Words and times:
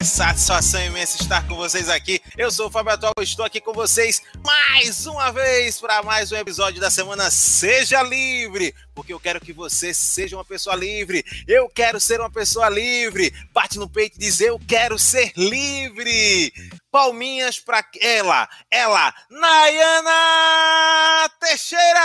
Satisfação 0.00 0.80
imensa 0.84 1.20
estar 1.20 1.44
com 1.48 1.56
vocês 1.56 1.88
aqui. 1.88 2.20
Eu 2.36 2.52
sou 2.52 2.68
o 2.68 2.70
Fábio 2.70 2.92
Atual, 2.92 3.12
estou 3.20 3.44
aqui 3.44 3.60
com 3.60 3.72
vocês 3.72 4.22
mais 4.46 5.08
uma 5.08 5.32
vez 5.32 5.80
para 5.80 6.04
mais 6.04 6.30
um 6.30 6.36
episódio 6.36 6.80
da 6.80 6.88
semana 6.88 7.32
Seja 7.32 8.00
Livre, 8.00 8.72
porque 8.94 9.12
eu 9.12 9.18
quero 9.18 9.40
que 9.40 9.52
você 9.52 9.92
seja 9.92 10.36
uma 10.36 10.44
pessoa 10.44 10.76
livre. 10.76 11.24
Eu 11.48 11.68
quero 11.68 11.98
ser 11.98 12.20
uma 12.20 12.30
pessoa 12.30 12.68
livre. 12.68 13.34
Bate 13.52 13.76
no 13.76 13.88
peito 13.88 14.14
e 14.14 14.20
diz: 14.20 14.40
Eu 14.40 14.56
quero 14.68 14.96
ser 15.00 15.32
livre. 15.36 16.52
Palminhas 16.90 17.60
para 17.60 17.84
ela, 18.00 18.48
ela, 18.70 19.14
Nayana 19.30 21.28
Teixeira. 21.38 22.00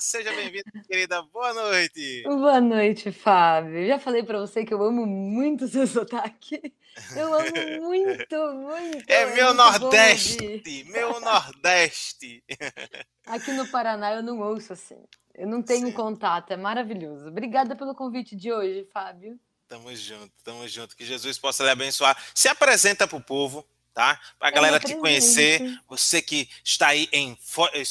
Seja 0.00 0.32
bem-vinda, 0.32 0.64
querida. 0.88 1.20
Boa 1.22 1.52
noite. 1.52 2.22
Boa 2.24 2.62
noite, 2.62 3.12
Fábio. 3.12 3.86
Já 3.86 3.98
falei 3.98 4.22
para 4.22 4.38
você 4.40 4.64
que 4.64 4.72
eu 4.72 4.82
amo 4.82 5.04
muito 5.04 5.68
seu 5.68 5.86
sotaque. 5.88 6.72
Eu 7.14 7.34
amo 7.34 7.82
muito, 7.82 8.36
muito. 8.54 9.04
É, 9.06 9.22
é 9.22 9.26
meu 9.34 9.54
muito 9.54 9.58
Nordeste, 9.58 10.62
meu 10.90 11.20
Nordeste. 11.20 12.42
Aqui 13.26 13.52
no 13.52 13.68
Paraná 13.68 14.14
eu 14.14 14.22
não 14.22 14.40
ouço 14.40 14.72
assim. 14.72 15.04
Eu 15.34 15.46
não 15.46 15.62
tenho 15.62 15.88
Sim. 15.88 15.92
contato, 15.92 16.52
é 16.52 16.56
maravilhoso. 16.56 17.28
Obrigada 17.28 17.76
pelo 17.76 17.94
convite 17.94 18.34
de 18.34 18.50
hoje, 18.50 18.88
Fábio. 18.94 19.38
Tamo 19.68 19.94
junto, 19.94 20.32
tamo 20.44 20.68
junto. 20.68 20.96
Que 20.96 21.04
Jesus 21.04 21.38
possa 21.38 21.64
lhe 21.64 21.70
abençoar. 21.70 22.16
Se 22.34 22.48
apresenta 22.48 23.06
pro 23.06 23.20
povo, 23.20 23.66
tá? 23.92 24.20
Pra 24.38 24.50
galera 24.50 24.78
te 24.78 24.94
conhecer. 24.94 25.80
Você 25.88 26.22
que 26.22 26.48
está 26.64 26.88
aí 26.88 27.08
em. 27.12 27.36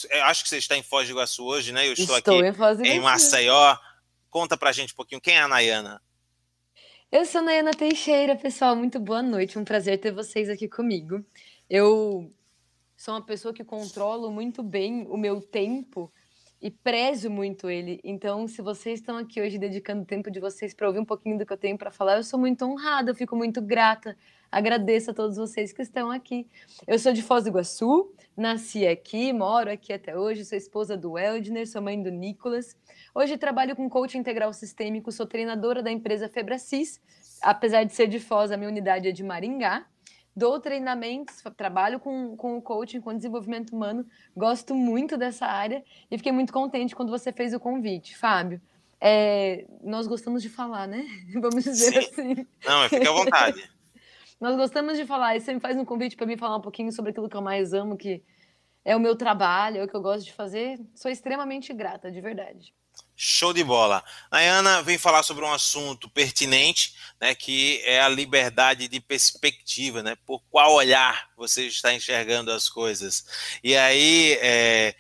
Eu 0.10 0.24
acho 0.24 0.44
que 0.44 0.50
você 0.50 0.58
está 0.58 0.78
em 0.78 0.84
Foz 0.84 1.08
do 1.08 1.12
Iguaçu 1.12 1.44
hoje, 1.44 1.74
né? 1.74 1.88
Eu 1.88 1.94
estou, 1.94 2.18
estou 2.18 2.38
aqui 2.38 2.48
em, 2.48 2.54
Foz 2.54 2.80
em 2.80 3.00
Maceió. 3.00 3.78
Conta 4.30 4.56
pra 4.56 4.72
gente 4.72 4.94
um 4.94 4.96
pouquinho 4.96 5.20
quem 5.20 5.36
é 5.36 5.42
a 5.42 5.48
Nayana. 5.48 6.02
Eu 7.12 7.26
sou 7.26 7.40
a 7.42 7.44
Nayana 7.44 7.72
Teixeira, 7.72 8.36
pessoal. 8.36 8.76
Muito 8.76 9.00
boa 9.00 9.22
noite. 9.22 9.60
Um 9.60 9.66
prazer 9.66 10.00
ter 10.00 10.12
vocês 10.12 10.50
aqui 10.50 10.70
comigo. 10.70 11.26
Eu 11.70 12.34
sou 12.96 13.14
uma 13.14 13.26
pessoa 13.26 13.54
que 13.54 13.64
controlo 13.64 14.32
muito 14.32 14.64
bem 14.64 15.06
o 15.10 15.18
meu 15.18 15.42
tempo 15.42 16.12
e 16.66 16.72
prezo 16.72 17.30
muito 17.30 17.70
ele. 17.70 18.00
Então, 18.04 18.48
se 18.48 18.60
vocês 18.60 19.00
estão 19.00 19.18
aqui 19.18 19.40
hoje 19.40 19.56
dedicando 19.56 20.02
o 20.02 20.06
tempo 20.06 20.32
de 20.32 20.40
vocês 20.40 20.74
para 20.74 20.88
ouvir 20.88 20.98
um 20.98 21.06
pouquinho 21.06 21.38
do 21.38 21.46
que 21.46 21.54
eu 21.54 21.58
tenho 21.58 21.78
para 21.78 21.92
falar, 21.92 22.16
eu 22.16 22.24
sou 22.24 22.40
muito 22.40 22.66
honrada, 22.66 23.12
eu 23.12 23.16
fico 23.16 23.36
muito 23.36 23.62
grata. 23.62 24.18
Agradeço 24.52 25.12
a 25.12 25.14
todos 25.14 25.38
vocês 25.38 25.72
que 25.72 25.84
estão 25.84 26.10
aqui. 26.10 26.48
Eu 26.88 26.98
sou 26.98 27.14
de 27.14 27.22
Foz 27.22 27.44
do 27.44 27.52
Iguaçu, 27.52 28.12
nasci 28.36 28.88
aqui, 28.88 29.32
moro 29.32 29.70
aqui 29.70 29.94
até 29.94 30.18
hoje, 30.18 30.44
sou 30.44 30.58
esposa 30.58 30.98
do 30.98 31.20
Eldner, 31.20 31.70
sou 31.70 31.84
mãe 31.84 32.02
do 32.02 32.10
Nicolas. 32.10 32.76
Hoje 33.14 33.38
trabalho 33.38 33.76
com 33.76 33.88
coaching 33.88 34.18
integral 34.18 34.52
sistêmico, 34.52 35.12
sou 35.12 35.28
treinadora 35.28 35.84
da 35.84 35.92
empresa 35.92 36.28
Febracis. 36.28 37.00
Apesar 37.44 37.84
de 37.84 37.94
ser 37.94 38.08
de 38.08 38.20
Foz, 38.20 38.50
a 38.50 38.58
minha 38.58 38.72
unidade 38.72 39.08
é 39.08 39.12
de 39.12 39.24
Maringá 39.24 39.86
dou 40.36 40.60
treinamentos, 40.60 41.42
trabalho 41.56 42.00
com, 42.00 42.36
com 42.36 42.58
o 42.58 42.62
coaching, 42.62 43.00
com 43.00 43.16
desenvolvimento 43.16 43.76
humano, 43.76 44.06
gosto 44.36 44.76
muito 44.76 45.18
dessa 45.18 45.46
área 45.46 45.84
e 46.12 46.18
fiquei 46.18 46.32
muito 46.32 46.52
contente 46.52 46.96
quando 46.96 47.10
você 47.10 47.32
fez 47.32 47.54
o 47.54 47.60
convite, 47.60 48.18
Fábio. 48.18 48.62
É, 49.00 49.66
nós 49.84 50.08
gostamos 50.08 50.42
de 50.42 50.50
falar, 50.50 50.88
né? 50.88 51.06
Vamos 51.42 51.64
dizer 51.64 51.92
Sim. 51.92 52.00
assim. 52.00 52.48
Não, 52.66 52.90
fica 52.90 53.10
à 53.10 53.14
vontade. 53.14 53.70
nós 54.40 54.56
gostamos 54.56 54.98
de 54.98 55.06
falar, 55.06 55.36
e 55.36 55.42
você 55.42 55.54
me 55.54 55.60
faz 55.60 55.78
um 55.78 55.86
convite 55.86 56.16
para 56.16 56.26
mim 56.26 56.38
falar 56.38 56.58
um 56.58 56.62
pouquinho 56.62 56.92
sobre 56.92 57.12
aquilo 57.12 57.30
que 57.30 57.38
eu 57.38 57.42
mais 57.42 57.74
amo, 57.74 57.96
que 57.96 58.22
é 58.84 58.96
o 58.96 59.00
meu 59.00 59.16
trabalho, 59.16 59.78
é 59.78 59.84
o 59.84 59.88
que 59.88 59.96
eu 59.96 60.02
gosto 60.02 60.26
de 60.26 60.34
fazer. 60.34 60.80
Sou 60.94 61.10
extremamente 61.10 61.74
grata, 61.74 62.12
de 62.12 62.20
verdade. 62.20 62.74
Show 63.16 63.54
de 63.54 63.64
bola. 63.64 64.04
A 64.30 64.40
Ana 64.40 64.82
vem 64.82 64.98
falar 64.98 65.24
sobre 65.24 65.46
um 65.46 65.54
assunto 65.54 66.10
pertinente, 66.10 66.96
né, 67.20 67.34
que 67.34 67.82
é 67.86 68.02
a 68.02 68.10
liberdade 68.10 68.88
de 68.88 69.00
perspectiva, 69.00 70.04
né? 70.04 70.18
Por 70.26 70.42
qual 70.52 70.74
olhar 70.74 71.30
você 71.38 71.66
está 71.68 71.94
enxergando 71.94 72.52
as 72.52 72.68
coisas. 72.68 73.26
E 73.64 73.76
aí, 73.76 74.38
é, 74.42 74.96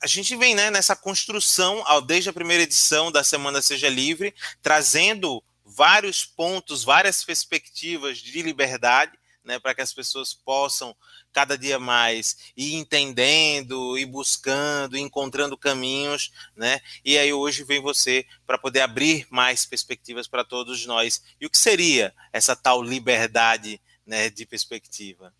a 0.00 0.06
gente 0.06 0.36
vem 0.36 0.54
né, 0.54 0.70
nessa 0.70 0.94
construção, 0.94 1.82
desde 2.06 2.30
a 2.30 2.32
primeira 2.32 2.62
edição 2.62 3.10
da 3.10 3.24
Semana 3.24 3.60
Seja 3.60 3.88
Livre, 3.88 4.34
trazendo 4.62 5.42
vários 5.64 6.24
pontos, 6.24 6.84
várias 6.84 7.24
perspectivas 7.24 8.18
de 8.18 8.42
liberdade, 8.42 9.12
né, 9.46 9.58
para 9.60 9.74
que 9.74 9.80
as 9.80 9.94
pessoas 9.94 10.34
possam 10.34 10.94
cada 11.32 11.56
dia 11.56 11.78
mais 11.78 12.52
ir 12.56 12.74
entendendo, 12.74 13.96
ir 13.96 14.06
buscando, 14.06 14.96
ir 14.96 15.00
encontrando 15.00 15.56
caminhos, 15.56 16.32
né? 16.56 16.80
E 17.04 17.16
aí 17.16 17.32
hoje 17.32 17.62
vem 17.62 17.80
você 17.80 18.26
para 18.46 18.58
poder 18.58 18.80
abrir 18.80 19.26
mais 19.30 19.64
perspectivas 19.64 20.26
para 20.26 20.44
todos 20.44 20.84
nós. 20.84 21.22
E 21.40 21.46
o 21.46 21.50
que 21.50 21.58
seria 21.58 22.12
essa 22.32 22.56
tal 22.56 22.82
liberdade, 22.82 23.80
né, 24.04 24.28
de 24.28 24.44
perspectiva? 24.44 25.32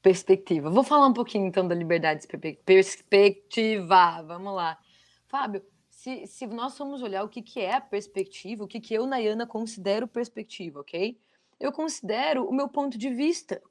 Perspectiva. 0.00 0.70
Vou 0.70 0.84
falar 0.84 1.08
um 1.08 1.12
pouquinho 1.12 1.46
então 1.46 1.66
da 1.66 1.74
liberdade 1.74 2.26
de 2.26 2.58
perspectiva. 2.64 4.22
Vamos 4.22 4.54
lá. 4.54 4.78
Fábio, 5.26 5.62
se, 5.90 6.26
se 6.26 6.46
nós 6.46 6.78
formos 6.78 7.02
olhar 7.02 7.22
o 7.24 7.28
que, 7.28 7.42
que 7.42 7.60
é 7.60 7.74
a 7.74 7.80
perspectiva, 7.80 8.64
o 8.64 8.68
que, 8.68 8.80
que 8.80 8.94
eu, 8.94 9.06
Nayana, 9.06 9.46
considero 9.46 10.08
perspectiva, 10.08 10.80
ok? 10.80 11.20
Eu 11.60 11.70
considero 11.70 12.44
o 12.48 12.52
meu 12.52 12.68
ponto 12.68 12.98
de 12.98 13.10
vista. 13.10 13.62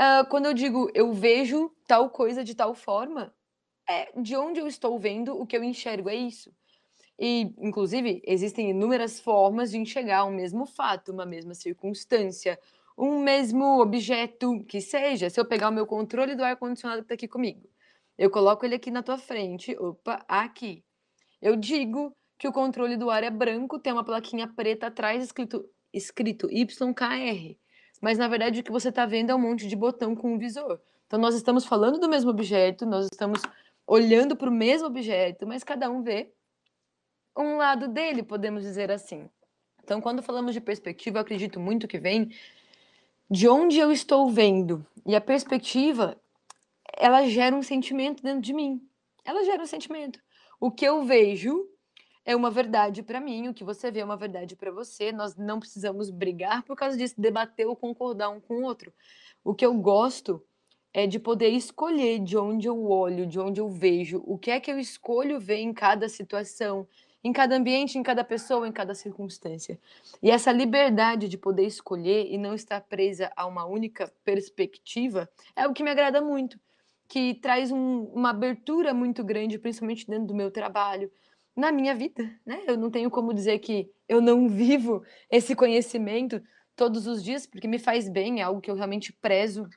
Uh, 0.00 0.26
quando 0.30 0.46
eu 0.46 0.54
digo 0.54 0.88
eu 0.94 1.12
vejo 1.12 1.74
tal 1.86 2.08
coisa 2.08 2.44
de 2.44 2.54
tal 2.54 2.72
forma, 2.72 3.34
é 3.88 4.12
de 4.20 4.36
onde 4.36 4.60
eu 4.60 4.66
estou 4.66 4.98
vendo 4.98 5.38
o 5.38 5.46
que 5.46 5.56
eu 5.56 5.64
enxergo, 5.64 6.08
é 6.08 6.14
isso. 6.14 6.54
E, 7.18 7.52
inclusive, 7.58 8.22
existem 8.24 8.70
inúmeras 8.70 9.18
formas 9.18 9.72
de 9.72 9.78
enxergar 9.78 10.24
um 10.24 10.30
mesmo 10.30 10.64
fato, 10.66 11.10
uma 11.10 11.26
mesma 11.26 11.52
circunstância, 11.52 12.56
um 12.96 13.20
mesmo 13.20 13.80
objeto 13.80 14.64
que 14.68 14.80
seja. 14.80 15.28
Se 15.28 15.40
eu 15.40 15.44
pegar 15.44 15.68
o 15.70 15.72
meu 15.72 15.86
controle 15.86 16.36
do 16.36 16.44
ar-condicionado 16.44 17.00
que 17.00 17.06
está 17.06 17.14
aqui 17.14 17.26
comigo, 17.26 17.68
eu 18.16 18.30
coloco 18.30 18.64
ele 18.64 18.76
aqui 18.76 18.90
na 18.90 19.02
tua 19.02 19.18
frente, 19.18 19.76
opa, 19.78 20.24
aqui. 20.28 20.84
Eu 21.42 21.56
digo 21.56 22.12
que 22.38 22.46
o 22.46 22.52
controle 22.52 22.96
do 22.96 23.10
ar 23.10 23.24
é 23.24 23.30
branco, 23.30 23.80
tem 23.80 23.92
uma 23.92 24.04
plaquinha 24.04 24.46
preta 24.46 24.86
atrás 24.86 25.22
escrito 25.22 25.68
escrito 25.92 26.48
YKR, 26.50 27.56
mas 28.00 28.18
na 28.18 28.28
verdade 28.28 28.60
o 28.60 28.64
que 28.64 28.72
você 28.72 28.88
está 28.88 29.06
vendo 29.06 29.30
é 29.30 29.34
um 29.34 29.40
monte 29.40 29.66
de 29.66 29.76
botão 29.76 30.14
com 30.14 30.34
um 30.34 30.38
visor. 30.38 30.80
Então 31.06 31.18
nós 31.18 31.34
estamos 31.34 31.64
falando 31.64 31.98
do 31.98 32.08
mesmo 32.08 32.30
objeto, 32.30 32.84
nós 32.84 33.06
estamos 33.10 33.40
olhando 33.86 34.36
para 34.36 34.50
o 34.50 34.52
mesmo 34.52 34.86
objeto, 34.86 35.46
mas 35.46 35.64
cada 35.64 35.90
um 35.90 36.02
vê 36.02 36.30
um 37.36 37.56
lado 37.56 37.88
dele, 37.88 38.22
podemos 38.22 38.62
dizer 38.62 38.90
assim. 38.90 39.28
Então, 39.82 40.00
quando 40.02 40.22
falamos 40.22 40.52
de 40.52 40.60
perspectiva, 40.60 41.16
eu 41.16 41.22
acredito 41.22 41.58
muito 41.58 41.88
que 41.88 41.98
vem 41.98 42.30
de 43.30 43.48
onde 43.48 43.78
eu 43.78 43.90
estou 43.90 44.28
vendo. 44.28 44.84
E 45.06 45.16
a 45.16 45.20
perspectiva, 45.20 46.20
ela 46.94 47.26
gera 47.26 47.56
um 47.56 47.62
sentimento 47.62 48.22
dentro 48.22 48.42
de 48.42 48.52
mim. 48.52 48.86
Ela 49.24 49.44
gera 49.44 49.62
um 49.62 49.66
sentimento. 49.66 50.20
O 50.60 50.70
que 50.70 50.84
eu 50.84 51.04
vejo 51.04 51.66
é 52.28 52.36
uma 52.36 52.50
verdade 52.50 53.02
para 53.02 53.22
mim, 53.22 53.48
o 53.48 53.54
que 53.54 53.64
você 53.64 53.90
vê 53.90 54.00
é 54.00 54.04
uma 54.04 54.14
verdade 54.14 54.54
para 54.54 54.70
você. 54.70 55.10
Nós 55.10 55.34
não 55.34 55.58
precisamos 55.58 56.10
brigar 56.10 56.62
por 56.62 56.76
causa 56.76 56.94
disso, 56.94 57.14
debater 57.16 57.66
ou 57.66 57.74
concordar 57.74 58.28
um 58.28 58.38
com 58.38 58.58
o 58.58 58.64
outro. 58.64 58.92
O 59.42 59.54
que 59.54 59.64
eu 59.64 59.72
gosto 59.72 60.44
é 60.92 61.06
de 61.06 61.18
poder 61.18 61.48
escolher 61.48 62.18
de 62.18 62.36
onde 62.36 62.68
eu 62.68 62.84
olho, 62.84 63.26
de 63.26 63.40
onde 63.40 63.62
eu 63.62 63.70
vejo, 63.70 64.22
o 64.26 64.36
que 64.36 64.50
é 64.50 64.60
que 64.60 64.70
eu 64.70 64.78
escolho 64.78 65.40
ver 65.40 65.60
em 65.60 65.72
cada 65.72 66.06
situação, 66.06 66.86
em 67.24 67.32
cada 67.32 67.56
ambiente, 67.56 67.96
em 67.96 68.02
cada 68.02 68.22
pessoa, 68.22 68.68
em 68.68 68.72
cada 68.72 68.94
circunstância. 68.94 69.80
E 70.22 70.30
essa 70.30 70.52
liberdade 70.52 71.30
de 71.30 71.38
poder 71.38 71.64
escolher 71.64 72.26
e 72.30 72.36
não 72.36 72.52
estar 72.52 72.82
presa 72.82 73.32
a 73.34 73.46
uma 73.46 73.64
única 73.64 74.12
perspectiva 74.22 75.26
é 75.56 75.66
o 75.66 75.72
que 75.72 75.82
me 75.82 75.90
agrada 75.90 76.20
muito, 76.20 76.60
que 77.08 77.32
traz 77.36 77.72
um, 77.72 78.02
uma 78.12 78.30
abertura 78.30 78.92
muito 78.92 79.24
grande, 79.24 79.58
principalmente 79.58 80.06
dentro 80.06 80.26
do 80.26 80.34
meu 80.34 80.50
trabalho, 80.50 81.10
na 81.58 81.72
minha 81.72 81.92
vida, 81.92 82.22
né? 82.46 82.62
Eu 82.68 82.76
não 82.76 82.88
tenho 82.88 83.10
como 83.10 83.34
dizer 83.34 83.58
que 83.58 83.90
eu 84.08 84.20
não 84.20 84.48
vivo 84.48 85.02
esse 85.28 85.56
conhecimento 85.56 86.40
todos 86.76 87.08
os 87.08 87.22
dias, 87.22 87.48
porque 87.48 87.66
me 87.66 87.80
faz 87.80 88.08
bem, 88.08 88.38
é 88.38 88.44
algo 88.44 88.60
que 88.60 88.70
eu 88.70 88.76
realmente 88.76 89.12
prezo, 89.12 89.68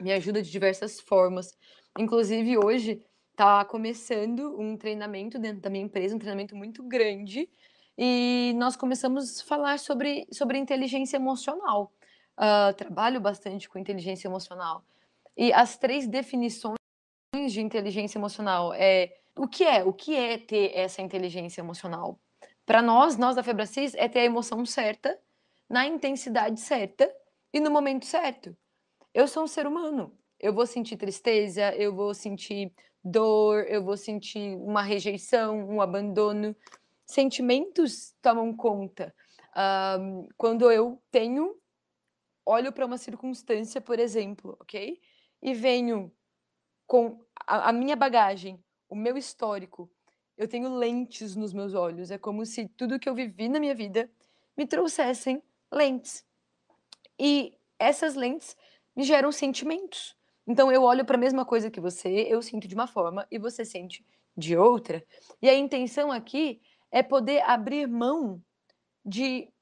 me 0.00 0.10
ajuda 0.10 0.40
de 0.40 0.50
diversas 0.50 0.98
formas. 0.98 1.54
Inclusive, 1.98 2.56
hoje 2.56 3.04
está 3.32 3.62
começando 3.66 4.58
um 4.58 4.74
treinamento 4.74 5.38
dentro 5.38 5.60
da 5.60 5.68
minha 5.68 5.84
empresa, 5.84 6.16
um 6.16 6.18
treinamento 6.18 6.56
muito 6.56 6.82
grande, 6.82 7.46
e 7.98 8.54
nós 8.56 8.74
começamos 8.74 9.40
a 9.40 9.44
falar 9.44 9.78
sobre, 9.78 10.26
sobre 10.32 10.56
inteligência 10.56 11.18
emocional. 11.18 11.92
Uh, 12.38 12.72
trabalho 12.74 13.20
bastante 13.20 13.68
com 13.68 13.78
inteligência 13.78 14.28
emocional. 14.28 14.82
E 15.36 15.52
as 15.52 15.76
três 15.76 16.06
definições 16.06 16.78
de 17.50 17.60
inteligência 17.60 18.18
emocional 18.18 18.72
é 18.72 19.12
o 19.38 19.48
que 19.48 19.64
é? 19.64 19.84
O 19.84 19.92
que 19.92 20.14
é 20.14 20.38
ter 20.38 20.76
essa 20.76 21.00
inteligência 21.00 21.60
emocional? 21.60 22.20
Para 22.66 22.82
nós, 22.82 23.16
nós 23.16 23.36
da 23.36 23.42
Febracis, 23.42 23.94
é 23.94 24.08
ter 24.08 24.20
a 24.20 24.24
emoção 24.24 24.64
certa, 24.66 25.18
na 25.68 25.86
intensidade 25.86 26.60
certa 26.60 27.10
e 27.52 27.60
no 27.60 27.70
momento 27.70 28.04
certo. 28.04 28.56
Eu 29.14 29.26
sou 29.26 29.44
um 29.44 29.46
ser 29.46 29.66
humano. 29.66 30.16
Eu 30.38 30.52
vou 30.52 30.66
sentir 30.66 30.96
tristeza, 30.96 31.74
eu 31.74 31.94
vou 31.94 32.14
sentir 32.14 32.72
dor, 33.02 33.64
eu 33.68 33.82
vou 33.82 33.96
sentir 33.96 34.56
uma 34.58 34.82
rejeição, 34.82 35.58
um 35.68 35.80
abandono. 35.80 36.54
Sentimentos 37.06 38.14
tomam 38.20 38.54
conta. 38.54 39.14
Um, 39.56 40.28
quando 40.36 40.70
eu 40.70 41.02
tenho 41.10 41.56
olho 42.44 42.72
para 42.72 42.86
uma 42.86 42.98
circunstância, 42.98 43.80
por 43.80 43.98
exemplo, 43.98 44.56
ok? 44.60 45.00
E 45.42 45.54
venho 45.54 46.12
com 46.86 47.22
a, 47.46 47.70
a 47.70 47.72
minha 47.72 47.96
bagagem, 47.96 48.62
o 48.88 48.96
meu 48.96 49.16
histórico, 49.16 49.90
eu 50.36 50.48
tenho 50.48 50.74
lentes 50.74 51.34
nos 51.34 51.52
meus 51.52 51.74
olhos. 51.74 52.10
É 52.10 52.18
como 52.18 52.46
se 52.46 52.68
tudo 52.68 52.98
que 52.98 53.08
eu 53.08 53.14
vivi 53.14 53.48
na 53.48 53.60
minha 53.60 53.74
vida 53.74 54.10
me 54.56 54.66
trouxessem 54.66 55.42
lentes. 55.70 56.24
E 57.18 57.56
essas 57.78 58.14
lentes 58.14 58.56
me 58.94 59.02
geram 59.02 59.30
sentimentos. 59.32 60.16
Então 60.46 60.72
eu 60.72 60.82
olho 60.82 61.04
para 61.04 61.16
a 61.16 61.20
mesma 61.20 61.44
coisa 61.44 61.70
que 61.70 61.80
você, 61.80 62.08
eu 62.08 62.40
sinto 62.40 62.66
de 62.66 62.74
uma 62.74 62.86
forma 62.86 63.26
e 63.30 63.38
você 63.38 63.64
sente 63.64 64.04
de 64.36 64.56
outra. 64.56 65.04
E 65.42 65.48
a 65.48 65.54
intenção 65.54 66.10
aqui 66.10 66.60
é 66.90 67.02
poder 67.02 67.42
abrir 67.42 67.86
mão 67.86 68.42
de 69.04 69.52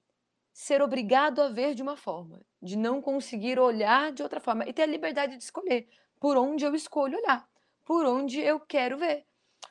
ser 0.53 0.81
obrigado 0.81 1.43
a 1.43 1.49
ver 1.49 1.75
de 1.75 1.83
uma 1.83 1.97
forma, 1.97 2.41
de 2.63 2.77
não 2.77 3.03
conseguir 3.03 3.59
olhar 3.59 4.13
de 4.13 4.23
outra 4.23 4.41
forma 4.41 4.67
e 4.67 4.73
ter 4.73 4.83
a 4.83 4.87
liberdade 4.87 5.37
de 5.37 5.43
escolher 5.43 5.89
por 6.19 6.37
onde 6.37 6.65
eu 6.65 6.75
escolho 6.75 7.19
olhar, 7.19 7.47
por 7.87 8.05
onde 8.05 8.41
eu 8.41 8.61
quero 8.61 8.99
ver. 8.99 9.25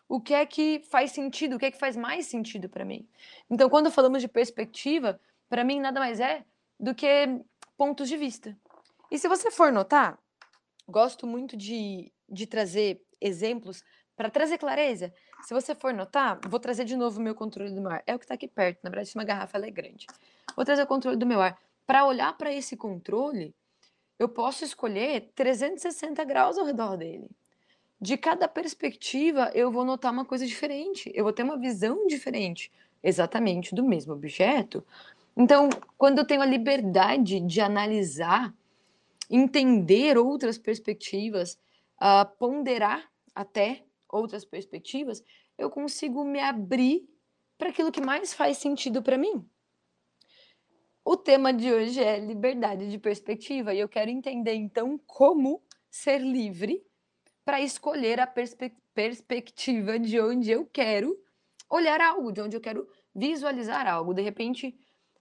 O 0.07 0.21
que 0.21 0.33
é 0.33 0.45
que 0.45 0.81
faz 0.89 1.11
sentido, 1.11 1.55
o 1.55 1.59
que 1.59 1.65
é 1.65 1.71
que 1.71 1.77
faz 1.77 1.95
mais 1.95 2.27
sentido 2.27 2.69
para 2.69 2.85
mim. 2.85 3.07
Então, 3.49 3.69
quando 3.69 3.91
falamos 3.91 4.21
de 4.21 4.27
perspectiva, 4.27 5.19
para 5.49 5.63
mim 5.63 5.79
nada 5.79 5.99
mais 5.99 6.19
é 6.19 6.45
do 6.79 6.95
que 6.95 7.07
pontos 7.77 8.07
de 8.07 8.15
vista. 8.15 8.57
E 9.11 9.19
se 9.19 9.27
você 9.27 9.51
for 9.51 9.71
notar, 9.71 10.17
gosto 10.87 11.27
muito 11.27 11.57
de, 11.57 12.11
de 12.29 12.47
trazer 12.47 13.01
exemplos 13.19 13.83
para 14.15 14.29
trazer 14.29 14.57
clareza. 14.57 15.13
Se 15.43 15.53
você 15.53 15.75
for 15.75 15.93
notar, 15.93 16.39
vou 16.47 16.59
trazer 16.59 16.85
de 16.85 16.95
novo 16.95 17.19
o 17.19 17.23
meu 17.23 17.35
controle 17.35 17.71
do 17.71 17.81
meu 17.81 17.91
ar. 17.91 18.03
É 18.07 18.15
o 18.15 18.19
que 18.19 18.25
está 18.25 18.35
aqui 18.35 18.47
perto, 18.47 18.79
na 18.83 18.89
verdade, 18.89 19.11
uma 19.13 19.25
garrafa 19.25 19.57
ela 19.57 19.65
é 19.67 19.71
grande. 19.71 20.07
Vou 20.55 20.63
trazer 20.63 20.83
o 20.83 20.87
controle 20.87 21.17
do 21.17 21.25
meu 21.25 21.41
ar. 21.41 21.59
Para 21.85 22.05
olhar 22.05 22.35
para 22.37 22.53
esse 22.53 22.77
controle, 22.77 23.53
eu 24.17 24.29
posso 24.29 24.63
escolher 24.63 25.31
360 25.35 26.23
graus 26.23 26.57
ao 26.57 26.65
redor 26.65 26.95
dele. 26.95 27.29
De 27.99 28.17
cada 28.17 28.47
perspectiva, 28.47 29.51
eu 29.53 29.71
vou 29.71 29.85
notar 29.85 30.11
uma 30.11 30.25
coisa 30.25 30.45
diferente. 30.45 31.11
Eu 31.15 31.23
vou 31.23 31.33
ter 31.33 31.43
uma 31.43 31.57
visão 31.57 32.05
diferente, 32.07 32.71
exatamente 33.01 33.73
do 33.73 33.83
mesmo 33.83 34.13
objeto. 34.13 34.85
Então, 35.35 35.69
quando 35.97 36.19
eu 36.19 36.25
tenho 36.25 36.41
a 36.41 36.45
liberdade 36.45 37.39
de 37.39 37.61
analisar, 37.61 38.53
entender 39.29 40.17
outras 40.17 40.57
perspectivas, 40.57 41.57
uh, 42.01 42.25
ponderar 42.37 43.09
até 43.33 43.83
outras 44.09 44.45
perspectivas, 44.45 45.23
eu 45.57 45.69
consigo 45.69 46.23
me 46.23 46.39
abrir 46.39 47.07
para 47.57 47.69
aquilo 47.69 47.91
que 47.91 48.01
mais 48.01 48.33
faz 48.33 48.57
sentido 48.57 49.01
para 49.01 49.17
mim. 49.17 49.45
O 51.03 51.15
tema 51.15 51.53
de 51.53 51.71
hoje 51.71 52.01
é 52.01 52.19
liberdade 52.19 52.89
de 52.89 52.97
perspectiva 52.97 53.73
e 53.73 53.79
eu 53.79 53.87
quero 53.87 54.09
entender 54.09 54.53
então 54.53 54.99
como 55.05 55.61
ser 55.89 56.19
livre 56.19 56.83
para 57.45 57.61
escolher 57.61 58.19
a 58.19 58.25
perspe 58.25 58.73
perspectiva 58.93 59.99
de 59.99 60.19
onde 60.19 60.49
eu 60.49 60.65
quero 60.65 61.19
olhar 61.69 61.99
algo, 61.99 62.31
de 62.31 62.41
onde 62.41 62.55
eu 62.55 62.61
quero 62.61 62.87
visualizar 63.13 63.85
algo. 63.87 64.13
De 64.13 64.21
repente, 64.21 64.75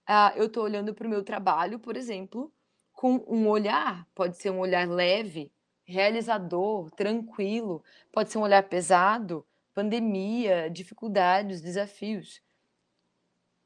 uh, 0.09 0.35
eu 0.37 0.45
estou 0.45 0.63
olhando 0.63 0.93
para 0.93 1.05
o 1.05 1.09
meu 1.09 1.23
trabalho, 1.23 1.77
por 1.77 1.97
exemplo, 1.97 2.51
com 2.93 3.23
um 3.27 3.47
olhar, 3.49 4.07
pode 4.15 4.37
ser 4.37 4.49
um 4.49 4.59
olhar 4.59 4.87
leve, 4.87 5.51
realizador, 5.83 6.89
tranquilo, 6.91 7.83
pode 8.13 8.31
ser 8.31 8.37
um 8.37 8.43
olhar 8.43 8.63
pesado, 8.63 9.45
pandemia, 9.73 10.69
dificuldades, 10.69 11.61
desafios. 11.61 12.41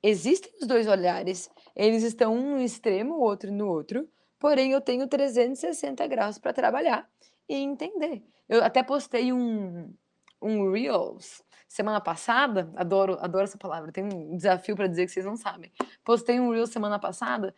Existem 0.01 0.51
os 0.59 0.67
dois 0.67 0.87
olhares, 0.87 1.51
eles 1.75 2.01
estão 2.01 2.35
um 2.35 2.55
no 2.55 2.61
extremo, 2.61 3.13
o 3.13 3.21
outro 3.21 3.51
no 3.51 3.67
outro, 3.67 4.09
porém 4.39 4.71
eu 4.71 4.81
tenho 4.81 5.07
360 5.07 6.07
graus 6.07 6.39
para 6.39 6.51
trabalhar 6.51 7.07
e 7.49 7.55
entender. 7.55 8.23
Eu 8.47 8.63
até 8.63 8.83
postei 8.83 9.33
um, 9.33 9.93
um 10.41 10.71
Reels 10.71 11.43
semana 11.67 11.99
passada, 12.01 12.71
adoro, 12.75 13.17
adoro 13.19 13.43
essa 13.43 13.57
palavra, 13.57 13.91
tem 13.91 14.03
um 14.03 14.35
desafio 14.35 14.75
para 14.75 14.87
dizer 14.87 15.05
que 15.05 15.11
vocês 15.11 15.25
não 15.25 15.35
sabem. 15.35 15.71
Postei 16.03 16.39
um 16.39 16.51
Reels 16.51 16.71
semana 16.71 16.97
passada 16.97 17.53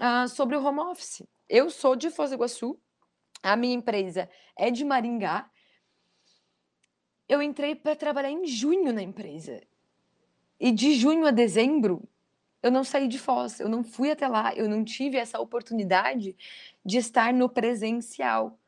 uh, 0.00 0.28
sobre 0.28 0.56
o 0.56 0.64
home 0.64 0.80
office. 0.80 1.22
Eu 1.48 1.70
sou 1.70 1.94
de 1.94 2.10
Foz 2.10 2.30
do 2.30 2.34
Iguaçu, 2.34 2.78
a 3.42 3.56
minha 3.56 3.74
empresa 3.74 4.28
é 4.56 4.70
de 4.70 4.84
Maringá. 4.84 5.50
Eu 7.28 7.40
entrei 7.42 7.74
para 7.74 7.96
trabalhar 7.96 8.30
em 8.30 8.46
junho 8.46 8.92
na 8.92 9.02
empresa. 9.02 9.60
E 10.58 10.70
de 10.70 10.94
junho 10.94 11.26
a 11.26 11.30
dezembro, 11.30 12.08
eu 12.62 12.70
não 12.70 12.84
saí 12.84 13.08
de 13.08 13.18
Foz, 13.18 13.58
eu 13.58 13.68
não 13.68 13.82
fui 13.82 14.10
até 14.10 14.28
lá, 14.28 14.54
eu 14.54 14.68
não 14.68 14.84
tive 14.84 15.16
essa 15.16 15.40
oportunidade 15.40 16.36
de 16.84 16.98
estar 16.98 17.32
no 17.32 17.48
presencial. 17.48 18.58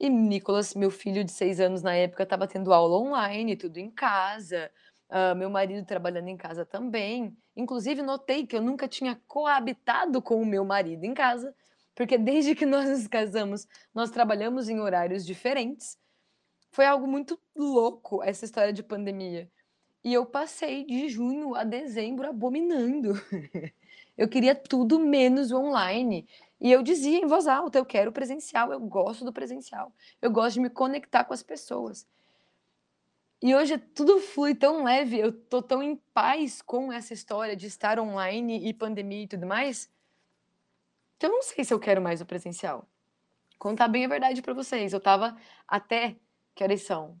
E 0.00 0.08
Nicolas, 0.08 0.74
meu 0.74 0.90
filho 0.90 1.24
de 1.24 1.32
seis 1.32 1.58
anos 1.58 1.82
na 1.82 1.94
época, 1.94 2.22
estava 2.22 2.46
tendo 2.46 2.72
aula 2.72 2.98
online, 2.98 3.56
tudo 3.56 3.78
em 3.78 3.90
casa. 3.90 4.70
Uh, 5.10 5.34
meu 5.34 5.50
marido 5.50 5.84
trabalhando 5.84 6.28
em 6.28 6.36
casa 6.36 6.64
também. 6.64 7.36
Inclusive, 7.56 8.02
notei 8.02 8.46
que 8.46 8.54
eu 8.54 8.62
nunca 8.62 8.86
tinha 8.86 9.20
coabitado 9.26 10.22
com 10.22 10.40
o 10.40 10.46
meu 10.46 10.64
marido 10.64 11.04
em 11.04 11.14
casa, 11.14 11.54
porque 11.94 12.16
desde 12.16 12.54
que 12.54 12.64
nós 12.66 12.88
nos 12.88 13.08
casamos, 13.08 13.66
nós 13.92 14.10
trabalhamos 14.10 14.68
em 14.68 14.78
horários 14.80 15.26
diferentes. 15.26 15.98
Foi 16.70 16.86
algo 16.86 17.06
muito 17.06 17.40
louco 17.56 18.22
essa 18.22 18.44
história 18.44 18.72
de 18.72 18.82
pandemia. 18.82 19.50
E 20.04 20.14
eu 20.14 20.24
passei 20.24 20.84
de 20.84 21.08
junho 21.08 21.56
a 21.56 21.64
dezembro 21.64 22.28
abominando. 22.28 23.14
eu 24.16 24.28
queria 24.28 24.54
tudo 24.54 25.00
menos 25.00 25.50
online. 25.50 26.28
E 26.60 26.72
eu 26.72 26.82
dizia 26.82 27.18
em 27.18 27.26
voz 27.26 27.46
alta: 27.46 27.78
eu 27.78 27.84
quero 27.84 28.12
presencial, 28.12 28.72
eu 28.72 28.80
gosto 28.80 29.24
do 29.24 29.32
presencial, 29.32 29.92
eu 30.20 30.30
gosto 30.30 30.54
de 30.54 30.60
me 30.60 30.70
conectar 30.70 31.24
com 31.24 31.34
as 31.34 31.42
pessoas. 31.42 32.06
E 33.40 33.54
hoje 33.54 33.78
tudo 33.78 34.20
flui 34.20 34.54
tão 34.54 34.82
leve, 34.82 35.16
eu 35.16 35.32
tô 35.32 35.62
tão 35.62 35.80
em 35.80 35.94
paz 36.12 36.60
com 36.60 36.92
essa 36.92 37.14
história 37.14 37.54
de 37.54 37.66
estar 37.66 38.00
online 38.00 38.68
e 38.68 38.74
pandemia 38.74 39.22
e 39.22 39.28
tudo 39.28 39.46
mais, 39.46 39.88
que 41.18 41.26
eu 41.26 41.30
não 41.30 41.42
sei 41.42 41.64
se 41.64 41.72
eu 41.72 41.78
quero 41.78 42.02
mais 42.02 42.20
o 42.20 42.26
presencial. 42.26 42.84
Contar 43.56 43.86
bem 43.86 44.04
a 44.04 44.08
verdade 44.08 44.42
para 44.42 44.54
vocês, 44.54 44.92
eu 44.92 45.00
tava 45.00 45.36
até, 45.68 46.16
que 46.52 46.64
horas 46.64 46.82
são? 46.82 47.20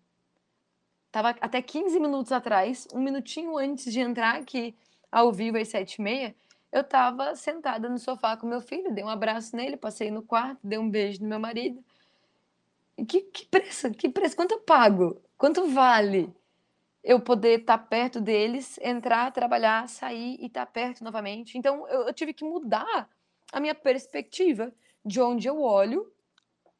Tava 1.10 1.30
até 1.40 1.62
15 1.62 2.00
minutos 2.00 2.32
atrás, 2.32 2.86
um 2.92 3.00
minutinho 3.00 3.56
antes 3.56 3.92
de 3.92 4.00
entrar 4.00 4.36
aqui 4.36 4.76
ao 5.10 5.32
vivo 5.32 5.56
às 5.56 5.68
sete 5.68 5.94
e 5.94 6.02
meia, 6.02 6.34
eu 6.70 6.84
tava 6.84 7.34
sentada 7.34 7.88
no 7.88 7.98
sofá 7.98 8.36
com 8.36 8.46
meu 8.46 8.60
filho, 8.60 8.92
dei 8.92 9.02
um 9.02 9.08
abraço 9.08 9.56
nele, 9.56 9.76
passei 9.76 10.10
no 10.10 10.22
quarto, 10.22 10.58
dei 10.62 10.78
um 10.78 10.90
beijo 10.90 11.22
no 11.22 11.28
meu 11.28 11.38
marido. 11.38 11.82
Que, 13.08 13.22
que 13.22 13.46
preço, 13.46 13.90
que 13.92 14.08
preço, 14.08 14.36
quanto 14.36 14.52
eu 14.52 14.60
pago? 14.60 15.22
Quanto 15.36 15.68
vale 15.68 16.34
eu 17.02 17.20
poder 17.20 17.60
estar 17.60 17.78
tá 17.78 17.84
perto 17.84 18.20
deles, 18.20 18.78
entrar, 18.82 19.32
trabalhar, 19.32 19.88
sair 19.88 20.36
e 20.40 20.46
estar 20.46 20.66
tá 20.66 20.72
perto 20.72 21.02
novamente? 21.04 21.56
Então, 21.56 21.88
eu, 21.88 22.08
eu 22.08 22.12
tive 22.12 22.34
que 22.34 22.44
mudar 22.44 23.08
a 23.52 23.60
minha 23.60 23.74
perspectiva 23.74 24.72
de 25.04 25.20
onde 25.20 25.48
eu 25.48 25.62
olho 25.62 26.12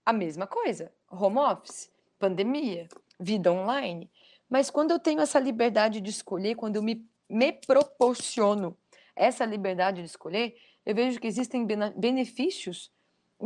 a 0.05 0.13
mesma 0.13 0.47
coisa. 0.47 0.93
Home 1.11 1.39
office, 1.39 1.91
pandemia, 2.19 2.89
vida 3.19 3.53
online. 3.53 4.11
Mas 4.51 4.71
quando 4.71 4.91
eu 4.91 4.99
tenho 4.99 5.21
essa 5.21 5.39
liberdade 5.39 6.01
de 6.01 6.11
escolher, 6.11 6.57
quando 6.57 6.77
eu 6.77 6.83
me, 6.83 7.07
me 7.29 7.53
proporciono 7.53 8.77
essa 9.19 9.45
liberdade 9.45 10.01
de 10.01 10.09
escolher, 10.09 10.57
eu 10.87 10.95
vejo 10.95 11.21
que 11.21 11.27
existem 11.27 11.67
benefícios 11.97 12.91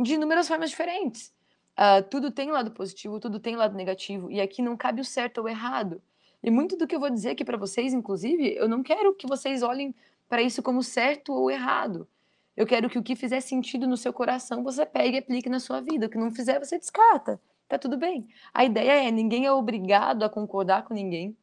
de 0.01 0.13
inúmeras 0.13 0.47
formas 0.47 0.69
diferentes. 0.69 1.33
Uh, 1.73 2.07
tudo 2.09 2.31
tem 2.31 2.51
lado 2.51 2.71
positivo, 2.71 3.19
tudo 3.19 3.39
tem 3.39 3.55
lado 3.55 3.75
negativo, 3.75 4.31
e 4.31 4.39
aqui 4.39 4.61
não 4.61 4.77
cabe 4.77 5.01
o 5.01 5.05
certo 5.05 5.39
ou 5.39 5.45
o 5.45 5.49
errado. 5.49 6.01
E 6.43 6.51
muito 6.51 6.77
do 6.77 6.85
que 6.85 6.95
eu 6.95 6.99
vou 6.99 7.09
dizer 7.09 7.31
aqui 7.31 7.43
para 7.43 7.57
vocês, 7.57 7.93
inclusive, 7.93 8.55
eu 8.55 8.67
não 8.67 8.83
quero 8.83 9.15
que 9.15 9.27
vocês 9.27 9.63
olhem 9.63 9.95
para 10.29 10.41
isso 10.41 10.61
como 10.61 10.83
certo 10.83 11.33
ou 11.33 11.49
errado. 11.49 12.07
Eu 12.55 12.67
quero 12.67 12.89
que 12.89 12.99
o 12.99 13.03
que 13.03 13.15
fizer 13.15 13.39
sentido 13.39 13.87
no 13.87 13.97
seu 13.97 14.13
coração 14.13 14.63
você 14.63 14.85
pegue 14.85 15.17
e 15.17 15.19
aplique 15.19 15.49
na 15.49 15.59
sua 15.59 15.81
vida. 15.81 16.05
O 16.05 16.09
que 16.09 16.17
não 16.17 16.31
fizer, 16.31 16.59
você 16.59 16.77
descarta. 16.77 17.41
Tá 17.67 17.79
tudo 17.79 17.97
bem. 17.97 18.27
A 18.53 18.63
ideia 18.63 19.07
é: 19.07 19.11
ninguém 19.11 19.45
é 19.45 19.51
obrigado 19.51 20.23
a 20.23 20.29
concordar 20.29 20.83
com 20.83 20.93
ninguém. 20.93 21.35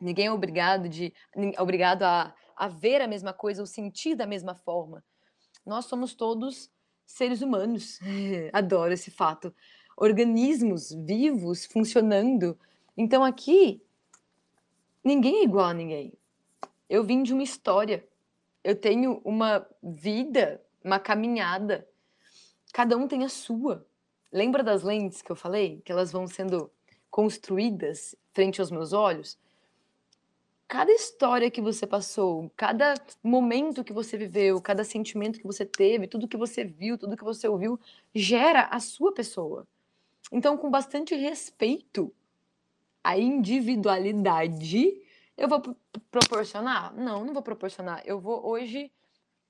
Ninguém 0.00 0.26
é 0.26 0.32
obrigado, 0.32 0.88
de, 0.88 1.12
obrigado 1.58 2.02
a, 2.04 2.34
a 2.60 2.68
ver 2.68 3.00
a 3.00 3.08
mesma 3.08 3.32
coisa 3.32 3.62
ou 3.62 3.66
sentir 3.66 4.14
da 4.14 4.26
mesma 4.26 4.54
forma. 4.54 5.02
Nós 5.64 5.86
somos 5.86 6.14
todos 6.14 6.70
seres 7.06 7.42
humanos. 7.42 7.98
Adoro 8.52 8.92
esse 8.92 9.10
fato. 9.10 9.54
Organismos 9.96 10.92
vivos, 10.92 11.64
funcionando. 11.66 12.58
Então 12.96 13.24
aqui, 13.24 13.82
ninguém 15.02 15.40
é 15.40 15.44
igual 15.44 15.66
a 15.66 15.74
ninguém. 15.74 16.12
Eu 16.88 17.04
vim 17.04 17.22
de 17.22 17.32
uma 17.32 17.42
história 17.42 18.04
eu 18.62 18.76
tenho 18.76 19.20
uma 19.24 19.66
vida, 19.82 20.62
uma 20.84 20.98
caminhada. 20.98 21.86
Cada 22.72 22.96
um 22.96 23.08
tem 23.08 23.24
a 23.24 23.28
sua. 23.28 23.86
Lembra 24.30 24.62
das 24.62 24.82
lentes 24.82 25.22
que 25.22 25.32
eu 25.32 25.36
falei? 25.36 25.80
Que 25.84 25.90
elas 25.90 26.12
vão 26.12 26.26
sendo 26.26 26.70
construídas 27.10 28.14
frente 28.32 28.60
aos 28.60 28.70
meus 28.70 28.92
olhos? 28.92 29.38
Cada 30.70 30.92
história 30.92 31.50
que 31.50 31.60
você 31.60 31.84
passou, 31.84 32.48
cada 32.56 32.94
momento 33.24 33.82
que 33.82 33.92
você 33.92 34.16
viveu, 34.16 34.62
cada 34.62 34.84
sentimento 34.84 35.40
que 35.40 35.46
você 35.46 35.66
teve, 35.66 36.06
tudo 36.06 36.28
que 36.28 36.36
você 36.36 36.62
viu, 36.62 36.96
tudo 36.96 37.16
que 37.16 37.24
você 37.24 37.48
ouviu, 37.48 37.78
gera 38.14 38.68
a 38.70 38.78
sua 38.78 39.12
pessoa. 39.12 39.66
Então, 40.30 40.56
com 40.56 40.70
bastante 40.70 41.12
respeito 41.16 42.14
à 43.02 43.18
individualidade, 43.18 44.96
eu 45.36 45.48
vou 45.48 45.60
proporcionar? 46.08 46.94
Não, 46.94 47.24
não 47.24 47.34
vou 47.34 47.42
proporcionar. 47.42 48.00
Eu 48.04 48.20
vou 48.20 48.46
hoje 48.46 48.92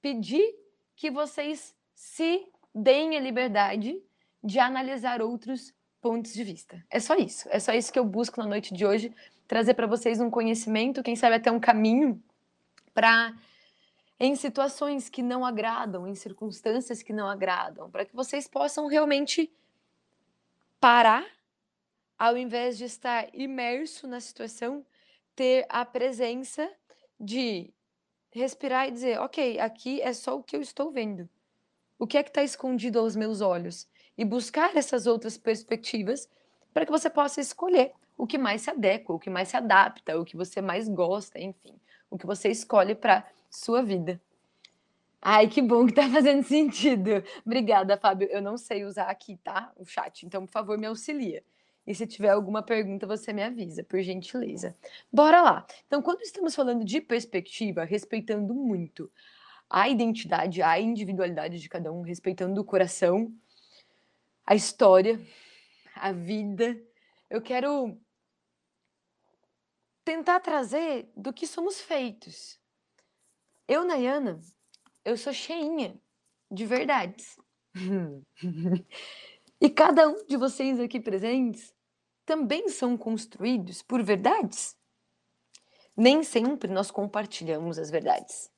pedir 0.01 0.55
que 0.97 1.11
vocês 1.11 1.77
se 1.95 2.47
deem 2.75 3.19
a 3.19 3.21
liberdade 3.21 4.03
de 4.43 4.59
analisar 4.59 5.21
outros 5.21 5.75
pontos 6.01 6.33
de 6.33 6.43
vista. 6.43 6.83
É 6.89 6.99
só 6.99 7.15
isso. 7.15 7.47
É 7.51 7.61
só 7.61 7.75
isso 7.75 7.93
que 7.93 7.99
eu 7.99 8.07
busco 8.07 8.41
na 8.41 8.47
noite 8.47 8.73
de 8.73 8.87
hoje 8.87 9.15
trazer 9.51 9.75
para 9.75 9.89
vocês 9.89 10.21
um 10.21 10.31
conhecimento, 10.31 11.03
quem 11.03 11.17
sabe 11.17 11.35
até 11.35 11.51
um 11.51 11.59
caminho 11.59 12.23
para 12.95 13.37
em 14.21 14.37
situações 14.37 15.09
que 15.09 15.25
não 15.25 15.45
agradam, 15.45 16.07
em 16.07 16.15
circunstâncias 16.15 17.03
que 17.03 17.13
não 17.13 17.29
agradam, 17.29 17.91
para 17.91 18.05
que 18.05 18.15
vocês 18.15 18.47
possam 18.47 18.87
realmente 18.87 19.53
parar 20.79 21.27
ao 22.17 22.37
invés 22.37 22.79
de 22.79 22.85
estar 22.85 23.29
imerso 23.35 24.07
na 24.07 24.21
situação, 24.21 24.87
ter 25.35 25.67
a 25.69 25.85
presença 25.85 26.71
de 27.19 27.75
respirar 28.31 28.87
e 28.87 28.93
dizer, 28.93 29.19
ok, 29.19 29.59
aqui 29.59 30.01
é 30.01 30.13
só 30.13 30.39
o 30.39 30.45
que 30.45 30.55
eu 30.55 30.61
estou 30.61 30.93
vendo. 30.93 31.29
O 31.99 32.07
que 32.07 32.17
é 32.17 32.23
que 32.23 32.31
está 32.31 32.45
escondido 32.45 33.01
aos 33.01 33.17
meus 33.17 33.41
olhos? 33.41 33.89
E 34.17 34.25
buscar 34.25 34.77
essas 34.77 35.09
outras 35.09 35.37
perspectivas 35.37 36.29
para 36.73 36.87
que 36.87 36.93
você 36.93 37.11
possa 37.11 37.41
escolher 37.41 37.93
o 38.21 38.27
que 38.27 38.37
mais 38.37 38.61
se 38.61 38.71
adequa, 38.71 39.15
o 39.15 39.19
que 39.19 39.31
mais 39.31 39.49
se 39.49 39.57
adapta, 39.57 40.19
o 40.21 40.25
que 40.25 40.37
você 40.37 40.61
mais 40.61 40.89
gosta, 40.89 41.41
enfim, 41.41 41.75
o 42.11 42.19
que 42.19 42.27
você 42.27 42.51
escolhe 42.51 42.95
para 42.95 43.27
sua 43.49 43.83
vida. 43.83 44.21
Ai, 45.23 45.49
que 45.49 45.63
bom 45.63 45.87
que 45.87 45.95
tá 45.95 46.09
fazendo 46.13 46.43
sentido. 46.43 47.25
Obrigada, 47.45 47.97
Fábio. 47.97 48.29
Eu 48.31 48.43
não 48.43 48.59
sei 48.59 48.85
usar 48.85 49.07
aqui, 49.07 49.39
tá? 49.39 49.73
O 49.77 49.87
chat, 49.87 50.27
então, 50.27 50.45
por 50.45 50.53
favor, 50.53 50.77
me 50.77 50.87
auxilia. 50.87 51.43
E 51.87 51.95
se 51.95 52.07
tiver 52.07 52.29
alguma 52.29 52.63
pergunta, 52.63 53.07
você 53.07 53.33
me 53.33 53.43
avisa, 53.43 53.83
por 53.83 54.01
gentileza. 54.03 54.77
Bora 55.11 55.41
lá. 55.41 55.67
Então, 55.87 56.03
quando 56.03 56.21
estamos 56.21 56.55
falando 56.55 56.85
de 56.85 57.01
perspectiva, 57.01 57.85
respeitando 57.85 58.55
muito 58.55 59.11
a 59.69 59.89
identidade, 59.89 60.61
a 60.61 60.79
individualidade 60.79 61.59
de 61.59 61.69
cada 61.71 61.91
um, 61.91 62.03
respeitando 62.03 62.61
o 62.61 62.65
coração, 62.65 63.33
a 64.47 64.55
história, 64.55 65.19
a 65.95 66.13
vida, 66.13 66.77
eu 67.31 67.41
quero 67.41 67.97
tentar 70.11 70.41
trazer 70.41 71.09
do 71.17 71.33
que 71.33 71.47
somos 71.47 71.81
feitos. 71.81 72.59
Eu, 73.69 73.85
Nayana, 73.85 74.41
eu 75.05 75.17
sou 75.17 75.33
cheinha 75.33 75.97
de 76.51 76.67
verdades. 76.67 77.39
e 79.61 79.71
cada 79.71 80.09
um 80.09 80.27
de 80.27 80.37
vocês 80.37 80.81
aqui 80.81 80.99
presentes 80.99 81.73
também 82.27 82.69
são 82.69 82.97
construídos 82.97 83.83
por 83.83 84.03
verdades. 84.03 84.77
Nem 85.97 86.25
sempre 86.25 86.73
nós 86.73 86.91
compartilhamos 86.91 87.79
as 87.79 87.89
verdades. 87.89 88.51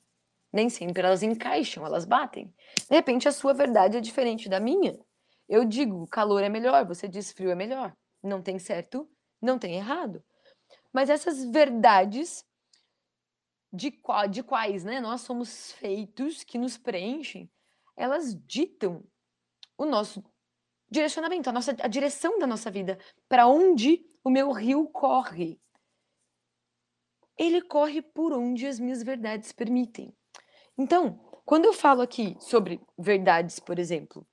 Nem 0.50 0.70
sempre 0.70 1.02
elas 1.02 1.22
encaixam, 1.22 1.84
elas 1.84 2.06
batem. 2.06 2.46
De 2.88 2.96
repente 2.96 3.28
a 3.28 3.32
sua 3.32 3.52
verdade 3.52 3.98
é 3.98 4.00
diferente 4.00 4.48
da 4.48 4.58
minha. 4.58 4.98
Eu 5.46 5.66
digo 5.66 6.06
calor 6.06 6.42
é 6.42 6.48
melhor, 6.48 6.86
você 6.86 7.06
diz 7.06 7.30
frio 7.30 7.50
é 7.50 7.54
melhor. 7.54 7.94
Não 8.22 8.40
tem 8.40 8.58
certo, 8.58 9.06
não 9.38 9.58
tem 9.58 9.74
errado. 9.74 10.24
Mas 10.92 11.08
essas 11.08 11.44
verdades 11.44 12.44
de, 13.72 13.90
qual, 13.90 14.28
de 14.28 14.42
quais 14.42 14.84
né, 14.84 15.00
nós 15.00 15.22
somos 15.22 15.72
feitos, 15.72 16.44
que 16.44 16.58
nos 16.58 16.76
preenchem, 16.76 17.50
elas 17.96 18.34
ditam 18.46 19.02
o 19.78 19.86
nosso 19.86 20.22
direcionamento, 20.90 21.48
a, 21.48 21.52
nossa, 21.52 21.74
a 21.80 21.88
direção 21.88 22.38
da 22.38 22.46
nossa 22.46 22.70
vida, 22.70 22.98
para 23.28 23.46
onde 23.46 24.06
o 24.22 24.28
meu 24.28 24.52
rio 24.52 24.86
corre. 24.88 25.58
Ele 27.38 27.62
corre 27.62 28.02
por 28.02 28.34
onde 28.34 28.66
as 28.66 28.78
minhas 28.78 29.02
verdades 29.02 29.52
permitem. 29.52 30.14
Então, 30.76 31.18
quando 31.46 31.64
eu 31.64 31.72
falo 31.72 32.02
aqui 32.02 32.36
sobre 32.38 32.80
verdades, 32.98 33.58
por 33.58 33.78
exemplo, 33.78 34.26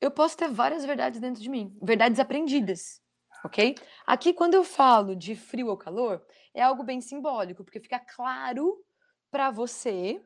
eu 0.00 0.10
posso 0.10 0.36
ter 0.36 0.48
várias 0.48 0.84
verdades 0.84 1.20
dentro 1.20 1.40
de 1.40 1.48
mim, 1.48 1.76
verdades 1.80 2.18
aprendidas 2.18 3.00
ok? 3.44 3.74
Aqui, 4.06 4.32
quando 4.32 4.54
eu 4.54 4.64
falo 4.64 5.14
de 5.14 5.34
frio 5.34 5.68
ou 5.68 5.76
calor, 5.76 6.24
é 6.54 6.62
algo 6.62 6.82
bem 6.82 7.00
simbólico, 7.00 7.64
porque 7.64 7.80
fica 7.80 7.98
claro 7.98 8.84
para 9.30 9.50
você 9.50 10.22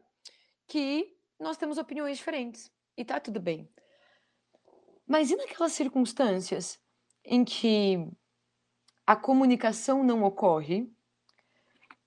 que 0.67 1.17
nós 1.39 1.57
temos 1.57 1.79
opiniões 1.79 2.19
diferentes 2.19 2.71
e 2.97 3.05
tá 3.05 3.21
tudo 3.21 3.41
bem. 3.41 3.69
Mas 5.07 5.31
e 5.31 5.37
naquelas 5.37 5.73
circunstâncias 5.73 6.81
em 7.25 7.45
que 7.45 8.09
a 9.07 9.17
comunicação 9.17 10.03
não 10.03 10.23
ocorre 10.23 10.91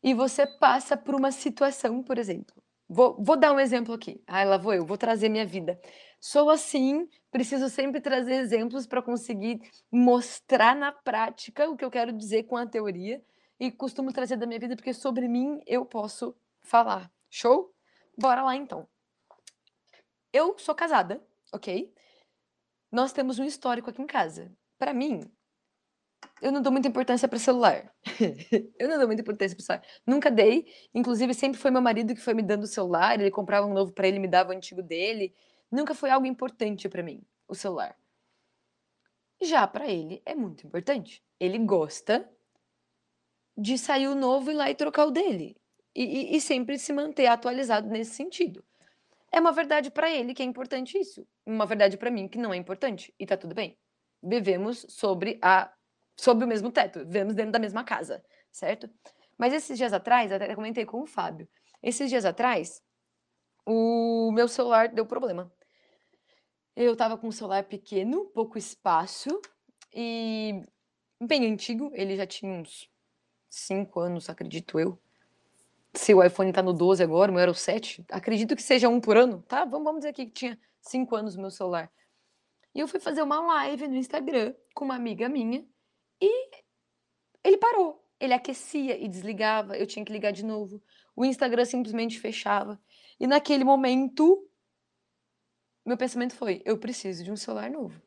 e 0.02 0.14
você 0.14 0.48
passa 0.48 0.96
por 0.96 1.14
uma 1.14 1.32
situação, 1.32 2.02
por 2.02 2.18
exemplo. 2.18 2.65
Vou, 2.88 3.18
vou 3.20 3.36
dar 3.36 3.52
um 3.52 3.60
exemplo 3.60 3.94
aqui. 3.94 4.22
Ah, 4.28 4.44
lá 4.44 4.58
vou 4.58 4.74
eu, 4.74 4.86
vou 4.86 4.98
trazer 4.98 5.30
minha 5.30 5.46
vida. 5.46 5.80
Sou 6.20 6.50
assim, 6.50 7.08
preciso 7.32 7.70
sempre 7.70 8.00
trazer 8.00 8.36
exemplos 8.36 8.86
para 8.86 9.02
conseguir 9.02 9.60
mostrar 9.92 10.76
na 10.76 10.92
prática 10.92 11.70
o 11.70 11.76
que 11.76 11.84
eu 11.84 11.92
quero 11.92 12.14
dizer 12.14 12.44
com 12.44 12.58
a 12.58 12.66
teoria 12.66 13.24
e 13.60 13.72
costumo 13.72 14.12
trazer 14.12 14.38
da 14.38 14.46
minha 14.46 14.60
vida 14.60 14.76
porque 14.76 14.94
sobre 14.94 15.28
mim 15.28 15.62
eu 15.66 15.86
posso 15.86 16.36
falar. 16.62 17.12
Show? 17.30 17.74
Bora 18.18 18.44
lá 18.44 18.56
então. 18.56 18.88
Eu 20.32 20.58
sou 20.58 20.76
casada, 20.76 21.24
ok? 21.52 21.94
Nós 22.92 23.14
temos 23.14 23.40
um 23.40 23.44
histórico 23.44 23.90
aqui 23.90 24.02
em 24.02 24.08
casa. 24.08 24.52
Para 24.78 24.94
mim, 24.94 25.22
eu 26.42 26.52
não 26.52 26.62
dou 26.62 26.72
muita 26.72 26.88
importância 26.88 27.28
para 27.28 27.40
celular. 27.40 27.92
eu 28.80 28.88
não 28.88 28.98
dou 28.98 29.08
muita 29.08 29.22
importância 29.22 29.56
para 29.56 29.66
celular. 29.66 29.86
Nunca 30.06 30.32
dei. 30.32 30.66
Inclusive, 30.94 31.34
sempre 31.34 31.60
foi 31.60 31.72
meu 31.72 31.82
marido 31.82 32.14
que 32.14 32.22
foi 32.22 32.34
me 32.34 32.42
dando 32.42 32.64
o 32.64 32.68
celular. 32.68 33.20
Ele 33.20 33.32
comprava 33.32 33.66
um 33.66 33.74
novo 33.74 33.92
para 33.92 34.08
ele, 34.08 34.20
me 34.20 34.28
dava 34.28 34.50
o 34.50 34.56
antigo 34.56 34.82
dele 34.82 35.34
nunca 35.76 35.94
foi 35.94 36.10
algo 36.10 36.26
importante 36.26 36.88
para 36.88 37.04
mim, 37.04 37.22
o 37.48 37.54
celular. 37.54 37.96
Já 39.42 39.68
para 39.68 39.88
ele 39.88 40.22
é 40.26 40.34
muito 40.34 40.66
importante. 40.66 41.24
Ele 41.40 41.58
gosta 41.60 42.28
de 43.58 43.78
sair 43.78 44.08
o 44.08 44.16
novo 44.16 44.52
e 44.52 44.54
lá 44.54 44.70
e 44.70 44.76
trocar 44.76 45.06
o 45.06 45.12
dele. 45.12 45.58
E, 45.94 46.04
e, 46.04 46.36
e 46.38 46.42
sempre 46.42 46.78
se 46.78 46.92
manter 46.94 47.28
atualizado 47.28 47.90
nesse 47.90 48.16
sentido. 48.16 48.64
É 49.32 49.40
uma 49.40 49.52
verdade 49.52 49.92
para 49.92 50.10
ele 50.10 50.34
que 50.34 50.42
é 50.42 50.46
importante 50.46 50.98
isso. 50.98 51.28
Uma 51.46 51.66
verdade 51.66 51.98
para 51.98 52.12
mim 52.12 52.28
que 52.28 52.38
não 52.38 52.54
é 52.54 52.58
importante. 52.58 53.14
E 53.20 53.26
tá 53.26 53.36
tudo 53.36 53.54
bem. 53.54 53.78
Vivemos 54.24 54.86
sobre 54.90 55.38
a 55.42 55.72
sobre 56.16 56.46
o 56.46 56.48
mesmo 56.48 56.72
teto, 56.72 57.00
vivemos 57.00 57.36
dentro 57.36 57.52
da 57.52 57.60
mesma 57.60 57.84
casa, 57.84 58.24
certo? 58.52 58.90
Mas 59.38 59.54
esses 59.54 59.78
dias 59.78 59.94
atrás, 59.94 60.32
até 60.32 60.56
comentei 60.56 60.86
com 60.86 61.02
o 61.02 61.06
Fábio, 61.06 61.48
esses 61.84 62.10
dias 62.10 62.26
atrás, 62.26 62.82
o 63.66 64.32
meu 64.32 64.48
celular 64.48 64.90
deu 64.90 65.06
problema. 65.06 65.52
Eu 66.76 66.94
estava 66.94 67.18
com 67.18 67.28
um 67.28 67.32
celular 67.32 67.64
pequeno, 67.64 68.26
pouco 68.26 68.58
espaço 68.58 69.42
e 69.94 70.62
bem 71.22 71.52
antigo, 71.52 71.92
ele 71.94 72.16
já 72.16 72.26
tinha 72.28 72.52
uns 72.52 72.90
5 73.50 74.00
anos, 74.00 74.30
acredito 74.30 74.80
eu. 74.80 75.00
Se 75.94 76.14
o 76.14 76.22
iPhone 76.24 76.52
tá 76.52 76.62
no 76.62 76.74
12 76.74 77.02
agora, 77.02 77.32
o 77.32 77.34
meu 77.34 77.42
era 77.42 77.52
o 77.52 77.56
7, 77.56 78.06
acredito 78.10 78.56
que 78.56 78.62
seja 78.62 78.90
um 78.90 79.00
por 79.00 79.16
ano, 79.16 79.42
tá? 79.44 79.64
Vamos, 79.64 79.86
vamos 79.86 80.00
dizer 80.00 80.10
aqui 80.10 80.26
que 80.26 80.34
tinha 80.34 80.60
5 80.82 81.16
anos 81.16 81.36
o 81.36 81.42
meu 81.42 81.50
celular. 81.50 81.90
E 82.74 82.82
eu 82.82 82.88
fui 82.88 83.00
fazer 83.00 83.22
uma 83.22 83.40
live 83.40 83.88
no 83.88 83.96
Instagram 83.96 84.54
com 84.74 84.84
uma 84.84 84.96
amiga 84.96 85.30
minha 85.30 85.66
e 86.22 86.52
ele 87.44 87.58
parou. 87.58 88.04
Ele 88.20 88.34
aquecia 88.34 88.98
e 88.98 89.08
desligava, 89.08 89.78
eu 89.78 89.86
tinha 89.86 90.06
que 90.06 90.12
ligar 90.12 90.32
de 90.32 90.44
novo. 90.44 90.82
O 91.16 91.26
Instagram 91.26 91.66
simplesmente 91.66 92.20
fechava. 92.20 92.82
E 93.20 93.28
naquele 93.28 93.64
momento 93.64 94.50
meu 95.86 95.98
pensamento 95.98 96.34
foi: 96.34 96.62
eu 96.66 96.78
preciso 96.78 97.24
de 97.24 97.32
um 97.32 97.36
celular 97.36 97.70
novo. 97.70 98.02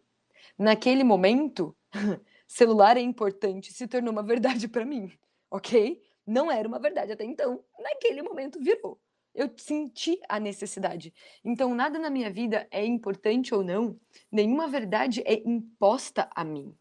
Naquele 0.59 1.05
momento, 1.05 1.77
celular 2.47 2.97
é 2.97 3.01
importante 3.01 3.73
se 3.73 3.87
tornou 3.87 4.11
uma 4.11 4.23
verdade 4.23 4.67
para 4.67 4.85
mim, 4.85 5.13
ok? 5.51 6.03
Não 6.27 6.51
era 6.51 6.67
uma 6.67 6.81
verdade 6.81 7.13
até 7.13 7.25
então. 7.25 7.65
Naquele 7.79 8.23
momento 8.23 8.59
virou. 8.59 9.01
Eu 9.35 9.49
senti 9.57 10.19
a 10.29 10.41
necessidade. 10.41 11.15
Então, 11.45 11.73
nada 11.75 11.99
na 11.99 12.11
minha 12.11 12.29
vida 12.29 12.67
é 12.73 12.85
importante 12.85 13.55
ou 13.55 13.63
não, 13.63 13.99
nenhuma 14.33 14.67
verdade 14.67 15.23
é 15.25 15.35
imposta 15.49 16.29
a 16.35 16.43
mim. 16.43 16.77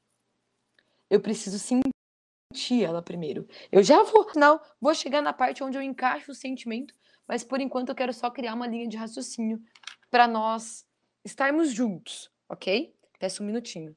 Eu 1.10 1.22
preciso 1.22 1.58
sentir 1.58 2.84
ela 2.84 3.02
primeiro. 3.02 3.48
Eu 3.72 3.82
já 3.82 4.04
vou, 4.04 4.28
não, 4.36 4.60
vou 4.80 4.94
chegar 4.94 5.22
na 5.22 5.34
parte 5.34 5.64
onde 5.64 5.78
eu 5.78 5.82
encaixo 5.82 6.32
o 6.32 6.36
sentimento, 6.36 6.94
mas 7.28 7.44
por 7.44 7.62
enquanto 7.62 7.90
eu 7.90 7.96
quero 7.96 8.14
só 8.14 8.30
criar 8.30 8.54
uma 8.54 8.68
linha 8.68 8.88
de 8.88 8.98
raciocínio 8.98 9.62
para 10.10 10.28
nós 10.28 10.86
estarmos 11.24 11.72
juntos, 11.72 12.32
ok? 12.50 12.96
Peço 13.20 13.44
um 13.44 13.46
minutinho. 13.46 13.96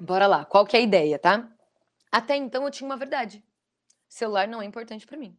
Bora 0.00 0.26
lá, 0.26 0.44
qual 0.44 0.66
que 0.66 0.76
é 0.76 0.80
a 0.80 0.82
ideia, 0.82 1.18
tá? 1.18 1.50
Até 2.10 2.36
então 2.36 2.64
eu 2.64 2.70
tinha 2.70 2.86
uma 2.86 2.96
verdade. 2.96 3.42
Celular 4.08 4.46
não 4.46 4.60
é 4.60 4.64
importante 4.64 5.06
para 5.06 5.16
mim. 5.16 5.38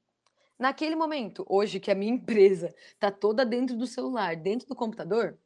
Naquele 0.58 0.96
momento, 0.96 1.46
hoje 1.48 1.80
que 1.80 1.92
a 1.92 1.96
minha 1.96 2.12
empresa 2.16 2.74
tá 3.00 3.12
toda 3.12 3.46
dentro 3.46 3.78
do 3.78 3.86
celular, 3.86 4.36
dentro 4.36 4.68
do 4.68 4.76
computador, 4.76 5.38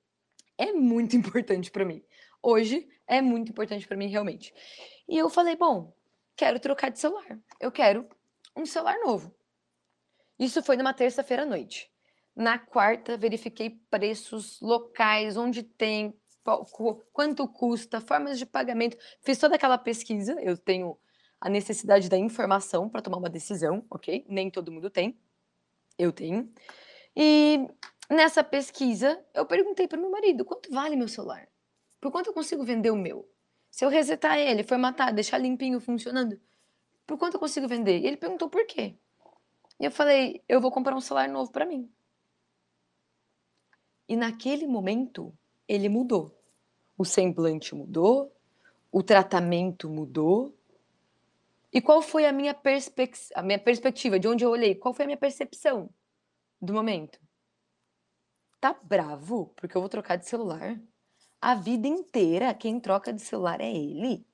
é 0.59 0.73
muito 0.73 1.15
importante 1.17 1.71
para 1.71 1.85
mim. 1.85 2.03
Hoje 2.43 2.87
é 3.07 3.21
muito 3.21 3.51
importante 3.51 3.87
para 3.87 3.97
mim 3.97 4.07
realmente. 4.07 4.53
E 5.07 5.17
eu 5.17 5.29
falei, 5.29 5.55
bom, 5.55 5.95
quero 6.35 6.59
trocar 6.59 6.91
de 6.91 6.99
celular. 6.99 7.39
Eu 7.59 7.71
quero 7.71 8.07
um 8.55 8.65
celular 8.65 8.99
novo. 8.99 9.33
Isso 10.37 10.61
foi 10.61 10.77
numa 10.77 10.93
terça-feira 10.93 11.43
à 11.43 11.45
noite. 11.45 11.91
Na 12.35 12.57
quarta, 12.57 13.17
verifiquei 13.17 13.81
preços 13.89 14.61
locais, 14.61 15.35
onde 15.35 15.63
tem, 15.63 16.13
quanto 17.11 17.47
custa, 17.47 17.99
formas 17.99 18.37
de 18.37 18.45
pagamento. 18.45 18.97
Fiz 19.21 19.37
toda 19.37 19.55
aquela 19.55 19.77
pesquisa. 19.77 20.39
Eu 20.39 20.57
tenho 20.57 20.97
a 21.41 21.49
necessidade 21.49 22.07
da 22.09 22.17
informação 22.17 22.89
para 22.89 23.01
tomar 23.01 23.17
uma 23.17 23.29
decisão, 23.29 23.85
ok? 23.89 24.25
Nem 24.29 24.49
todo 24.49 24.71
mundo 24.71 24.89
tem. 24.89 25.19
Eu 25.97 26.13
tenho. 26.13 26.49
E 27.15 27.67
nessa 28.15 28.43
pesquisa, 28.43 29.23
eu 29.33 29.45
perguntei 29.45 29.87
para 29.87 29.99
meu 29.99 30.09
marido: 30.09 30.43
quanto 30.43 30.71
vale 30.71 30.95
meu 30.95 31.07
celular? 31.07 31.47
Por 32.01 32.11
quanto 32.11 32.27
eu 32.27 32.33
consigo 32.33 32.63
vender 32.63 32.91
o 32.91 32.95
meu? 32.95 33.29
Se 33.69 33.85
eu 33.85 33.89
resetar 33.89 34.37
ele, 34.37 34.63
formatar, 34.63 35.13
deixar 35.13 35.37
limpinho, 35.37 35.79
funcionando, 35.79 36.39
por 37.05 37.17
quanto 37.17 37.35
eu 37.35 37.39
consigo 37.39 37.67
vender? 37.67 37.99
E 37.99 38.07
ele 38.07 38.17
perguntou 38.17 38.49
por 38.49 38.65
quê. 38.65 38.95
E 39.79 39.85
eu 39.85 39.91
falei: 39.91 40.43
eu 40.47 40.59
vou 40.59 40.71
comprar 40.71 40.95
um 40.95 41.01
celular 41.01 41.29
novo 41.29 41.51
para 41.51 41.65
mim. 41.65 41.89
E 44.07 44.15
naquele 44.15 44.65
momento, 44.65 45.31
ele 45.67 45.87
mudou. 45.87 46.35
O 46.97 47.05
semblante 47.05 47.75
mudou, 47.75 48.35
o 48.91 49.03
tratamento 49.03 49.87
mudou. 49.87 50.53
E 51.71 51.79
qual 51.79 52.01
foi 52.01 52.25
a 52.25 52.31
minha, 52.31 52.53
perspec 52.53 53.15
a 53.35 53.43
minha 53.43 53.59
perspectiva, 53.59 54.19
de 54.19 54.27
onde 54.27 54.43
eu 54.43 54.49
olhei? 54.49 54.73
Qual 54.73 54.93
foi 54.93 55.05
a 55.05 55.07
minha 55.07 55.17
percepção 55.17 55.89
do 56.59 56.73
momento? 56.73 57.19
Tá 58.59 58.75
bravo 58.83 59.53
porque 59.55 59.75
eu 59.75 59.81
vou 59.81 59.89
trocar 59.89 60.17
de 60.17 60.27
celular? 60.27 60.79
A 61.41 61.55
vida 61.55 61.87
inteira 61.87 62.53
quem 62.53 62.79
troca 62.79 63.13
de 63.13 63.21
celular 63.21 63.61
é 63.61 63.71
ele. 63.71 64.25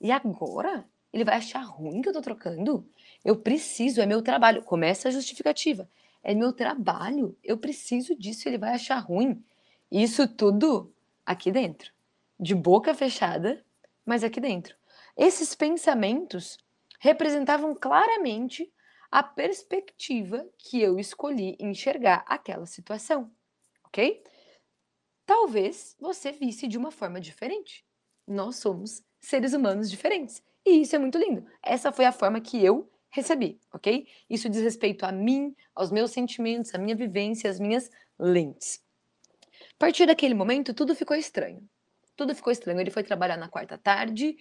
E 0.00 0.10
agora? 0.12 0.84
Ele 1.12 1.24
vai 1.24 1.36
achar 1.36 1.62
ruim 1.62 2.00
que 2.00 2.08
eu 2.08 2.12
tô 2.12 2.22
trocando? 2.22 2.88
Eu 3.24 3.36
preciso, 3.36 4.00
é 4.00 4.06
meu 4.06 4.22
trabalho. 4.22 4.62
Começa 4.62 5.08
a 5.08 5.12
justificativa 5.12 5.88
é 6.22 6.34
meu 6.34 6.52
trabalho, 6.52 7.36
eu 7.42 7.58
preciso 7.58 8.14
disso, 8.14 8.48
ele 8.48 8.58
vai 8.58 8.74
achar 8.74 8.98
ruim. 8.98 9.44
Isso 9.90 10.28
tudo 10.28 10.94
aqui 11.26 11.50
dentro, 11.50 11.92
de 12.38 12.54
boca 12.54 12.94
fechada, 12.94 13.64
mas 14.06 14.22
aqui 14.22 14.40
dentro. 14.40 14.76
Esses 15.16 15.54
pensamentos 15.54 16.58
representavam 17.00 17.74
claramente 17.74 18.72
a 19.10 19.22
perspectiva 19.22 20.46
que 20.56 20.80
eu 20.80 20.98
escolhi 20.98 21.56
enxergar 21.60 22.24
aquela 22.26 22.64
situação, 22.64 23.30
ok? 23.92 24.24
Talvez 25.26 25.94
você 26.00 26.32
visse 26.32 26.66
de 26.66 26.78
uma 26.78 26.90
forma 26.90 27.20
diferente. 27.20 27.84
Nós 28.26 28.56
somos 28.56 29.02
seres 29.20 29.52
humanos 29.52 29.90
diferentes. 29.90 30.42
E 30.64 30.80
isso 30.80 30.96
é 30.96 30.98
muito 30.98 31.18
lindo. 31.18 31.44
Essa 31.62 31.92
foi 31.92 32.06
a 32.06 32.12
forma 32.12 32.40
que 32.40 32.64
eu 32.64 32.90
recebi, 33.10 33.60
ok? 33.72 34.06
Isso 34.30 34.48
diz 34.48 34.62
respeito 34.62 35.04
a 35.04 35.12
mim, 35.12 35.54
aos 35.74 35.90
meus 35.90 36.10
sentimentos, 36.10 36.74
à 36.74 36.78
minha 36.78 36.96
vivência, 36.96 37.50
às 37.50 37.60
minhas 37.60 37.90
lentes. 38.18 38.82
A 39.74 39.78
partir 39.78 40.06
daquele 40.06 40.34
momento, 40.34 40.72
tudo 40.72 40.94
ficou 40.94 41.16
estranho. 41.16 41.68
Tudo 42.16 42.34
ficou 42.34 42.52
estranho. 42.52 42.80
Ele 42.80 42.90
foi 42.90 43.02
trabalhar 43.02 43.36
na 43.36 43.48
quarta 43.48 43.76
tarde, 43.76 44.36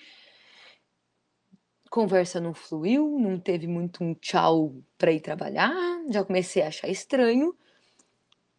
conversa 1.89 2.39
não 2.39 2.53
fluiu, 2.53 3.20
não 3.20 3.38
teve 3.38 3.67
muito 3.67 4.03
um 4.03 4.13
tchau 4.13 4.74
para 4.98 5.12
ir 5.12 5.20
trabalhar, 5.20 5.74
já 6.10 6.24
comecei 6.24 6.63
a 6.63 6.67
achar 6.67 6.88
estranho. 6.88 7.53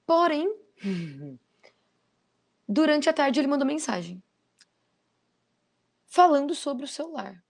Porém, 0.05 0.62
durante 2.69 3.09
a 3.09 3.13
tarde 3.13 3.41
ele 3.41 3.47
mandou 3.47 3.67
mensagem 3.67 4.23
falando 6.13 6.55
sobre 6.55 6.85
o 6.85 6.89
celular. 6.89 7.43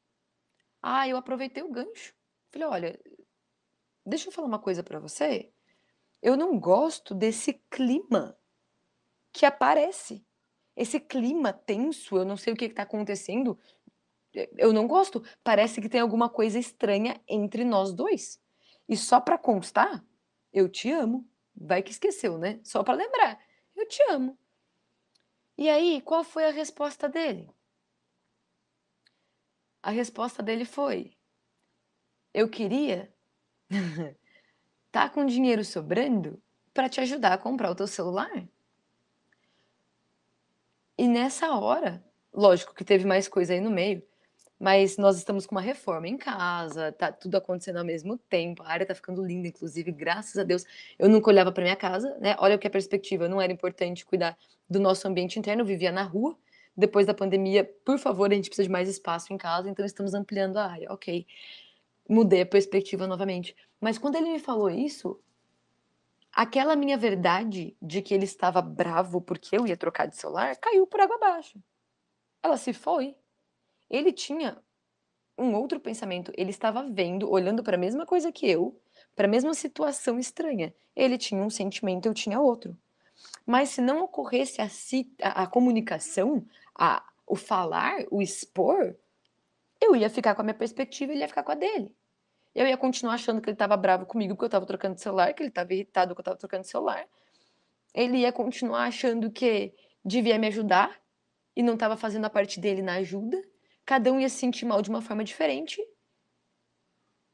Ah, 0.81 1.09
eu 1.09 1.17
aproveitei 1.17 1.65
o 1.65 1.71
gancho. 1.71 2.15
Falei, 2.49 2.69
olha, 2.69 3.01
deixa 4.07 4.29
eu 4.29 4.33
falar 4.33 4.47
uma 4.47 4.61
coisa 4.61 4.85
para 4.85 5.01
você. 5.01 5.53
Eu 6.23 6.37
não 6.37 6.61
gosto 6.61 7.13
desse 7.13 7.55
clima 7.69 8.39
que 9.33 9.45
aparece. 9.45 10.25
Esse 10.77 11.01
clima 11.01 11.53
tenso, 11.53 12.17
eu 12.17 12.25
não 12.25 12.37
sei 12.37 12.53
o 12.53 12.57
que 12.57 12.67
está 12.67 12.85
acontecendo. 12.85 13.59
Eu 14.57 14.73
não 14.73 14.87
gosto. 14.87 15.25
Parece 15.43 15.81
que 15.81 15.89
tem 15.89 16.01
alguma 16.01 16.29
coisa 16.29 16.57
estranha 16.57 17.21
entre 17.27 17.65
nós 17.65 17.93
dois. 17.93 18.41
E 18.89 18.97
só 18.97 19.21
para 19.21 19.37
constar, 19.37 20.05
eu 20.53 20.69
te 20.69 20.89
amo. 20.89 21.29
Vai 21.65 21.83
que 21.83 21.93
esqueceu, 21.93 22.37
né? 22.37 22.61
Só 22.65 22.83
para 22.83 22.95
lembrar. 22.95 23.41
Eu 23.77 23.87
te 23.87 24.03
amo. 24.11 24.37
E 25.57 25.69
aí, 25.69 26.01
qual 26.01 26.25
foi 26.25 26.45
a 26.45 26.51
resposta 26.51 27.09
dele? 27.09 27.49
A 29.83 29.91
resposta 29.91 30.43
dele 30.43 30.65
foi: 30.65 31.17
eu 32.35 32.49
queria 32.49 33.13
tá 34.91 35.09
com 35.09 35.25
dinheiro 35.25 35.65
sobrando 35.65 36.43
para 36.75 36.89
te 36.89 37.01
ajudar 37.01 37.35
a 37.35 37.39
comprar 37.39 37.71
o 37.71 37.75
teu 37.75 37.87
celular. 37.87 38.47
E 40.99 41.09
nessa 41.09 41.55
hora, 41.57 42.05
lógico 42.33 42.75
que 42.75 42.85
teve 42.85 43.05
mais 43.05 43.29
coisa 43.29 43.53
aí 43.53 43.61
no 43.61 43.71
meio, 43.71 44.03
mas 44.63 44.97
nós 44.97 45.17
estamos 45.19 45.47
com 45.47 45.55
uma 45.55 45.61
reforma 45.61 46.07
em 46.07 46.17
casa, 46.17 46.93
tá 46.93 47.11
tudo 47.11 47.37
acontecendo 47.37 47.79
ao 47.79 47.85
mesmo 47.85 48.17
tempo, 48.17 48.63
a 48.63 48.69
área 48.69 48.87
tá 48.87 48.95
ficando 48.95 49.25
linda, 49.25 49.49
inclusive, 49.49 49.91
graças 49.91 50.39
a 50.39 50.45
Deus. 50.45 50.65
Eu 50.99 51.09
nunca 51.09 51.31
olhava 51.31 51.51
para 51.51 51.65
minha 51.65 51.77
casa, 51.77 52.17
né? 52.21 52.37
Olha 52.39 52.57
o 52.57 52.59
que 52.59 52.67
é 52.67 52.71
perspectiva, 52.71 53.29
não 53.29 53.41
era 53.41 53.53
importante 53.53 54.07
cuidar 54.07 54.39
do 54.69 54.79
nosso 54.79 55.09
ambiente 55.09 55.39
interno, 55.39 55.63
eu 55.63 55.67
vivia 55.67 55.91
na 55.91 56.03
rua. 56.03 56.37
Depois 56.77 57.07
da 57.07 57.13
pandemia, 57.13 57.69
por 57.85 57.99
favor, 57.99 58.31
a 58.31 58.35
gente 58.35 58.49
precisa 58.49 58.67
de 58.67 58.73
mais 58.73 58.89
espaço 58.89 59.33
em 59.33 59.37
casa, 59.37 59.69
então 59.69 59.85
estamos 59.85 60.15
ampliando 60.15 60.57
a 60.59 60.67
área, 60.67 60.93
ok 60.93 61.27
mudei 62.09 62.43
a 62.43 62.47
perspectiva 62.47 63.07
novamente. 63.07 63.57
Mas 63.81 63.99
quando 63.99 64.17
ele 64.17 64.31
me 64.31 64.39
falou 64.39 64.71
isso, 64.71 65.19
aquela 66.33 66.77
minha 66.77 66.97
verdade 66.97 67.77
de 67.81 68.03
que 68.03 68.15
ele 68.15 68.25
estava 68.25 68.61
bravo 68.61 69.21
porque 69.21 69.57
eu 69.57 69.67
ia 69.67 69.77
trocar 69.77 70.07
de 70.07 70.17
celular 70.17 70.57
caiu 70.57 70.87
por 70.87 71.01
água 71.01 71.17
abaixo. 71.17 71.59
Ela 72.43 72.57
se 72.57 72.73
foi. 72.73 73.17
Ele 73.93 74.11
tinha 74.11 74.57
um 75.37 75.55
outro 75.55 75.79
pensamento. 75.79 76.33
Ele 76.35 76.51
estava 76.51 76.83
vendo, 76.83 77.31
olhando 77.31 77.63
para 77.63 77.77
a 77.77 77.79
mesma 77.79 78.07
coisa 78.07 78.33
que 78.33 78.49
eu, 78.51 78.81
para 79.15 79.27
a 79.27 79.31
mesma 79.31 79.53
situação 79.53 80.19
estranha. 80.19 80.75
Ele 80.97 81.19
tinha 81.19 81.43
um 81.43 81.51
sentimento, 81.51 82.07
eu 82.07 82.15
tinha 82.15 82.41
outro. 82.41 82.77
Mas 83.45 83.69
se 83.69 83.83
não 83.83 84.03
ocorresse 84.03 84.61
a, 84.63 84.69
a, 85.43 85.47
comunicação, 85.47 86.45
a, 86.75 87.05
o 87.27 87.37
falar, 87.37 88.05
o 88.11 88.23
expor, 88.23 88.97
eu 89.79 89.95
ia 89.95 90.09
ficar 90.09 90.35
com 90.35 90.41
a 90.41 90.45
minha 90.45 90.55
perspectiva 90.55 91.13
e 91.13 91.15
ele 91.17 91.23
ia 91.23 91.29
ficar 91.29 91.43
com 91.43 91.53
a 91.53 91.57
dele. 91.57 91.95
Eu 92.55 92.67
ia 92.67 92.77
continuar 92.77 93.15
achando 93.15 93.41
que 93.41 93.49
ele 93.49 93.55
estava 93.55 93.77
bravo 93.77 94.07
comigo 94.07 94.35
porque 94.35 94.45
eu 94.45 94.49
estava 94.49 94.67
trocando 94.67 94.95
de 94.95 95.03
celular, 95.03 95.33
que 95.35 95.43
ele 95.43 95.51
estava 95.51 95.73
irritado 95.73 96.15
porque 96.15 96.21
eu 96.21 96.23
estava 96.23 96.39
trocando 96.39 96.63
de 96.63 96.69
celular. 96.69 97.07
Ele 97.95 98.19
ia 98.19 98.33
continuar 98.33 98.85
achando 98.85 99.31
que 99.31 99.75
devia 100.05 100.39
me 100.39 100.47
ajudar 100.47 100.99
e 101.55 101.63
não 101.63 101.75
estava 101.75 101.97
fazendo 101.97 102.25
a 102.25 102.31
parte 102.31 102.59
dele 102.59 102.83
na 102.83 102.95
ajuda. 102.95 103.43
Cada 103.85 104.13
um 104.13 104.21
ia 104.21 104.29
se 104.29 104.37
sentir 104.37 104.65
mal 104.65 104.81
de 104.81 104.91
uma 104.91 105.03
forma 105.03 105.25
diferente. 105.25 105.81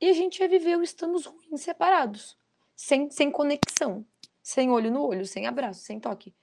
E 0.01 0.09
a 0.09 0.13
gente 0.13 0.39
ia 0.41 0.49
viver 0.49 0.77
o 0.77 0.83
estamos 0.83 1.27
ruins 1.27 1.61
separados, 1.61 2.39
sem, 2.75 3.11
sem 3.11 3.31
conexão, 3.31 4.07
sem 4.43 4.71
olho 4.71 4.91
no 4.91 5.05
olho, 5.05 5.27
sem 5.27 5.47
abraço, 5.47 5.81
sem 5.81 5.99
toque. 5.99 6.35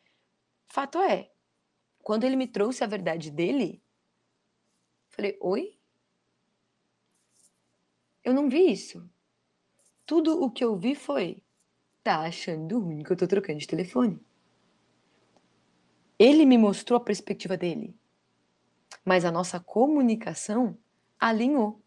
Fato 0.67 0.99
é, 0.99 1.31
quando 2.03 2.23
ele 2.23 2.35
me 2.35 2.47
trouxe 2.47 2.83
a 2.83 2.87
verdade 2.87 3.31
dele, 3.31 3.81
falei: 5.09 5.37
Oi? 5.41 5.79
Eu 8.23 8.33
não 8.33 8.49
vi 8.49 8.71
isso. 8.71 9.09
Tudo 10.05 10.43
o 10.43 10.51
que 10.51 10.63
eu 10.63 10.75
vi 10.75 10.93
foi: 10.93 11.41
tá 12.03 12.21
achando 12.21 12.79
ruim 12.79 13.03
que 13.03 13.11
eu 13.11 13.17
tô 13.17 13.27
trocando 13.27 13.59
de 13.59 13.67
telefone. 13.67 14.19
Ele 16.19 16.45
me 16.45 16.57
mostrou 16.57 16.97
a 16.97 17.03
perspectiva 17.03 17.57
dele. 17.57 17.97
Mas 19.03 19.25
a 19.25 19.31
nossa 19.31 19.59
comunicação 19.59 20.77
alinhou 21.19 21.81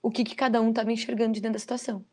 o 0.00 0.10
que, 0.10 0.24
que 0.24 0.34
cada 0.34 0.60
um 0.60 0.70
estava 0.70 0.92
enxergando 0.92 1.32
de 1.32 1.40
dentro 1.40 1.54
da 1.54 1.58
situação. 1.60 2.04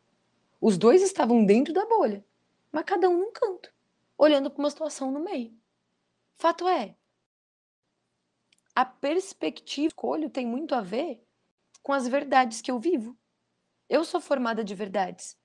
Os 0.60 0.78
dois 0.78 1.02
estavam 1.02 1.44
dentro 1.44 1.72
da 1.72 1.86
bolha, 1.86 2.24
mas 2.70 2.84
cada 2.84 3.08
um 3.08 3.18
num 3.18 3.32
canto, 3.32 3.72
olhando 4.16 4.50
para 4.50 4.60
uma 4.60 4.70
situação 4.70 5.10
no 5.10 5.20
meio. 5.20 5.52
Fato 6.36 6.68
é, 6.68 6.94
a 8.74 8.84
perspectiva 8.84 9.64
que 9.64 9.86
escolho 9.88 10.30
tem 10.30 10.46
muito 10.46 10.74
a 10.74 10.80
ver 10.80 11.22
com 11.82 11.92
as 11.92 12.06
verdades 12.06 12.60
que 12.60 12.70
eu 12.70 12.78
vivo. 12.78 13.16
Eu 13.88 14.04
sou 14.04 14.20
formada 14.20 14.62
de 14.62 14.74
verdades. 14.74 15.36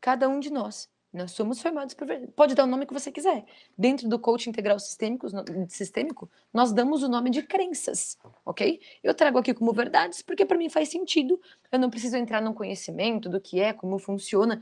Cada 0.00 0.28
um 0.28 0.40
de 0.40 0.50
nós 0.50 0.90
Nós 1.12 1.32
somos 1.32 1.60
formados 1.60 1.94
por. 1.94 2.08
Pode 2.34 2.54
dar 2.54 2.64
o 2.64 2.66
nome 2.66 2.86
que 2.86 2.94
você 2.94 3.12
quiser. 3.12 3.44
Dentro 3.76 4.08
do 4.08 4.18
coaching 4.18 4.48
integral 4.48 4.78
sistêmico, 4.78 5.26
sistêmico, 5.68 6.30
nós 6.52 6.72
damos 6.72 7.02
o 7.02 7.08
nome 7.08 7.28
de 7.28 7.42
crenças, 7.42 8.16
ok? 8.46 8.80
Eu 9.02 9.12
trago 9.12 9.36
aqui 9.36 9.52
como 9.52 9.72
verdades 9.74 10.22
porque 10.22 10.46
para 10.46 10.56
mim 10.56 10.70
faz 10.70 10.88
sentido. 10.88 11.38
Eu 11.70 11.78
não 11.78 11.90
preciso 11.90 12.16
entrar 12.16 12.40
no 12.40 12.54
conhecimento 12.54 13.28
do 13.28 13.38
que 13.40 13.60
é, 13.60 13.74
como 13.74 13.98
funciona. 13.98 14.60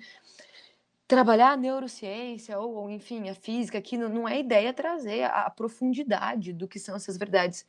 Trabalhar 1.06 1.52
a 1.52 1.56
neurociência 1.56 2.58
ou, 2.58 2.74
ou 2.74 2.90
enfim, 2.90 3.28
a 3.28 3.34
física 3.34 3.78
aqui 3.78 3.96
não, 3.96 4.08
não 4.08 4.28
é 4.28 4.40
ideia 4.40 4.72
trazer 4.72 5.24
a, 5.24 5.42
a 5.42 5.50
profundidade 5.50 6.52
do 6.52 6.66
que 6.66 6.80
são 6.80 6.96
essas 6.96 7.16
verdades. 7.16 7.64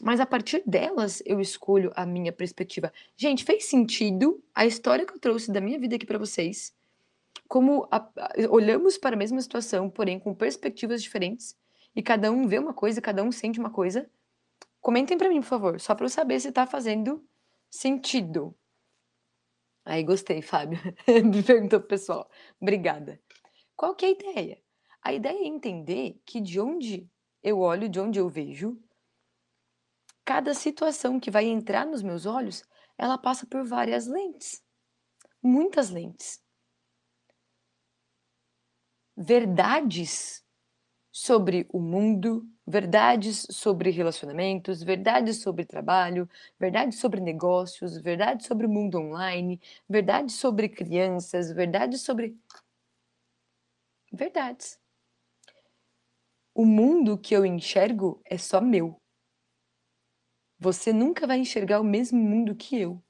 Mas 0.00 0.20
a 0.20 0.26
partir 0.26 0.62
delas 0.64 1.22
eu 1.26 1.40
escolho 1.40 1.92
a 1.96 2.06
minha 2.06 2.32
perspectiva. 2.32 2.92
Gente, 3.16 3.44
fez 3.44 3.64
sentido 3.64 4.40
a 4.54 4.64
história 4.64 5.04
que 5.04 5.12
eu 5.12 5.18
trouxe 5.18 5.50
da 5.50 5.60
minha 5.60 5.78
vida 5.78 5.96
aqui 5.96 6.06
para 6.06 6.18
vocês? 6.18 6.72
Como 7.52 7.86
a, 7.90 7.98
a, 7.98 8.32
olhamos 8.48 8.96
para 8.96 9.14
a 9.14 9.18
mesma 9.18 9.38
situação, 9.42 9.90
porém 9.90 10.18
com 10.18 10.34
perspectivas 10.34 11.02
diferentes, 11.02 11.54
e 11.94 12.02
cada 12.02 12.32
um 12.32 12.48
vê 12.48 12.58
uma 12.58 12.72
coisa, 12.72 12.98
cada 12.98 13.22
um 13.22 13.30
sente 13.30 13.60
uma 13.60 13.68
coisa. 13.68 14.10
Comentem 14.80 15.18
para 15.18 15.28
mim, 15.28 15.42
por 15.42 15.48
favor, 15.48 15.78
só 15.78 15.94
para 15.94 16.06
eu 16.06 16.08
saber 16.08 16.40
se 16.40 16.48
está 16.48 16.66
fazendo 16.66 17.22
sentido. 17.70 18.56
Aí 19.84 20.02
gostei, 20.02 20.40
Fábio. 20.40 20.80
Me 21.06 21.42
perguntou 21.42 21.78
o 21.78 21.82
pessoal. 21.82 22.26
Obrigada. 22.58 23.20
Qual 23.76 23.94
que 23.94 24.06
é 24.06 24.08
a 24.08 24.12
ideia? 24.12 24.62
A 25.02 25.12
ideia 25.12 25.36
é 25.36 25.46
entender 25.46 26.22
que 26.24 26.40
de 26.40 26.58
onde 26.58 27.06
eu 27.42 27.58
olho, 27.58 27.86
de 27.86 28.00
onde 28.00 28.18
eu 28.18 28.30
vejo, 28.30 28.82
cada 30.24 30.54
situação 30.54 31.20
que 31.20 31.30
vai 31.30 31.44
entrar 31.44 31.84
nos 31.84 32.02
meus 32.02 32.24
olhos, 32.24 32.64
ela 32.96 33.18
passa 33.18 33.44
por 33.44 33.62
várias 33.62 34.06
lentes. 34.06 34.64
Muitas 35.42 35.90
lentes 35.90 36.42
verdades 39.16 40.42
sobre 41.12 41.66
o 41.70 41.78
mundo, 41.78 42.48
verdades 42.66 43.46
sobre 43.50 43.90
relacionamentos, 43.90 44.82
verdades 44.82 45.42
sobre 45.42 45.64
trabalho, 45.66 46.28
verdades 46.58 46.98
sobre 46.98 47.20
negócios, 47.20 47.98
verdades 47.98 48.46
sobre 48.46 48.66
o 48.66 48.70
mundo 48.70 48.98
online, 48.98 49.60
verdades 49.88 50.36
sobre 50.36 50.68
crianças, 50.68 51.52
verdades 51.52 52.00
sobre. 52.02 52.36
Verdades. 54.12 54.80
O 56.54 56.64
mundo 56.64 57.18
que 57.18 57.34
eu 57.34 57.44
enxergo 57.44 58.20
é 58.24 58.38
só 58.38 58.60
meu. 58.60 58.96
Você 60.58 60.92
nunca 60.92 61.26
vai 61.26 61.38
enxergar 61.38 61.80
o 61.80 61.84
mesmo 61.84 62.18
mundo 62.18 62.54
que 62.54 62.78
eu, 62.78 63.02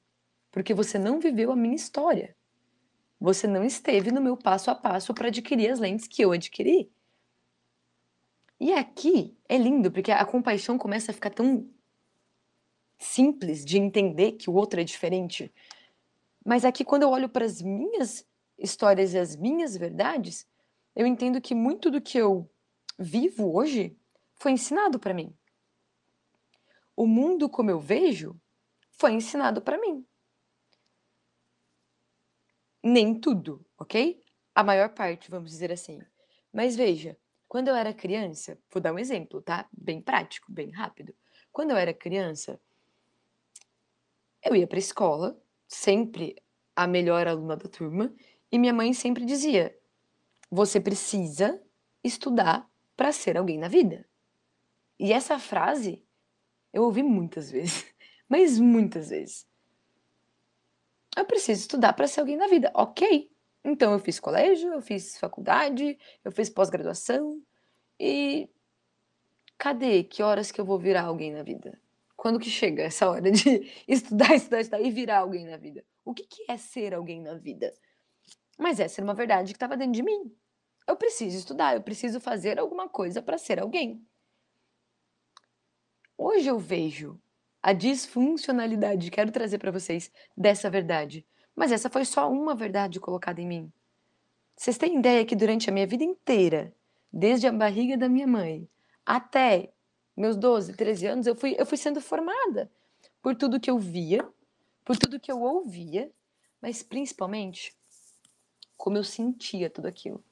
porque 0.50 0.74
você 0.74 0.98
não 0.98 1.20
viveu 1.20 1.52
a 1.52 1.56
minha 1.56 1.76
história. 1.76 2.36
Você 3.22 3.46
não 3.46 3.62
esteve 3.62 4.10
no 4.10 4.20
meu 4.20 4.36
passo 4.36 4.68
a 4.68 4.74
passo 4.74 5.14
para 5.14 5.28
adquirir 5.28 5.70
as 5.70 5.78
lentes 5.78 6.08
que 6.08 6.22
eu 6.22 6.32
adquiri. 6.32 6.90
E 8.58 8.72
aqui 8.72 9.38
é 9.48 9.56
lindo, 9.56 9.92
porque 9.92 10.10
a 10.10 10.24
compaixão 10.24 10.76
começa 10.76 11.12
a 11.12 11.14
ficar 11.14 11.30
tão 11.30 11.70
simples 12.98 13.64
de 13.64 13.78
entender 13.78 14.32
que 14.32 14.50
o 14.50 14.54
outro 14.54 14.80
é 14.80 14.84
diferente. 14.84 15.54
Mas 16.44 16.64
aqui, 16.64 16.84
quando 16.84 17.04
eu 17.04 17.10
olho 17.10 17.28
para 17.28 17.44
as 17.44 17.62
minhas 17.62 18.26
histórias 18.58 19.14
e 19.14 19.18
as 19.20 19.36
minhas 19.36 19.76
verdades, 19.76 20.44
eu 20.96 21.06
entendo 21.06 21.40
que 21.40 21.54
muito 21.54 21.92
do 21.92 22.00
que 22.00 22.18
eu 22.18 22.50
vivo 22.98 23.54
hoje 23.54 23.96
foi 24.34 24.50
ensinado 24.50 24.98
para 24.98 25.14
mim. 25.14 25.32
O 26.96 27.06
mundo 27.06 27.48
como 27.48 27.70
eu 27.70 27.78
vejo 27.78 28.34
foi 28.90 29.12
ensinado 29.12 29.62
para 29.62 29.78
mim 29.78 30.04
nem 32.82 33.14
tudo, 33.14 33.64
ok? 33.78 34.20
A 34.54 34.64
maior 34.64 34.90
parte, 34.90 35.30
vamos 35.30 35.50
dizer 35.50 35.72
assim. 35.72 36.00
Mas 36.52 36.76
veja, 36.76 37.16
quando 37.48 37.68
eu 37.68 37.76
era 37.76 37.94
criança, 37.94 38.58
vou 38.70 38.82
dar 38.82 38.92
um 38.92 38.98
exemplo, 38.98 39.40
tá? 39.40 39.68
Bem 39.72 40.00
prático, 40.00 40.50
bem 40.50 40.70
rápido. 40.70 41.14
Quando 41.50 41.70
eu 41.70 41.76
era 41.76 41.94
criança, 41.94 42.60
eu 44.44 44.56
ia 44.56 44.66
para 44.66 44.78
escola, 44.78 45.40
sempre 45.68 46.34
a 46.74 46.86
melhor 46.86 47.26
aluna 47.26 47.56
da 47.56 47.68
turma, 47.68 48.12
e 48.50 48.58
minha 48.58 48.72
mãe 48.72 48.92
sempre 48.92 49.24
dizia: 49.24 49.78
você 50.50 50.80
precisa 50.80 51.62
estudar 52.02 52.68
para 52.96 53.12
ser 53.12 53.36
alguém 53.36 53.58
na 53.58 53.68
vida. 53.68 54.08
E 54.98 55.12
essa 55.12 55.38
frase 55.38 56.04
eu 56.72 56.82
ouvi 56.82 57.02
muitas 57.02 57.50
vezes, 57.52 57.86
mas 58.28 58.58
muitas 58.58 59.10
vezes 59.10 59.46
eu 61.16 61.24
preciso 61.24 61.60
estudar 61.60 61.92
para 61.92 62.06
ser 62.06 62.20
alguém 62.20 62.36
na 62.36 62.46
vida. 62.46 62.70
Ok. 62.74 63.30
Então 63.64 63.92
eu 63.92 63.98
fiz 63.98 64.18
colégio, 64.18 64.72
eu 64.72 64.82
fiz 64.82 65.18
faculdade, 65.18 65.98
eu 66.24 66.32
fiz 66.32 66.50
pós-graduação 66.50 67.40
e 67.98 68.48
cadê? 69.56 70.02
Que 70.02 70.22
horas 70.22 70.50
que 70.50 70.60
eu 70.60 70.64
vou 70.64 70.78
virar 70.78 71.04
alguém 71.04 71.30
na 71.32 71.42
vida? 71.42 71.80
Quando 72.16 72.40
que 72.40 72.50
chega 72.50 72.82
essa 72.82 73.08
hora 73.08 73.30
de 73.30 73.72
estudar, 73.86 74.34
estudar, 74.34 74.60
estudar 74.60 74.80
e 74.80 74.90
virar 74.90 75.18
alguém 75.18 75.44
na 75.44 75.56
vida? 75.56 75.84
O 76.04 76.12
que, 76.12 76.24
que 76.24 76.44
é 76.50 76.56
ser 76.56 76.94
alguém 76.94 77.20
na 77.20 77.34
vida? 77.34 77.72
Mas 78.58 78.80
essa 78.80 79.00
era 79.00 79.06
uma 79.06 79.14
verdade 79.14 79.52
que 79.52 79.56
estava 79.56 79.76
dentro 79.76 79.92
de 79.92 80.02
mim. 80.02 80.34
Eu 80.86 80.96
preciso 80.96 81.38
estudar, 81.38 81.76
eu 81.76 81.82
preciso 81.82 82.20
fazer 82.20 82.58
alguma 82.58 82.88
coisa 82.88 83.22
para 83.22 83.38
ser 83.38 83.60
alguém. 83.60 84.04
Hoje 86.18 86.48
eu 86.48 86.58
vejo 86.58 87.20
a 87.62 87.72
disfuncionalidade. 87.72 89.10
Quero 89.10 89.30
trazer 89.30 89.58
para 89.58 89.70
vocês 89.70 90.10
dessa 90.36 90.68
verdade. 90.68 91.24
Mas 91.54 91.70
essa 91.70 91.88
foi 91.88 92.04
só 92.04 92.30
uma 92.30 92.54
verdade 92.54 92.98
colocada 92.98 93.40
em 93.40 93.46
mim. 93.46 93.72
Vocês 94.56 94.76
têm 94.78 94.98
ideia 94.98 95.24
que 95.24 95.36
durante 95.36 95.68
a 95.68 95.72
minha 95.72 95.86
vida 95.86 96.04
inteira, 96.04 96.74
desde 97.12 97.46
a 97.46 97.52
barriga 97.52 97.96
da 97.96 98.08
minha 98.08 98.26
mãe 98.26 98.68
até 99.04 99.72
meus 100.16 100.36
12, 100.36 100.74
13 100.74 101.06
anos, 101.06 101.26
eu 101.26 101.34
fui, 101.34 101.54
eu 101.58 101.64
fui 101.64 101.78
sendo 101.78 102.00
formada 102.00 102.70
por 103.22 103.34
tudo 103.34 103.60
que 103.60 103.70
eu 103.70 103.78
via, 103.78 104.26
por 104.84 104.96
tudo 104.96 105.20
que 105.20 105.30
eu 105.30 105.40
ouvia, 105.40 106.10
mas 106.60 106.82
principalmente 106.82 107.74
como 108.76 108.96
eu 108.96 109.04
sentia 109.04 109.70
tudo 109.70 109.86
aquilo. 109.86 110.22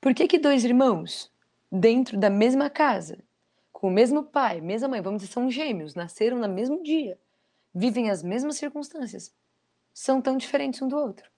Por 0.00 0.14
que, 0.14 0.28
que 0.28 0.38
dois 0.38 0.64
irmãos, 0.64 1.32
dentro 1.72 2.18
da 2.18 2.30
mesma 2.30 2.70
casa, 2.70 3.18
com 3.76 3.88
o 3.88 3.90
mesmo 3.90 4.24
pai, 4.24 4.58
mesma 4.62 4.88
mãe, 4.88 5.02
vamos 5.02 5.20
dizer, 5.20 5.34
são 5.34 5.50
gêmeos, 5.50 5.94
nasceram 5.94 6.38
no 6.38 6.48
mesmo 6.48 6.82
dia, 6.82 7.20
vivem 7.74 8.08
as 8.08 8.22
mesmas 8.22 8.56
circunstâncias, 8.56 9.34
são 9.92 10.22
tão 10.22 10.38
diferentes 10.38 10.80
um 10.80 10.88
do 10.88 10.96
outro. 10.96 11.30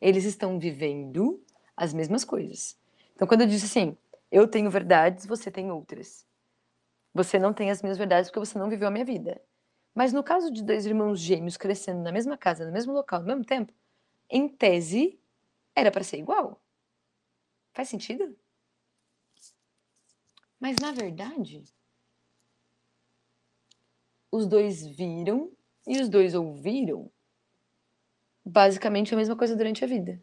Eles 0.00 0.24
estão 0.24 0.58
vivendo 0.58 1.40
as 1.76 1.94
mesmas 1.94 2.24
coisas. 2.24 2.76
Então, 3.14 3.28
quando 3.28 3.42
eu 3.42 3.46
disse 3.46 3.66
assim, 3.66 3.96
eu 4.28 4.48
tenho 4.48 4.68
verdades, 4.68 5.24
você 5.24 5.52
tem 5.52 5.70
outras. 5.70 6.26
Você 7.14 7.38
não 7.38 7.54
tem 7.54 7.70
as 7.70 7.80
minhas 7.80 7.96
verdades 7.96 8.28
porque 8.28 8.44
você 8.44 8.58
não 8.58 8.68
viveu 8.68 8.88
a 8.88 8.90
minha 8.90 9.04
vida. 9.04 9.40
Mas 9.94 10.12
no 10.12 10.24
caso 10.24 10.50
de 10.50 10.64
dois 10.64 10.84
irmãos 10.84 11.20
gêmeos 11.20 11.56
crescendo 11.56 12.02
na 12.02 12.10
mesma 12.10 12.36
casa, 12.36 12.66
no 12.66 12.72
mesmo 12.72 12.92
local, 12.92 13.20
ao 13.20 13.26
mesmo 13.26 13.44
tempo, 13.44 13.72
em 14.28 14.48
tese, 14.48 15.16
era 15.76 15.92
para 15.92 16.02
ser 16.02 16.18
igual. 16.18 16.60
Faz 17.72 17.88
sentido? 17.88 18.36
Mas 20.60 20.76
na 20.80 20.92
verdade, 20.92 21.64
os 24.30 24.46
dois 24.46 24.86
viram 24.86 25.50
e 25.86 26.00
os 26.00 26.08
dois 26.08 26.34
ouviram 26.34 27.10
basicamente 28.44 29.14
a 29.14 29.16
mesma 29.16 29.36
coisa 29.36 29.56
durante 29.56 29.84
a 29.84 29.86
vida. 29.86 30.20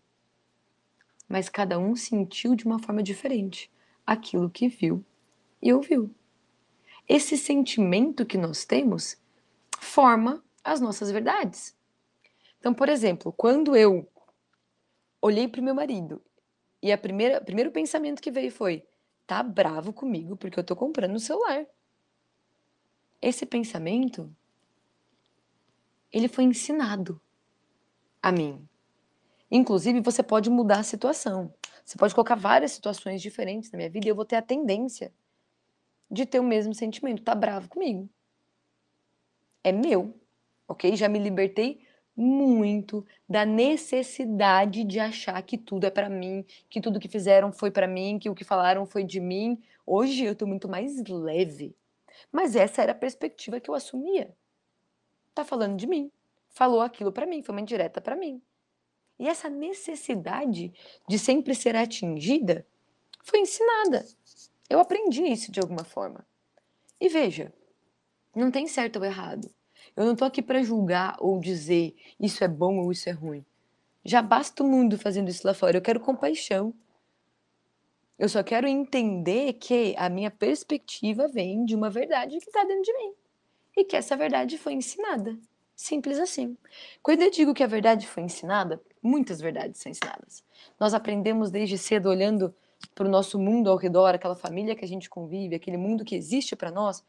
Mas 1.27 1.49
cada 1.49 1.79
um 1.79 1.95
sentiu 1.95 2.55
de 2.55 2.65
uma 2.65 2.79
forma 2.79 3.01
diferente 3.01 3.71
aquilo 4.05 4.49
que 4.49 4.67
viu 4.67 5.03
e 5.61 5.73
ouviu. 5.73 6.13
Esse 7.07 7.37
sentimento 7.37 8.25
que 8.25 8.37
nós 8.37 8.65
temos 8.65 9.17
forma 9.79 10.43
as 10.63 10.81
nossas 10.81 11.11
verdades. 11.11 11.75
Então, 12.59 12.73
por 12.73 12.89
exemplo, 12.89 13.31
quando 13.31 13.75
eu 13.75 14.07
olhei 15.21 15.47
para 15.47 15.61
o 15.61 15.63
meu 15.63 15.75
marido 15.75 16.21
e 16.81 16.91
a 16.91 16.97
primeira, 16.97 17.39
o 17.39 17.45
primeiro 17.45 17.71
pensamento 17.71 18.21
que 18.21 18.31
veio 18.31 18.51
foi: 18.51 18.83
tá 19.25 19.41
bravo 19.43 19.91
comigo 19.93 20.35
porque 20.35 20.59
eu 20.59 20.63
tô 20.63 20.75
comprando 20.75 21.15
um 21.15 21.19
celular. 21.19 21.65
Esse 23.21 23.45
pensamento 23.45 24.33
ele 26.11 26.27
foi 26.27 26.43
ensinado 26.45 27.19
a 28.21 28.31
mim. 28.31 28.67
Inclusive, 29.51 30.01
você 30.01 30.23
pode 30.23 30.49
mudar 30.49 30.79
a 30.79 30.83
situação. 30.83 31.53
Você 31.83 31.97
pode 31.97 32.15
colocar 32.15 32.35
várias 32.35 32.71
situações 32.71 33.21
diferentes 33.21 33.71
na 33.71 33.77
minha 33.77 33.89
vida 33.89 34.07
e 34.07 34.09
eu 34.09 34.15
vou 34.15 34.25
ter 34.25 34.37
a 34.37 34.41
tendência 34.41 35.13
de 36.09 36.25
ter 36.25 36.39
o 36.39 36.43
mesmo 36.43 36.73
sentimento. 36.73 37.23
Tá 37.23 37.35
bravo 37.35 37.69
comigo. 37.69 38.09
É 39.63 39.71
meu, 39.71 40.19
ok? 40.67 40.95
Já 40.95 41.09
me 41.09 41.19
libertei 41.19 41.84
muito 42.15 43.05
da 43.27 43.45
necessidade 43.45 44.83
de 44.83 44.99
achar 44.99 45.41
que 45.41 45.57
tudo 45.57 45.85
é 45.85 45.89
para 45.89 46.09
mim, 46.09 46.45
que 46.69 46.79
tudo 46.79 46.99
que 46.99 47.09
fizeram 47.09 47.51
foi 47.51 47.69
para 47.69 47.87
mim, 47.87 48.17
que 48.17 48.29
o 48.29 48.35
que 48.35 48.43
falaram 48.43 48.85
foi 48.85 49.03
de 49.03 49.19
mim. 49.19 49.61
Hoje 49.85 50.23
eu 50.23 50.35
tô 50.35 50.47
muito 50.47 50.69
mais 50.69 51.03
leve. 51.07 51.75
Mas 52.31 52.55
essa 52.55 52.81
era 52.81 52.93
a 52.93 52.95
perspectiva 52.95 53.59
que 53.59 53.69
eu 53.69 53.75
assumia. 53.75 54.33
Tá 55.33 55.43
falando 55.43 55.75
de 55.75 55.85
mim. 55.85 56.11
Falou 56.49 56.81
aquilo 56.81 57.11
para 57.11 57.25
mim, 57.25 57.43
foi 57.43 57.53
uma 57.53 57.61
indireta 57.61 57.99
para 57.99 58.15
mim. 58.15 58.41
E 59.19 59.27
essa 59.27 59.49
necessidade 59.49 60.73
de 61.07 61.19
sempre 61.19 61.53
ser 61.53 61.75
atingida 61.75 62.65
foi 63.23 63.39
ensinada. 63.39 64.05
Eu 64.69 64.79
aprendi 64.79 65.23
isso 65.23 65.51
de 65.51 65.59
alguma 65.59 65.83
forma. 65.83 66.25
E 66.99 67.09
veja, 67.09 67.53
não 68.35 68.49
tem 68.49 68.67
certo 68.67 68.97
ou 68.97 69.05
errado. 69.05 69.49
Eu 69.95 70.05
não 70.05 70.13
estou 70.13 70.27
aqui 70.27 70.41
para 70.41 70.61
julgar 70.61 71.15
ou 71.19 71.39
dizer 71.39 71.95
isso 72.19 72.43
é 72.43 72.47
bom 72.47 72.77
ou 72.79 72.91
isso 72.91 73.07
é 73.09 73.11
ruim. 73.11 73.45
Já 74.03 74.21
basta 74.21 74.63
o 74.63 74.67
mundo 74.67 74.97
fazendo 74.97 75.29
isso 75.29 75.45
lá 75.47 75.53
fora. 75.53 75.77
Eu 75.77 75.81
quero 75.81 75.99
compaixão. 75.99 76.73
Eu 78.17 78.29
só 78.29 78.43
quero 78.43 78.67
entender 78.67 79.53
que 79.53 79.95
a 79.97 80.09
minha 80.09 80.29
perspectiva 80.29 81.27
vem 81.27 81.65
de 81.65 81.75
uma 81.75 81.89
verdade 81.89 82.37
que 82.39 82.47
está 82.47 82.63
dentro 82.63 82.83
de 82.83 82.93
mim. 82.93 83.13
E 83.75 83.83
que 83.83 83.95
essa 83.95 84.15
verdade 84.15 84.57
foi 84.57 84.73
ensinada. 84.73 85.37
Simples 85.75 86.19
assim. 86.19 86.57
Quando 87.03 87.21
eu 87.23 87.31
digo 87.31 87.53
que 87.53 87.63
a 87.63 87.67
verdade 87.67 88.07
foi 88.07 88.23
ensinada, 88.23 88.81
muitas 89.01 89.41
verdades 89.41 89.81
são 89.81 89.91
ensinadas. 89.91 90.43
Nós 90.79 90.93
aprendemos 90.93 91.51
desde 91.51 91.77
cedo 91.77 92.07
olhando 92.07 92.55
para 92.93 93.07
o 93.07 93.09
nosso 93.09 93.37
mundo 93.37 93.69
ao 93.69 93.75
redor, 93.75 94.15
aquela 94.15 94.35
família 94.35 94.75
que 94.75 94.85
a 94.85 94.87
gente 94.87 95.09
convive, 95.09 95.55
aquele 95.55 95.77
mundo 95.77 96.05
que 96.05 96.15
existe 96.15 96.55
para 96.55 96.71
nós. 96.71 97.03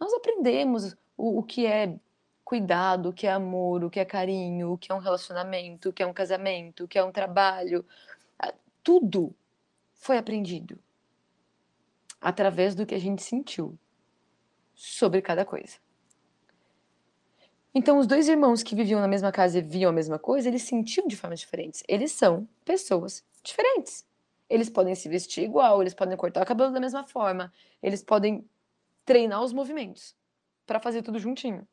Nós 0.00 0.12
aprendemos 0.14 0.96
o, 1.16 1.40
o 1.40 1.42
que 1.42 1.66
é 1.66 1.98
cuidado, 2.46 3.08
o 3.08 3.12
que 3.12 3.26
é 3.26 3.32
amor, 3.32 3.82
o 3.82 3.90
que 3.90 3.98
é 3.98 4.04
carinho, 4.04 4.70
o 4.72 4.78
que 4.78 4.92
é 4.92 4.94
um 4.94 5.00
relacionamento, 5.00 5.88
o 5.88 5.92
que 5.92 6.00
é 6.00 6.06
um 6.06 6.12
casamento, 6.12 6.84
o 6.84 6.88
que 6.88 6.96
é 6.96 7.02
um 7.02 7.10
trabalho. 7.10 7.84
Tudo 8.84 9.34
foi 9.94 10.16
aprendido 10.16 10.78
através 12.20 12.76
do 12.76 12.86
que 12.86 12.94
a 12.94 13.00
gente 13.00 13.20
sentiu 13.20 13.76
sobre 14.72 15.20
cada 15.20 15.44
coisa. 15.44 15.78
Então, 17.74 17.98
os 17.98 18.06
dois 18.06 18.28
irmãos 18.28 18.62
que 18.62 18.76
viviam 18.76 19.00
na 19.00 19.08
mesma 19.08 19.32
casa 19.32 19.58
e 19.58 19.62
viam 19.62 19.90
a 19.90 19.92
mesma 19.92 20.16
coisa, 20.16 20.48
eles 20.48 20.62
sentiam 20.62 21.08
de 21.08 21.16
formas 21.16 21.40
diferentes. 21.40 21.82
Eles 21.88 22.12
são 22.12 22.48
pessoas 22.64 23.24
diferentes. 23.42 24.06
Eles 24.48 24.70
podem 24.70 24.94
se 24.94 25.08
vestir 25.08 25.42
igual, 25.42 25.82
eles 25.82 25.94
podem 25.94 26.16
cortar 26.16 26.44
o 26.44 26.46
cabelo 26.46 26.72
da 26.72 26.78
mesma 26.78 27.02
forma, 27.02 27.52
eles 27.82 28.04
podem 28.04 28.48
treinar 29.04 29.42
os 29.42 29.52
movimentos 29.52 30.14
para 30.64 30.78
fazer 30.78 31.02
tudo 31.02 31.18
juntinho. 31.18 31.66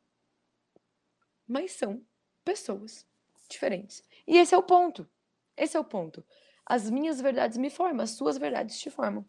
Mas 1.46 1.72
são 1.72 2.02
pessoas 2.44 3.06
diferentes. 3.48 4.02
E 4.26 4.36
esse 4.38 4.54
é 4.54 4.58
o 4.58 4.62
ponto. 4.62 5.08
Esse 5.56 5.76
é 5.76 5.80
o 5.80 5.84
ponto. 5.84 6.24
As 6.66 6.90
minhas 6.90 7.20
verdades 7.20 7.58
me 7.58 7.70
formam, 7.70 8.02
as 8.02 8.10
suas 8.10 8.38
verdades 8.38 8.78
te 8.78 8.90
formam. 8.90 9.24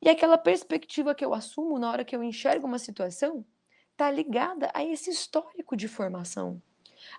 E 0.00 0.08
aquela 0.08 0.36
perspectiva 0.36 1.14
que 1.14 1.24
eu 1.24 1.32
assumo 1.32 1.78
na 1.78 1.90
hora 1.90 2.04
que 2.04 2.14
eu 2.14 2.22
enxergo 2.22 2.66
uma 2.66 2.78
situação 2.78 3.44
está 3.92 4.10
ligada 4.10 4.70
a 4.74 4.84
esse 4.84 5.10
histórico 5.10 5.76
de 5.76 5.86
formação, 5.86 6.60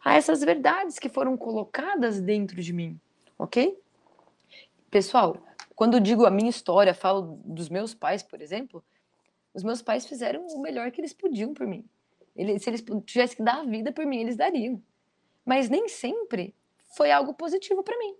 a 0.03 0.15
essas 0.15 0.41
verdades 0.41 0.99
que 0.99 1.07
foram 1.07 1.37
colocadas 1.37 2.19
dentro 2.19 2.61
de 2.61 2.73
mim, 2.73 2.99
ok? 3.39 3.79
Pessoal, 4.91 5.37
quando 5.75 5.99
digo 5.99 6.25
a 6.25 6.31
minha 6.31 6.49
história, 6.49 6.93
falo 6.93 7.39
dos 7.45 7.69
meus 7.69 7.93
pais, 7.93 8.21
por 8.21 8.41
exemplo, 8.41 8.83
os 9.53 9.63
meus 9.63 9.81
pais 9.81 10.05
fizeram 10.05 10.45
o 10.47 10.61
melhor 10.61 10.91
que 10.91 10.99
eles 10.99 11.13
podiam 11.13 11.53
por 11.53 11.65
mim. 11.65 11.87
Se 12.35 12.69
eles 12.69 12.83
tivessem 13.05 13.37
que 13.37 13.43
dar 13.43 13.61
a 13.61 13.63
vida 13.63 13.91
por 13.91 14.05
mim, 14.05 14.19
eles 14.19 14.35
dariam. 14.35 14.81
Mas 15.45 15.69
nem 15.69 15.87
sempre 15.87 16.55
foi 16.95 17.11
algo 17.11 17.33
positivo 17.33 17.83
para 17.83 17.97
mim. 17.97 18.15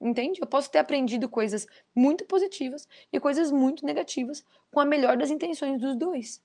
Entende? 0.00 0.40
Eu 0.40 0.46
posso 0.46 0.70
ter 0.70 0.78
aprendido 0.78 1.28
coisas 1.28 1.66
muito 1.94 2.24
positivas 2.24 2.86
e 3.12 3.18
coisas 3.18 3.50
muito 3.50 3.84
negativas 3.84 4.44
com 4.70 4.78
a 4.78 4.84
melhor 4.84 5.16
das 5.16 5.30
intenções 5.30 5.80
dos 5.80 5.96
dois. 5.96 6.42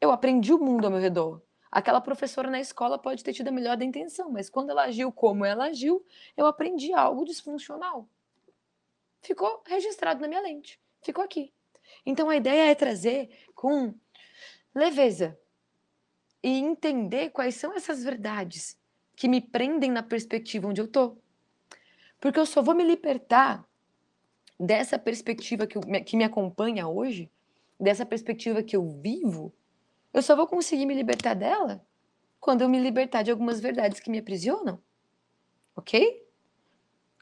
Eu 0.00 0.10
aprendi 0.10 0.52
o 0.52 0.58
mundo 0.58 0.84
ao 0.84 0.90
meu 0.90 1.00
redor. 1.00 1.40
Aquela 1.70 2.00
professora 2.00 2.50
na 2.50 2.60
escola 2.60 2.98
pode 2.98 3.24
ter 3.24 3.32
tido 3.32 3.48
a 3.48 3.52
melhor 3.52 3.76
da 3.76 3.84
intenção, 3.84 4.30
mas 4.30 4.50
quando 4.50 4.70
ela 4.70 4.84
agiu 4.84 5.10
como 5.10 5.44
ela 5.44 5.64
agiu, 5.64 6.04
eu 6.36 6.46
aprendi 6.46 6.92
algo 6.92 7.24
disfuncional. 7.24 8.06
Ficou 9.20 9.62
registrado 9.66 10.20
na 10.20 10.28
minha 10.28 10.40
lente. 10.40 10.80
Ficou 11.02 11.24
aqui. 11.24 11.52
Então 12.04 12.28
a 12.28 12.36
ideia 12.36 12.70
é 12.70 12.74
trazer 12.74 13.30
com 13.54 13.94
leveza 14.74 15.38
e 16.42 16.48
entender 16.48 17.30
quais 17.30 17.54
são 17.54 17.74
essas 17.74 18.04
verdades 18.04 18.78
que 19.16 19.28
me 19.28 19.40
prendem 19.40 19.90
na 19.90 20.02
perspectiva 20.02 20.68
onde 20.68 20.80
eu 20.80 20.88
tô. 20.88 21.16
Porque 22.20 22.38
eu 22.38 22.46
só 22.46 22.62
vou 22.62 22.74
me 22.74 22.84
libertar 22.84 23.66
dessa 24.58 24.98
perspectiva 24.98 25.66
que, 25.66 25.78
que 26.04 26.16
me 26.16 26.24
acompanha 26.24 26.88
hoje, 26.88 27.30
dessa 27.78 28.04
perspectiva 28.04 28.62
que 28.62 28.76
eu 28.76 28.88
vivo, 29.00 29.52
eu 30.12 30.22
só 30.22 30.34
vou 30.34 30.46
conseguir 30.46 30.86
me 30.86 30.94
libertar 30.94 31.34
dela 31.34 31.84
quando 32.40 32.62
eu 32.62 32.68
me 32.68 32.80
libertar 32.80 33.22
de 33.22 33.30
algumas 33.30 33.60
verdades 33.60 34.00
que 34.00 34.10
me 34.10 34.18
aprisionam. 34.18 34.80
Ok? 35.76 36.26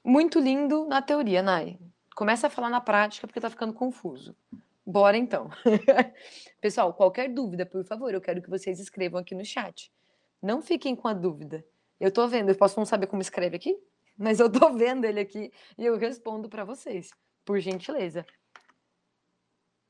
Muito 0.05 0.39
lindo 0.39 0.87
na 0.87 1.03
teoria, 1.03 1.43
Nai. 1.43 1.79
Começa 2.15 2.47
a 2.47 2.51
falar 2.51 2.71
na 2.71 2.81
prática 2.81 3.27
porque 3.27 3.41
tá 3.41 3.51
ficando 3.51 3.75
confuso. 3.75 4.35
Bora 4.87 5.17
então. 5.17 5.51
Pessoal, 6.61 6.95
qualquer 6.95 7.29
dúvida, 7.29 7.67
por 7.67 7.85
favor, 7.85 8.15
eu 8.15 8.21
quero 8.21 8.41
que 8.41 8.49
vocês 8.49 8.79
escrevam 8.79 9.19
aqui 9.19 9.35
no 9.35 9.45
chat. 9.45 9.93
Não 10.41 10.63
fiquem 10.63 10.95
com 10.95 11.09
a 11.09 11.13
dúvida. 11.13 11.65
Eu 11.99 12.13
tô 12.13 12.29
vendo, 12.29 12.51
eu 12.51 12.55
posso 12.55 12.79
não 12.79 12.87
saber 12.87 13.09
como 13.09 13.21
escreve 13.21 13.57
aqui, 13.57 13.77
mas 14.17 14.39
eu 14.39 14.51
tô 14.51 14.73
vendo 14.73 15.05
ele 15.05 15.19
aqui 15.19 15.51
e 15.77 15.85
eu 15.85 15.97
respondo 15.97 16.49
para 16.49 16.65
vocês, 16.65 17.11
por 17.45 17.59
gentileza. 17.59 18.25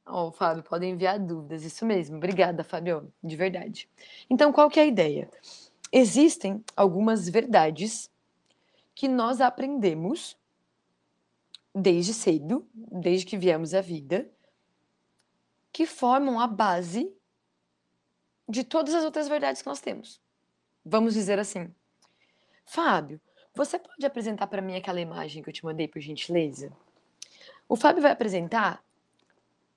Ó, 0.07 0.29
oh, 0.29 0.33
Fábio, 0.33 0.63
podem 0.63 0.93
enviar 0.93 1.19
dúvidas, 1.19 1.63
isso 1.63 1.85
mesmo. 1.85 2.17
Obrigada, 2.17 2.65
Fábio, 2.65 3.13
de 3.23 3.37
verdade. 3.37 3.91
Então, 4.31 4.51
qual 4.51 4.71
que 4.71 4.81
é 4.81 4.85
a 4.85 4.87
ideia? 4.87 5.29
Existem 5.93 6.65
algumas 6.75 7.29
verdades 7.29 8.11
que 8.95 9.09
nós 9.09 9.43
aprendemos 9.43 10.39
desde 11.75 12.15
cedo, 12.15 12.67
desde 12.73 13.27
que 13.27 13.37
viemos 13.37 13.75
à 13.75 13.83
vida, 13.83 14.31
que 15.77 15.85
formam 15.85 16.41
a 16.41 16.47
base 16.47 17.15
de 18.49 18.65
todas 18.65 18.95
as 18.95 19.05
outras 19.05 19.29
verdades 19.29 19.61
que 19.61 19.69
nós 19.69 19.79
temos. 19.79 20.23
Vamos 20.83 21.13
dizer 21.13 21.39
assim. 21.39 21.71
Fábio, 22.65 23.21
você 23.55 23.79
pode 23.79 24.07
apresentar 24.07 24.47
para 24.47 24.63
mim 24.63 24.75
aquela 24.75 25.03
imagem 25.03 25.43
que 25.43 25.51
eu 25.51 25.53
te 25.53 25.63
mandei, 25.63 25.87
por 25.87 26.01
gentileza? 26.01 26.73
O 27.69 27.77
Fábio 27.77 28.01
vai 28.01 28.11
apresentar 28.11 28.83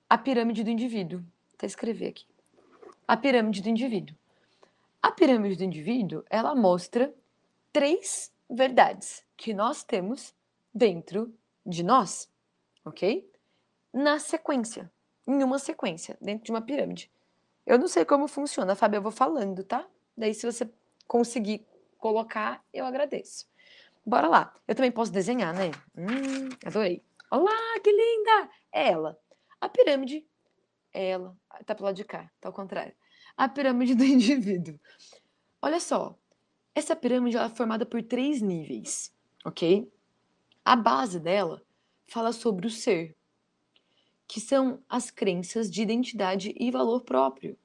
a 0.08 0.16
pirâmide 0.16 0.64
do 0.64 0.70
indivíduo. 0.70 1.20
Vou 1.58 1.66
escrever 1.66 2.08
aqui. 2.08 2.24
A 3.06 3.14
pirâmide 3.14 3.60
do 3.60 3.68
indivíduo. 3.68 4.16
A 5.02 5.12
pirâmide 5.12 5.56
do 5.56 5.64
indivíduo, 5.64 6.24
ela 6.30 6.54
mostra 6.54 7.14
três 7.70 8.32
verdades 8.48 9.22
que 9.36 9.52
nós 9.52 9.84
temos 9.84 10.34
dentro 10.72 11.30
de 11.66 11.82
nós, 11.82 12.26
ok? 12.86 13.30
Na 13.92 14.18
sequência, 14.18 14.90
em 15.32 15.42
uma 15.42 15.58
sequência, 15.58 16.16
dentro 16.20 16.44
de 16.44 16.50
uma 16.50 16.62
pirâmide. 16.62 17.10
Eu 17.66 17.78
não 17.78 17.88
sei 17.88 18.04
como 18.04 18.26
funciona, 18.26 18.74
Fábio, 18.74 18.98
eu 18.98 19.02
vou 19.02 19.12
falando, 19.12 19.62
tá? 19.62 19.86
Daí, 20.16 20.34
se 20.34 20.44
você 20.44 20.68
conseguir 21.06 21.66
colocar, 21.98 22.64
eu 22.72 22.84
agradeço. 22.84 23.46
Bora 24.04 24.28
lá. 24.28 24.54
Eu 24.66 24.74
também 24.74 24.90
posso 24.90 25.12
desenhar, 25.12 25.54
né? 25.54 25.70
Hum, 25.96 26.48
adorei. 26.64 27.02
Olá, 27.30 27.78
que 27.82 27.92
linda! 27.92 28.50
É 28.72 28.88
ela. 28.88 29.18
A 29.60 29.68
pirâmide, 29.68 30.26
ela, 30.92 31.36
tá 31.66 31.74
pro 31.74 31.84
lado 31.84 31.94
de 31.94 32.04
cá, 32.04 32.30
tá 32.40 32.48
ao 32.48 32.52
contrário. 32.52 32.94
A 33.36 33.48
pirâmide 33.48 33.94
do 33.96 34.04
indivíduo. 34.04 34.80
Olha 35.62 35.78
só, 35.78 36.18
essa 36.74 36.96
pirâmide 36.96 37.36
é 37.36 37.48
formada 37.50 37.84
por 37.84 38.02
três 38.02 38.40
níveis, 38.40 39.14
ok? 39.44 39.92
A 40.64 40.74
base 40.74 41.20
dela 41.20 41.62
fala 42.06 42.32
sobre 42.32 42.66
o 42.66 42.70
ser, 42.70 43.16
que 44.30 44.40
são 44.40 44.78
as 44.88 45.10
crenças 45.10 45.68
de 45.68 45.82
identidade 45.82 46.54
e 46.56 46.70
valor 46.70 47.00
próprio. 47.00 47.58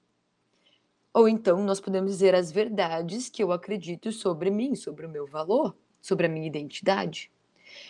Ou 1.14 1.30
então 1.30 1.64
nós 1.64 1.80
podemos 1.80 2.10
dizer 2.10 2.34
as 2.34 2.52
verdades 2.52 3.30
que 3.30 3.44
eu 3.44 3.52
acredito 3.52 4.12
sobre 4.12 4.50
mim, 4.50 4.74
sobre 4.74 5.06
o 5.06 5.10
meu 5.10 5.28
valor, 5.28 5.78
sobre 6.02 6.26
a 6.26 6.30
minha 6.30 6.48
identidade. 6.48 7.32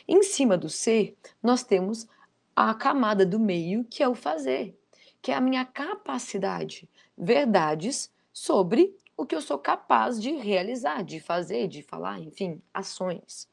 Em 0.05 0.21
cima 0.23 0.57
do 0.57 0.67
ser, 0.67 1.15
nós 1.41 1.63
temos 1.63 2.05
a 2.53 2.73
camada 2.73 3.25
do 3.25 3.39
meio, 3.39 3.85
que 3.85 4.03
é 4.03 4.09
o 4.09 4.13
fazer, 4.13 4.77
que 5.21 5.31
é 5.31 5.35
a 5.35 5.41
minha 5.41 5.63
capacidade, 5.63 6.89
verdades 7.17 8.11
sobre 8.33 8.93
o 9.15 9.25
que 9.25 9.35
eu 9.35 9.41
sou 9.41 9.57
capaz 9.57 10.21
de 10.21 10.31
realizar, 10.31 11.01
de 11.01 11.21
fazer, 11.21 11.69
de 11.69 11.81
falar, 11.81 12.19
enfim, 12.19 12.61
ações. 12.73 13.47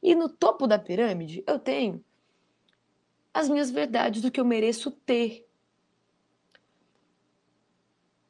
E 0.00 0.14
no 0.14 0.28
topo 0.28 0.68
da 0.68 0.78
pirâmide 0.78 1.42
eu 1.44 1.58
tenho 1.58 2.04
as 3.32 3.48
minhas 3.48 3.70
verdades 3.70 4.22
do 4.22 4.30
que 4.30 4.40
eu 4.40 4.44
mereço 4.44 4.90
ter. 4.90 5.48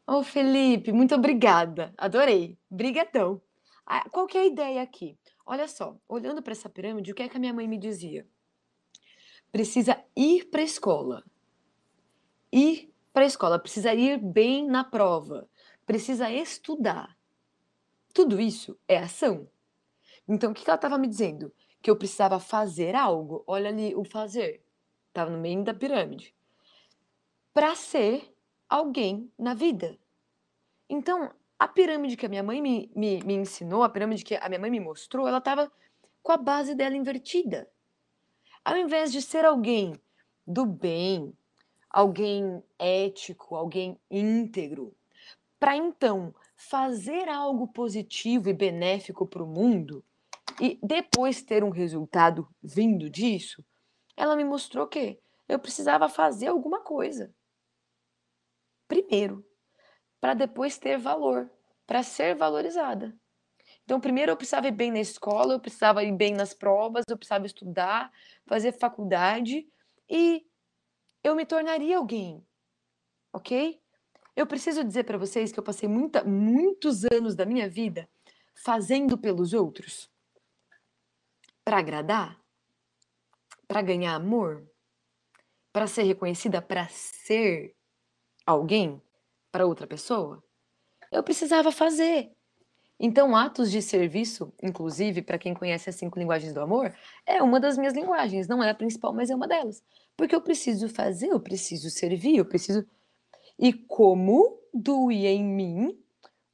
Oh, 0.07 0.23
Felipe, 0.23 0.93
muito 0.93 1.15
obrigada. 1.15 1.95
Adorei. 1.97 2.59
Brigadão. 2.69 3.41
Qual 4.11 4.27
que 4.27 4.39
é 4.39 4.43
a 4.43 4.47
ideia 4.47 4.83
aqui? 4.83 5.19
Olha 5.45 5.67
só, 5.67 5.97
olhando 6.09 6.43
para 6.43 6.53
essa 6.53 6.69
pirâmide, 6.69 7.11
o 7.11 7.15
que 7.15 7.23
é 7.23 7.29
que 7.29 7.37
a 7.37 7.41
minha 7.41 7.53
mãe 7.53 7.67
me 7.67 7.79
dizia? 7.79 8.27
precisa 9.51 10.01
ir 10.17 10.45
para 10.49 10.61
a 10.61 10.65
escola. 10.65 11.25
Ir 12.53 12.95
para 13.13 13.25
a 13.25 13.27
escola, 13.27 13.59
precisa 13.59 13.93
ir 13.93 14.17
bem 14.19 14.65
na 14.65 14.85
prova, 14.85 15.49
precisa 15.85 16.31
estudar. 16.31 17.17
Tudo 18.15 18.41
isso 18.41 18.79
é 18.87 18.99
ação. 18.99 19.49
Então, 20.29 20.53
o 20.53 20.55
que 20.55 20.69
ela 20.69 20.77
estava 20.77 20.97
me 20.97 21.09
dizendo? 21.09 21.53
que 21.83 21.91
eu 21.91 21.97
precisava 21.97 22.39
fazer 22.39 22.95
algo. 22.95 23.43
Olha 23.47 23.71
ali 23.71 23.95
o 23.95 24.05
fazer. 24.05 24.63
Estava 25.11 25.31
no 25.31 25.39
meio 25.39 25.63
da 25.63 25.75
pirâmide. 25.75 26.35
Para 27.53 27.75
ser 27.75 28.33
alguém 28.69 29.31
na 29.37 29.55
vida. 29.55 29.99
Então, 30.89 31.33
a 31.59 31.69
pirâmide 31.69 32.17
que 32.17 32.25
a 32.25 32.29
minha 32.29 32.43
mãe 32.43 32.63
me, 32.63 32.91
me, 32.95 33.21
me 33.23 33.35
ensinou, 33.35 33.83
a 33.83 33.89
pirâmide 33.89 34.25
que 34.25 34.37
a 34.37 34.49
minha 34.49 34.61
mãe 34.61 34.71
me 34.71 34.81
mostrou, 34.81 35.29
ela 35.29 35.39
estava 35.39 35.71
com 36.23 36.33
a 36.33 36.37
base 36.37 36.75
dela 36.75 36.97
invertida. 36.97 37.69
Ao 38.65 38.77
invés 38.77 39.11
de 39.11 39.21
ser 39.21 39.45
alguém 39.45 40.01
do 40.47 40.65
bem, 40.65 41.37
alguém 41.89 42.63
ético, 42.79 43.57
alguém 43.57 43.99
íntegro, 44.11 44.95
para 45.59 45.77
então 45.77 46.35
fazer 46.57 47.29
algo 47.29 47.67
positivo 47.69 48.49
e 48.49 48.55
benéfico 48.55 49.27
para 49.27 49.43
o 49.43 49.47
mundo 49.47 50.05
e 50.61 50.79
depois 50.83 51.43
ter 51.43 51.65
um 51.65 51.71
resultado 51.71 52.47
vindo 52.63 53.09
disso, 53.11 53.65
ela 54.21 54.37
me 54.37 54.45
mostrou 54.45 54.87
que 54.87 55.19
eu 55.49 55.59
precisava 55.59 56.07
fazer 56.07 56.49
alguma 56.49 56.81
coisa. 56.83 57.35
Primeiro, 58.87 59.43
para 60.21 60.35
depois 60.35 60.77
ter 60.77 60.99
valor, 60.99 61.51
para 61.87 62.03
ser 62.03 62.35
valorizada. 62.35 63.17
Então, 63.83 63.99
primeiro 63.99 64.31
eu 64.31 64.37
precisava 64.37 64.69
ir 64.69 64.73
bem 64.73 64.91
na 64.91 65.01
escola, 65.01 65.55
eu 65.55 65.61
precisava 65.61 66.05
ir 66.05 66.13
bem 66.13 66.35
nas 66.35 66.53
provas, 66.53 67.07
eu 67.09 67.17
precisava 67.17 67.47
estudar, 67.47 68.13
fazer 68.47 68.73
faculdade 68.73 69.67
e 70.09 70.47
eu 71.25 71.35
me 71.35 71.47
tornaria 71.47 71.97
alguém. 71.97 72.47
Ok? 73.33 73.81
Eu 74.37 74.47
preciso 74.47 74.85
dizer 74.85 75.05
para 75.05 75.17
vocês 75.17 75.51
que 75.51 75.59
eu 75.59 75.65
passei 75.65 75.89
muita, 75.89 76.23
muitos 76.25 77.05
anos 77.07 77.35
da 77.35 77.47
minha 77.47 77.71
vida 77.71 78.07
fazendo 78.55 79.17
pelos 79.17 79.55
outros 79.55 80.11
para 81.65 81.79
agradar, 81.79 82.39
para 83.71 83.83
ganhar 83.83 84.17
amor, 84.17 84.69
para 85.73 85.87
ser 85.87 86.03
reconhecida, 86.03 86.61
para 86.61 86.89
ser 86.89 87.73
alguém 88.45 89.01
para 89.53 89.65
outra 89.65 89.87
pessoa. 89.87 90.43
Eu 91.13 91.23
precisava 91.23 91.71
fazer. 91.71 92.33
Então, 92.99 93.37
atos 93.37 93.71
de 93.71 93.81
serviço, 93.81 94.53
inclusive, 94.61 95.23
para 95.23 95.39
quem 95.39 95.55
conhece 95.55 95.89
as 95.89 95.95
cinco 95.95 96.19
linguagens 96.19 96.53
do 96.53 96.61
amor, 96.61 96.93
é 97.25 97.41
uma 97.45 97.61
das 97.61 97.79
minhas 97.79 97.95
linguagens. 97.95 98.49
Não 98.49 98.61
é 98.61 98.71
a 98.71 98.75
principal, 98.75 99.15
mas 99.15 99.31
é 99.31 99.37
uma 99.37 99.47
delas. 99.47 99.85
Porque 100.17 100.35
eu 100.35 100.41
preciso 100.41 100.89
fazer, 100.89 101.29
eu 101.29 101.39
preciso 101.39 101.91
servir, 101.91 102.39
eu 102.39 102.45
preciso. 102.45 102.85
E 103.57 103.73
como 103.73 104.59
doía 104.75 105.31
em 105.31 105.45
mim 105.45 105.97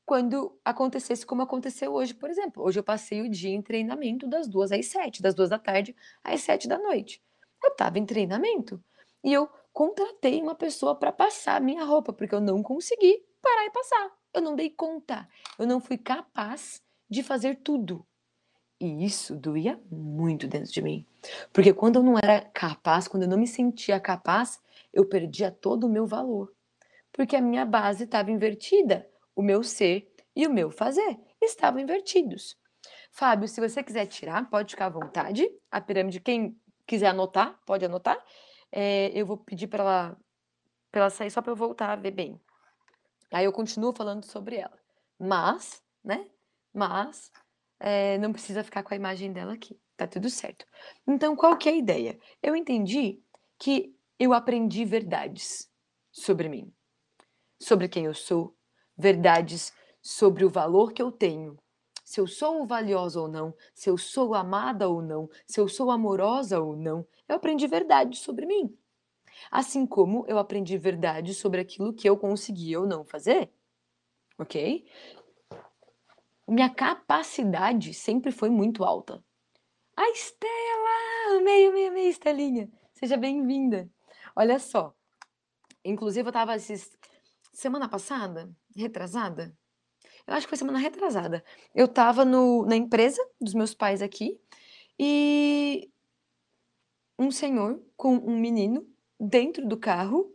quando 0.07 0.57
acontecesse 0.65 1.27
como 1.27 1.43
aconteceu 1.43 1.93
hoje, 1.93 2.15
por 2.15 2.31
exemplo. 2.31 2.63
Hoje 2.63 2.79
eu 2.79 2.85
passei 2.85 3.23
o 3.23 3.29
dia 3.29 3.51
em 3.51 3.61
treinamento 3.61 4.29
das 4.29 4.47
duas 4.47 4.71
às 4.71 4.87
sete, 4.87 5.21
das 5.21 5.35
duas 5.35 5.51
da 5.51 5.59
tarde 5.59 5.95
às 6.23 6.41
sete 6.43 6.69
da 6.69 6.79
noite. 6.79 7.21
Eu 7.63 7.73
estava 7.73 7.99
em 7.99 8.07
treinamento 8.07 8.83
e 9.25 9.33
eu 9.33 9.51
contratei 9.73 10.41
uma 10.41 10.55
pessoa 10.55 10.95
para 10.95 11.11
passar 11.11 11.61
minha 11.61 11.85
roupa, 11.85 12.13
porque 12.13 12.35
eu 12.35 12.41
não 12.41 12.63
consegui 12.63 13.25
parar 13.43 13.67
e 13.67 13.71
passar. 13.71 14.13
Eu 14.33 14.41
não 14.41 14.55
dei 14.55 14.71
conta. 14.71 15.29
Eu 15.59 15.67
não 15.67 15.81
fui 15.81 15.99
capaz 15.99 16.81
de 17.11 17.25
fazer 17.25 17.57
tudo. 17.57 18.07
E 18.81 19.05
isso 19.05 19.35
doía 19.35 19.81
muito 19.91 20.47
dentro 20.47 20.71
de 20.71 20.83
mim. 20.83 21.05
Porque 21.53 21.73
quando 21.73 21.97
eu 21.97 22.03
não 22.03 22.17
era 22.17 22.43
capaz, 22.43 23.09
quando 23.09 23.25
eu 23.25 23.29
não 23.29 23.39
me 23.39 23.47
sentia 23.47 23.99
capaz, 23.99 24.61
eu 24.93 25.05
perdia 25.05 25.51
todo 25.51 25.85
o 25.85 25.91
meu 25.91 26.07
valor. 26.07 26.53
Porque 27.13 27.35
a 27.35 27.41
minha 27.41 27.65
base 27.65 28.05
estava 28.05 28.31
invertida. 28.31 29.09
O 29.37 29.43
meu 29.43 29.63
ser 29.63 30.11
e 30.35 30.47
o 30.47 30.53
meu 30.53 30.71
fazer 30.71 31.19
estavam 31.41 31.79
invertidos. 31.79 32.57
Fábio, 33.13 33.47
se 33.47 33.61
você 33.61 33.83
quiser 33.83 34.07
tirar, 34.07 34.49
pode 34.51 34.73
ficar 34.73 34.87
à 34.87 34.91
vontade. 34.91 35.49
A 35.71 35.81
pirâmide, 35.81 36.21
quem 36.21 36.59
quiser 36.87 37.09
anotar, 37.09 37.61
pode 37.67 37.85
anotar. 37.85 38.19
É, 38.73 39.11
eu 39.19 39.27
vou 39.27 39.37
pedir 39.37 39.67
para 39.67 39.83
ela, 39.83 40.17
ela 40.93 41.11
sair 41.11 41.31
só 41.31 41.43
para 41.43 41.53
eu 41.53 41.57
voltar 41.57 41.91
a 41.91 41.97
ver 41.97 42.11
bem. 42.11 42.41
Aí 43.33 43.45
eu 43.45 43.53
continuo 43.53 43.93
falando 43.95 44.25
sobre 44.25 44.57
ela. 44.57 44.79
Mas, 45.19 45.83
né? 46.03 46.29
Mas 46.73 47.31
é, 47.79 48.19
não 48.19 48.33
precisa 48.33 48.65
ficar 48.65 48.83
com 48.83 48.95
a 48.95 48.97
imagem 48.97 49.33
dela 49.33 49.53
aqui. 49.53 49.79
Tá 49.97 50.07
tudo 50.07 50.29
certo. 50.31 50.67
Então, 51.07 51.37
qual 51.37 51.57
que 51.57 51.69
é 51.69 51.73
a 51.73 51.77
ideia? 51.77 52.19
Eu 52.43 52.55
entendi 52.55 53.23
que 53.59 53.95
eu 54.19 54.33
aprendi 54.33 54.85
verdades 54.85 55.71
sobre 56.13 56.49
mim, 56.49 56.73
sobre 57.61 57.89
quem 57.89 58.07
eu 58.07 58.15
sou, 58.15 58.56
verdades 58.97 59.73
sobre 60.01 60.45
o 60.45 60.51
valor 60.51 60.93
que 60.93 61.03
eu 61.03 61.11
tenho, 61.11 61.57
se 62.05 62.21
eu 62.21 62.27
sou 62.27 62.65
valiosa 62.65 63.21
ou 63.21 63.27
não, 63.27 63.53
se 63.75 63.91
eu 63.91 63.99
sou 63.99 64.33
amada 64.33 64.89
ou 64.89 65.03
não, 65.03 65.29
se 65.45 65.59
eu 65.59 65.69
sou 65.69 65.91
amorosa 65.91 66.61
ou 66.61 66.77
não. 66.77 67.05
Eu 67.29 67.35
aprendi 67.35 67.67
verdades 67.67 68.21
sobre 68.21 68.47
mim. 68.47 68.79
Assim 69.51 69.85
como 69.85 70.25
eu 70.29 70.39
aprendi 70.39 70.79
verdades 70.79 71.37
sobre 71.37 71.61
aquilo 71.61 71.93
que 71.93 72.09
eu 72.09 72.17
conseguia 72.17 72.81
ou 72.81 72.87
não 72.87 73.05
fazer. 73.05 73.53
Ok? 74.39 74.87
Minha 76.47 76.71
capacidade 76.71 77.93
sempre 77.93 78.31
foi 78.31 78.51
muito 78.51 78.85
alta. 78.85 79.23
A 79.97 80.09
Estela! 80.11 81.43
Meio, 81.43 81.73
meio, 81.73 81.93
meio, 81.93 82.09
Estelinha. 82.09 82.71
Seja 82.93 83.17
bem-vinda. 83.17 83.91
Olha 84.37 84.61
só. 84.61 84.95
Inclusive, 85.85 86.29
eu 86.29 86.31
estava 86.31 86.57
semana 87.53 87.89
passada, 87.89 88.49
retrasada. 88.77 89.57
Eu 90.27 90.35
acho 90.35 90.47
que 90.47 90.51
foi 90.51 90.59
semana 90.59 90.79
retrasada. 90.79 91.45
Eu 91.75 91.87
estava 91.87 92.25
na 92.25 92.77
empresa 92.77 93.23
dos 93.41 93.55
meus 93.55 93.75
pais 93.75 94.03
aqui 94.03 94.41
e 94.99 95.91
um 97.19 97.31
senhor 97.31 97.83
com 97.97 98.15
um 98.17 98.39
menino 98.39 98.87
dentro 99.19 99.67
do 99.67 99.79
carro. 99.79 100.35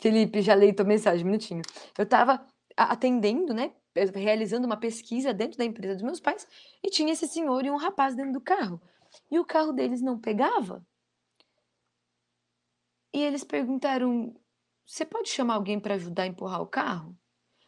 Felipe, 0.00 0.42
já 0.42 0.54
leio 0.54 0.74
tua 0.76 0.84
mensagem, 0.84 1.24
um 1.24 1.30
minutinho. 1.30 1.62
Eu 1.96 2.04
estava 2.04 2.46
atendendo, 2.76 3.52
né? 3.52 3.74
Realizando 4.14 4.66
uma 4.66 4.76
pesquisa 4.76 5.34
dentro 5.34 5.58
da 5.58 5.64
empresa 5.64 5.94
dos 5.94 6.04
meus 6.04 6.20
pais 6.20 6.46
e 6.84 6.90
tinha 6.90 7.12
esse 7.12 7.26
senhor 7.26 7.64
e 7.64 7.70
um 7.70 7.76
rapaz 7.76 8.14
dentro 8.14 8.32
do 8.32 8.40
carro. 8.40 8.80
E 9.30 9.38
o 9.38 9.44
carro 9.44 9.72
deles 9.72 10.00
não 10.00 10.20
pegava. 10.20 10.86
E 13.12 13.22
eles 13.22 13.42
perguntaram: 13.42 14.34
Você 14.88 15.04
pode 15.04 15.28
chamar 15.28 15.56
alguém 15.56 15.78
para 15.78 15.96
ajudar 15.96 16.22
a 16.22 16.26
empurrar 16.26 16.62
o 16.62 16.66
carro? 16.66 17.14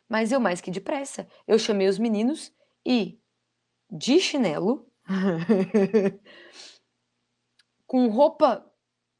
Mas 0.08 0.32
eu, 0.32 0.40
mais 0.40 0.62
que 0.62 0.70
depressa, 0.70 1.28
eu 1.46 1.58
chamei 1.58 1.86
os 1.86 1.98
meninos 1.98 2.50
e, 2.84 3.20
de 3.90 4.18
chinelo, 4.18 4.90
com 7.86 8.08
roupa 8.08 8.66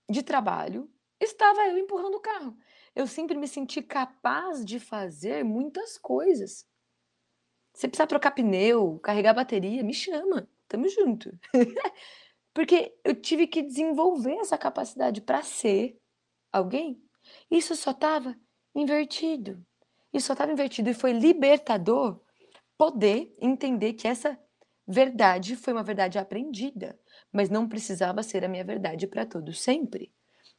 de 0.09 0.23
trabalho, 0.23 0.91
estava 1.21 1.61
eu 1.69 1.77
empurrando 1.77 2.15
o 2.15 2.21
carro. 2.21 2.57
Eu 2.97 3.07
sempre 3.07 3.37
me 3.37 3.47
senti 3.47 3.83
capaz 3.83 4.65
de 4.65 4.81
fazer 4.81 5.45
muitas 5.45 5.99
coisas. 5.99 6.67
Se 7.75 7.87
precisar 7.87 8.07
trocar 8.07 8.31
pneu, 8.31 8.99
carregar 9.01 9.35
bateria, 9.35 9.85
me 9.85 9.93
chama, 9.93 10.49
tamo 10.67 10.89
junto. 10.89 11.39
Porque 12.55 12.99
eu 13.05 13.15
tive 13.15 13.47
que 13.47 13.63
desenvolver 13.63 14.37
essa 14.37 14.57
capacidade 14.57 15.21
para 15.21 15.43
ser 15.43 16.01
alguém. 16.51 17.10
Isso 17.51 17.75
só 17.77 17.91
estava 17.91 18.37
invertido. 18.75 19.65
Isso 20.13 20.29
só 20.29 20.33
estava 20.33 20.53
invertido 20.53 20.91
e 20.91 20.95
foi 20.95 21.13
libertador 21.13 22.21
poder 22.77 23.35
entender 23.41 23.93
que 23.93 24.09
essa 24.09 24.39
verdade 24.87 25.55
foi 25.55 25.73
uma 25.73 25.83
verdade 25.83 26.19
aprendida 26.19 26.99
mas 27.33 27.49
não 27.49 27.69
precisava 27.69 28.23
ser 28.23 28.45
a 28.45 28.49
minha 28.49 28.65
verdade 28.65 29.07
para 29.07 29.27
todo 29.27 29.53
sempre. 29.53 30.13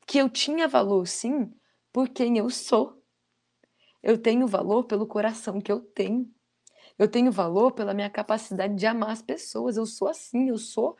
Que 0.06 0.18
eu 0.18 0.30
tinha 0.30 0.68
valor, 0.68 1.08
sim, 1.08 1.54
por 1.92 2.10
quem 2.10 2.38
eu 2.38 2.50
sou. 2.50 3.02
Eu 4.02 4.18
tenho 4.18 4.48
valor 4.48 4.86
pelo 4.86 5.06
coração 5.06 5.62
que 5.62 5.72
eu 5.72 5.80
tenho. 5.82 6.34
Eu 6.98 7.10
tenho 7.10 7.32
valor 7.32 7.72
pela 7.72 7.94
minha 7.94 8.10
capacidade 8.10 8.76
de 8.76 8.86
amar 8.86 9.12
as 9.12 9.22
pessoas. 9.22 9.78
Eu 9.78 9.86
sou 9.86 10.08
assim, 10.08 10.50
eu 10.50 10.58
sou 10.58 10.98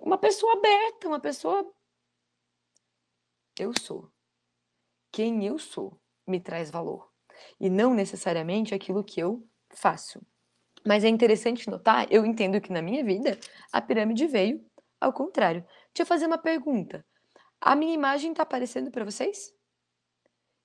uma 0.00 0.18
pessoa 0.18 0.54
aberta, 0.54 1.08
uma 1.08 1.20
pessoa. 1.20 1.72
Eu 3.58 3.72
sou. 3.78 4.10
Quem 5.14 5.46
eu 5.46 5.60
sou 5.60 5.96
me 6.26 6.40
traz 6.40 6.72
valor. 6.72 7.08
E 7.60 7.70
não 7.70 7.94
necessariamente 7.94 8.74
aquilo 8.74 9.04
que 9.04 9.20
eu 9.20 9.46
faço. 9.70 10.20
Mas 10.84 11.04
é 11.04 11.08
interessante 11.08 11.70
notar, 11.70 12.08
eu 12.10 12.26
entendo 12.26 12.60
que 12.60 12.72
na 12.72 12.82
minha 12.82 13.04
vida 13.04 13.38
a 13.72 13.80
pirâmide 13.80 14.26
veio 14.26 14.68
ao 15.00 15.12
contrário. 15.12 15.60
Deixa 15.94 16.02
eu 16.02 16.06
fazer 16.06 16.26
uma 16.26 16.36
pergunta. 16.36 17.06
A 17.60 17.76
minha 17.76 17.94
imagem 17.94 18.32
está 18.32 18.42
aparecendo 18.42 18.90
para 18.90 19.04
vocês? 19.04 19.54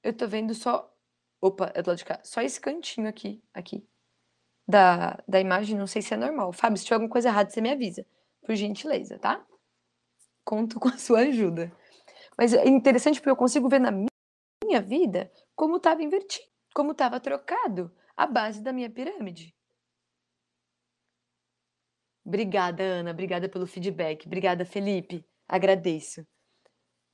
Eu 0.01 0.13
estou 0.13 0.27
vendo 0.27 0.55
só. 0.55 0.91
Opa, 1.39 1.71
é 1.75 1.83
do 1.83 1.89
lado 1.89 1.99
de 1.99 2.05
cá. 2.05 2.19
Só 2.23 2.41
esse 2.41 2.59
cantinho 2.59 3.07
aqui, 3.07 3.43
aqui. 3.53 3.87
Da, 4.67 5.21
da 5.27 5.39
imagem, 5.39 5.77
não 5.77 5.85
sei 5.85 6.01
se 6.01 6.15
é 6.15 6.17
normal. 6.17 6.53
Fábio, 6.53 6.79
se 6.79 6.85
tiver 6.85 6.95
alguma 6.95 7.11
coisa 7.11 7.29
errada, 7.29 7.51
você 7.51 7.61
me 7.61 7.69
avisa. 7.69 8.03
Por 8.43 8.55
gentileza, 8.55 9.19
tá? 9.19 9.45
Conto 10.43 10.79
com 10.81 10.89
a 10.89 10.97
sua 10.97 11.19
ajuda. 11.19 11.71
Mas 12.35 12.51
é 12.51 12.67
interessante 12.67 13.19
porque 13.19 13.29
eu 13.29 13.35
consigo 13.35 13.69
ver 13.69 13.79
na 13.79 13.91
minha 14.69 14.81
vida 14.81 15.31
como 15.55 15.77
estava 15.77 16.03
invertido, 16.03 16.47
como 16.75 16.91
estava 16.91 17.19
trocado 17.19 17.91
a 18.15 18.27
base 18.27 18.61
da 18.61 18.71
minha 18.71 18.89
pirâmide. 18.89 19.55
Obrigada, 22.23 22.83
Ana. 22.83 23.11
Obrigada 23.11 23.49
pelo 23.49 23.65
feedback. 23.65 24.27
Obrigada, 24.27 24.63
Felipe. 24.63 25.25
Agradeço. 25.47 26.25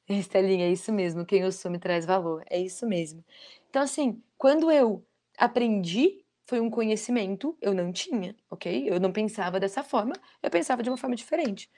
Estelinha, 0.09 0.65
é 0.65 0.71
isso 0.71 0.91
mesmo. 0.91 1.25
Quem 1.25 1.43
eu 1.43 1.51
sou 1.51 1.71
me 1.71 1.79
traz 1.79 2.05
valor. 2.05 2.43
É 2.49 2.59
isso 2.59 2.85
mesmo. 2.85 3.23
Então, 3.69 3.81
assim, 3.81 4.21
quando 4.37 4.69
eu 4.69 5.05
aprendi, 5.37 6.25
foi 6.45 6.59
um 6.59 6.69
conhecimento, 6.69 7.57
eu 7.61 7.73
não 7.73 7.91
tinha, 7.93 8.35
ok? 8.51 8.89
Eu 8.89 8.99
não 8.99 9.11
pensava 9.11 9.59
dessa 9.59 9.83
forma, 9.83 10.13
eu 10.43 10.51
pensava 10.51 10.83
de 10.83 10.89
uma 10.89 10.97
forma 10.97 11.15
diferente. 11.15 11.71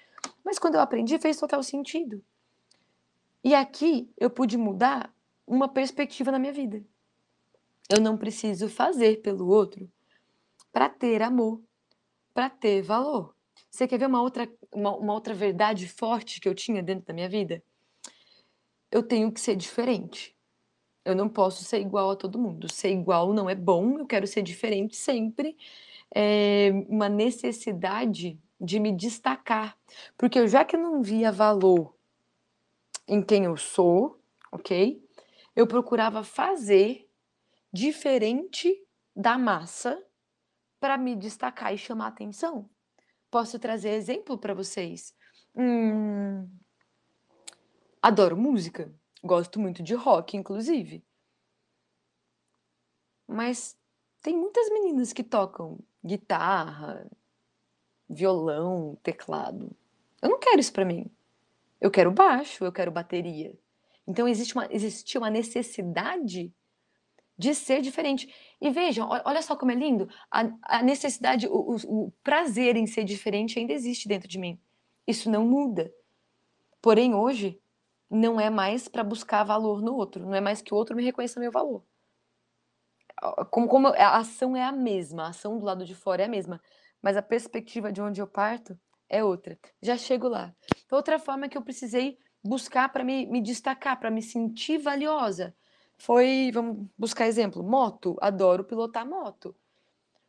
Mas 0.43 0.57
quando 0.57 0.75
eu 0.75 0.81
aprendi, 0.81 1.19
fez 1.19 1.37
total 1.37 1.61
sentido. 1.61 2.23
E 3.43 3.53
aqui 3.53 4.11
eu 4.17 4.29
pude 4.29 4.57
mudar 4.57 5.13
uma 5.47 5.69
perspectiva 5.69 6.29
na 6.29 6.37
minha 6.37 6.51
vida. 6.51 6.83
Eu 7.89 8.01
não 8.01 8.17
preciso 8.17 8.67
fazer 8.67 9.21
pelo 9.21 9.47
outro 9.47 9.89
para 10.73 10.89
ter 10.89 11.21
amor, 11.21 11.61
para 12.33 12.49
ter 12.49 12.81
valor. 12.81 13.33
Você 13.71 13.87
quer 13.87 13.97
ver 13.97 14.07
uma 14.07 14.21
outra, 14.21 14.51
uma, 14.71 14.95
uma 14.95 15.13
outra 15.13 15.33
verdade 15.33 15.87
forte 15.87 16.41
que 16.41 16.49
eu 16.49 16.53
tinha 16.53 16.83
dentro 16.83 17.05
da 17.05 17.13
minha 17.13 17.29
vida? 17.29 17.63
Eu 18.91 19.01
tenho 19.01 19.31
que 19.31 19.39
ser 19.39 19.55
diferente. 19.55 20.35
Eu 21.05 21.15
não 21.15 21.29
posso 21.29 21.63
ser 21.63 21.79
igual 21.79 22.11
a 22.11 22.15
todo 22.15 22.37
mundo. 22.37 22.71
Ser 22.71 22.91
igual 22.91 23.33
não 23.33 23.49
é 23.49 23.55
bom, 23.55 23.99
eu 23.99 24.05
quero 24.05 24.27
ser 24.27 24.41
diferente 24.41 24.97
sempre. 24.97 25.57
É 26.13 26.71
uma 26.89 27.07
necessidade 27.07 28.37
de 28.59 28.79
me 28.79 28.91
destacar. 28.91 29.77
Porque 30.17 30.37
eu 30.37 30.47
já 30.47 30.65
que 30.65 30.75
não 30.75 31.01
via 31.01 31.31
valor 31.31 31.95
em 33.07 33.21
quem 33.21 33.45
eu 33.45 33.55
sou, 33.55 34.19
ok? 34.51 35.01
Eu 35.57 35.65
procurava 35.65 36.23
fazer 36.23 37.09
diferente 37.73 38.87
da 39.15 39.39
massa 39.39 39.99
para 40.79 40.99
me 40.99 41.15
destacar 41.15 41.73
e 41.73 41.79
chamar 41.79 42.09
atenção. 42.09 42.69
Posso 43.31 43.57
trazer 43.57 43.89
exemplo 43.89 44.37
para 44.37 44.53
vocês. 44.53 45.15
Hum, 45.55 46.47
adoro 47.99 48.37
música, 48.37 48.93
gosto 49.23 49.59
muito 49.59 49.81
de 49.81 49.95
rock, 49.95 50.37
inclusive. 50.37 51.03
Mas 53.27 53.75
tem 54.21 54.37
muitas 54.37 54.69
meninas 54.69 55.11
que 55.11 55.23
tocam 55.23 55.79
guitarra, 56.05 57.09
violão, 58.07 58.95
teclado. 59.01 59.75
Eu 60.21 60.29
não 60.29 60.39
quero 60.39 60.59
isso 60.59 60.71
para 60.71 60.85
mim. 60.85 61.09
Eu 61.81 61.89
quero 61.89 62.11
baixo, 62.11 62.63
eu 62.63 62.71
quero 62.71 62.91
bateria. 62.91 63.57
Então 64.07 64.27
existe 64.27 64.55
uma, 64.55 64.67
existe 64.71 65.17
uma 65.17 65.29
necessidade 65.29 66.53
de 67.37 67.53
ser 67.53 67.81
diferente. 67.81 68.33
E 68.59 68.69
vejam, 68.71 69.07
olha 69.25 69.41
só 69.41 69.55
como 69.55 69.71
é 69.71 69.75
lindo, 69.75 70.09
a, 70.31 70.49
a 70.63 70.81
necessidade, 70.81 71.47
o, 71.47 71.75
o, 71.75 72.05
o 72.05 72.11
prazer 72.23 72.75
em 72.75 72.87
ser 72.87 73.03
diferente 73.03 73.59
ainda 73.59 73.73
existe 73.73 74.07
dentro 74.07 74.27
de 74.27 74.39
mim. 74.39 74.59
Isso 75.05 75.29
não 75.29 75.45
muda. 75.45 75.93
Porém, 76.81 77.13
hoje, 77.13 77.61
não 78.09 78.39
é 78.39 78.49
mais 78.49 78.87
para 78.87 79.03
buscar 79.03 79.43
valor 79.43 79.81
no 79.81 79.95
outro, 79.95 80.25
não 80.25 80.33
é 80.33 80.41
mais 80.41 80.61
que 80.61 80.73
o 80.73 80.77
outro 80.77 80.95
me 80.95 81.03
reconheça 81.03 81.39
meu 81.39 81.51
valor. 81.51 81.83
Como, 83.51 83.67
como 83.67 83.87
a 83.87 84.17
ação 84.17 84.55
é 84.55 84.63
a 84.63 84.71
mesma, 84.71 85.23
a 85.23 85.29
ação 85.29 85.57
do 85.57 85.65
lado 85.65 85.85
de 85.85 85.95
fora 85.95 86.23
é 86.23 86.25
a 86.25 86.29
mesma, 86.29 86.61
mas 87.01 87.17
a 87.17 87.21
perspectiva 87.21 87.91
de 87.91 88.01
onde 88.01 88.21
eu 88.21 88.27
parto 88.27 88.79
é 89.09 89.23
outra. 89.23 89.57
Já 89.81 89.97
chego 89.97 90.27
lá. 90.27 90.55
Outra 90.91 91.19
forma 91.19 91.49
que 91.49 91.57
eu 91.57 91.61
precisei 91.61 92.17
buscar 92.47 92.89
para 92.89 93.03
me, 93.03 93.25
me 93.25 93.41
destacar, 93.41 93.99
para 93.99 94.09
me 94.09 94.21
sentir 94.21 94.77
valiosa, 94.77 95.53
foi, 95.97 96.51
vamos 96.53 96.87
buscar 96.97 97.27
exemplo, 97.27 97.63
moto. 97.63 98.15
Adoro 98.21 98.63
pilotar 98.63 99.07
moto. 99.07 99.55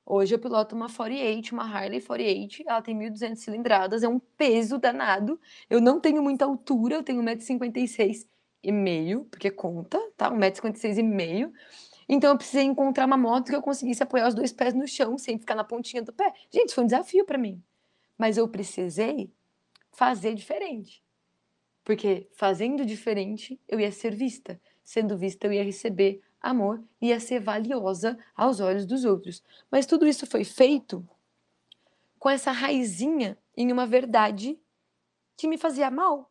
Hoje 0.05 0.35
eu 0.35 0.39
piloto 0.39 0.75
uma 0.75 0.89
48, 0.89 1.53
uma 1.53 1.65
Harley 1.65 2.01
48, 2.01 2.65
ela 2.67 2.81
tem 2.81 2.99
1.200 2.99 3.37
cilindradas, 3.37 4.03
é 4.03 4.09
um 4.09 4.19
peso 4.19 4.79
danado. 4.79 5.39
Eu 5.69 5.81
não 5.83 6.01
tenho 6.01 6.23
muita 6.23 6.47
altura, 6.47 6.95
eu 6.95 7.03
tenho 7.03 7.23
1,56m 7.23 8.27
e 8.63 8.73
meio, 8.73 9.27
porque 9.31 9.51
conta, 9.51 10.01
tá? 10.17 10.31
1,56m 10.31 10.99
e 10.99 11.03
meio. 11.03 11.53
Então 12.09 12.31
eu 12.31 12.39
precisei 12.39 12.65
encontrar 12.65 13.05
uma 13.05 13.19
moto 13.19 13.51
que 13.51 13.55
eu 13.57 13.61
conseguisse 13.61 14.03
apoiar 14.03 14.29
os 14.29 14.35
dois 14.35 14.51
pés 14.51 14.73
no 14.73 14.89
chão 14.89 15.19
sem 15.19 15.39
ficar 15.39 15.55
na 15.55 15.63
pontinha 15.63 16.03
do 16.03 16.13
pé. 16.13 16.33
Gente, 16.51 16.75
foi 16.75 16.85
um 16.85 16.87
desafio 16.87 17.27
para 17.27 17.37
mim. 17.37 17.63
Mas 18.17 18.39
eu 18.39 18.49
precisei 18.49 19.31
fazer 19.93 20.35
diferente. 20.35 21.03
Porque 21.89 22.29
fazendo 22.35 22.85
diferente, 22.85 23.59
eu 23.67 23.81
ia 23.81 23.91
ser 23.91 24.15
vista 24.15 24.61
sendo 24.85 25.17
vista, 25.17 25.47
eu 25.47 25.55
ia 25.55 25.65
receber 25.65 26.21
amor, 26.39 26.85
ia 27.01 27.19
ser 27.19 27.41
valiosa 27.41 28.19
aos 28.37 28.61
olhos 28.61 28.85
dos 28.85 29.07
outros. 29.07 29.43
Mas 29.71 29.87
tudo 29.87 30.07
isso 30.07 30.27
foi 30.27 30.45
feito 30.45 31.03
com 32.19 32.29
essa 32.29 32.53
raizinha 32.53 33.39
em 33.57 33.73
uma 33.73 33.87
verdade 33.87 34.61
que 35.35 35.49
me 35.49 35.57
fazia 35.57 35.91
mal. 35.91 36.31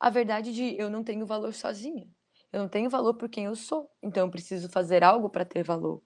A 0.00 0.10
verdade 0.10 0.52
de 0.52 0.76
eu 0.76 0.90
não 0.90 1.04
tenho 1.04 1.24
valor 1.26 1.54
sozinha. 1.54 2.08
Eu 2.52 2.58
não 2.58 2.68
tenho 2.68 2.90
valor 2.90 3.14
por 3.14 3.28
quem 3.28 3.44
eu 3.44 3.54
sou. 3.54 3.88
Então 4.02 4.26
eu 4.26 4.30
preciso 4.32 4.68
fazer 4.68 5.04
algo 5.04 5.30
para 5.30 5.44
ter 5.44 5.62
valor. 5.62 6.02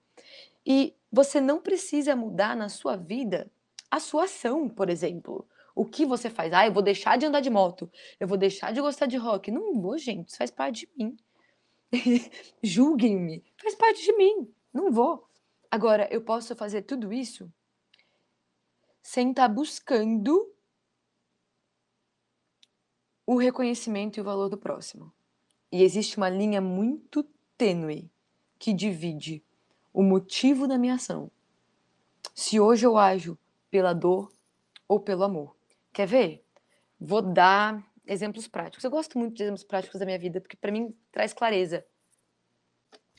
E 0.63 0.95
você 1.11 1.41
não 1.41 1.59
precisa 1.59 2.15
mudar 2.15 2.55
na 2.55 2.69
sua 2.69 2.95
vida 2.95 3.51
a 3.89 3.99
sua 3.99 4.25
ação, 4.25 4.69
por 4.69 4.87
exemplo. 4.87 5.47
O 5.77 5.85
que 5.85 6.07
você 6.07 6.27
faz? 6.27 6.51
Ah, 6.53 6.65
eu 6.65 6.73
vou 6.73 6.81
deixar 6.81 7.19
de 7.19 7.27
andar 7.27 7.39
de 7.39 7.51
moto. 7.51 7.87
Eu 8.19 8.27
vou 8.27 8.35
deixar 8.35 8.73
de 8.73 8.81
gostar 8.81 9.05
de 9.05 9.15
rock. 9.15 9.51
Não 9.51 9.79
vou, 9.79 9.95
gente. 9.95 10.29
Isso 10.29 10.37
faz 10.37 10.49
parte 10.49 10.87
de 10.87 10.91
mim. 10.97 11.15
Julguem-me. 12.63 13.43
Faz 13.61 13.75
parte 13.75 14.03
de 14.03 14.11
mim. 14.13 14.51
Não 14.73 14.91
vou. 14.91 15.29
Agora, 15.69 16.07
eu 16.11 16.19
posso 16.23 16.55
fazer 16.55 16.81
tudo 16.81 17.13
isso 17.13 17.47
sem 19.03 19.29
estar 19.29 19.47
tá 19.47 19.53
buscando 19.53 20.51
o 23.23 23.37
reconhecimento 23.37 24.17
e 24.17 24.21
o 24.21 24.23
valor 24.23 24.49
do 24.49 24.57
próximo. 24.57 25.13
E 25.71 25.83
existe 25.83 26.17
uma 26.17 26.27
linha 26.27 26.59
muito 26.59 27.23
tênue 27.55 28.09
que 28.57 28.73
divide 28.73 29.45
o 29.93 30.01
motivo 30.01 30.67
da 30.67 30.75
minha 30.75 30.95
ação. 30.95 31.29
Se 32.33 32.59
hoje 32.59 32.83
eu 32.83 32.97
ajo 32.97 33.37
pela 33.69 33.93
dor 33.93 34.33
ou 34.87 34.99
pelo 34.99 35.23
amor. 35.23 35.56
Quer 35.97 36.05
ver? 36.05 36.45
Vou 36.99 37.23
dar 37.23 37.83
exemplos 38.05 38.47
práticos. 38.47 38.83
Eu 38.83 38.91
gosto 38.91 39.17
muito 39.17 39.35
de 39.35 39.41
exemplos 39.41 39.63
práticos 39.63 39.99
da 39.99 40.05
minha 40.05 40.19
vida, 40.19 40.39
porque 40.39 40.55
para 40.55 40.71
mim 40.71 40.95
traz 41.11 41.33
clareza. 41.33 41.83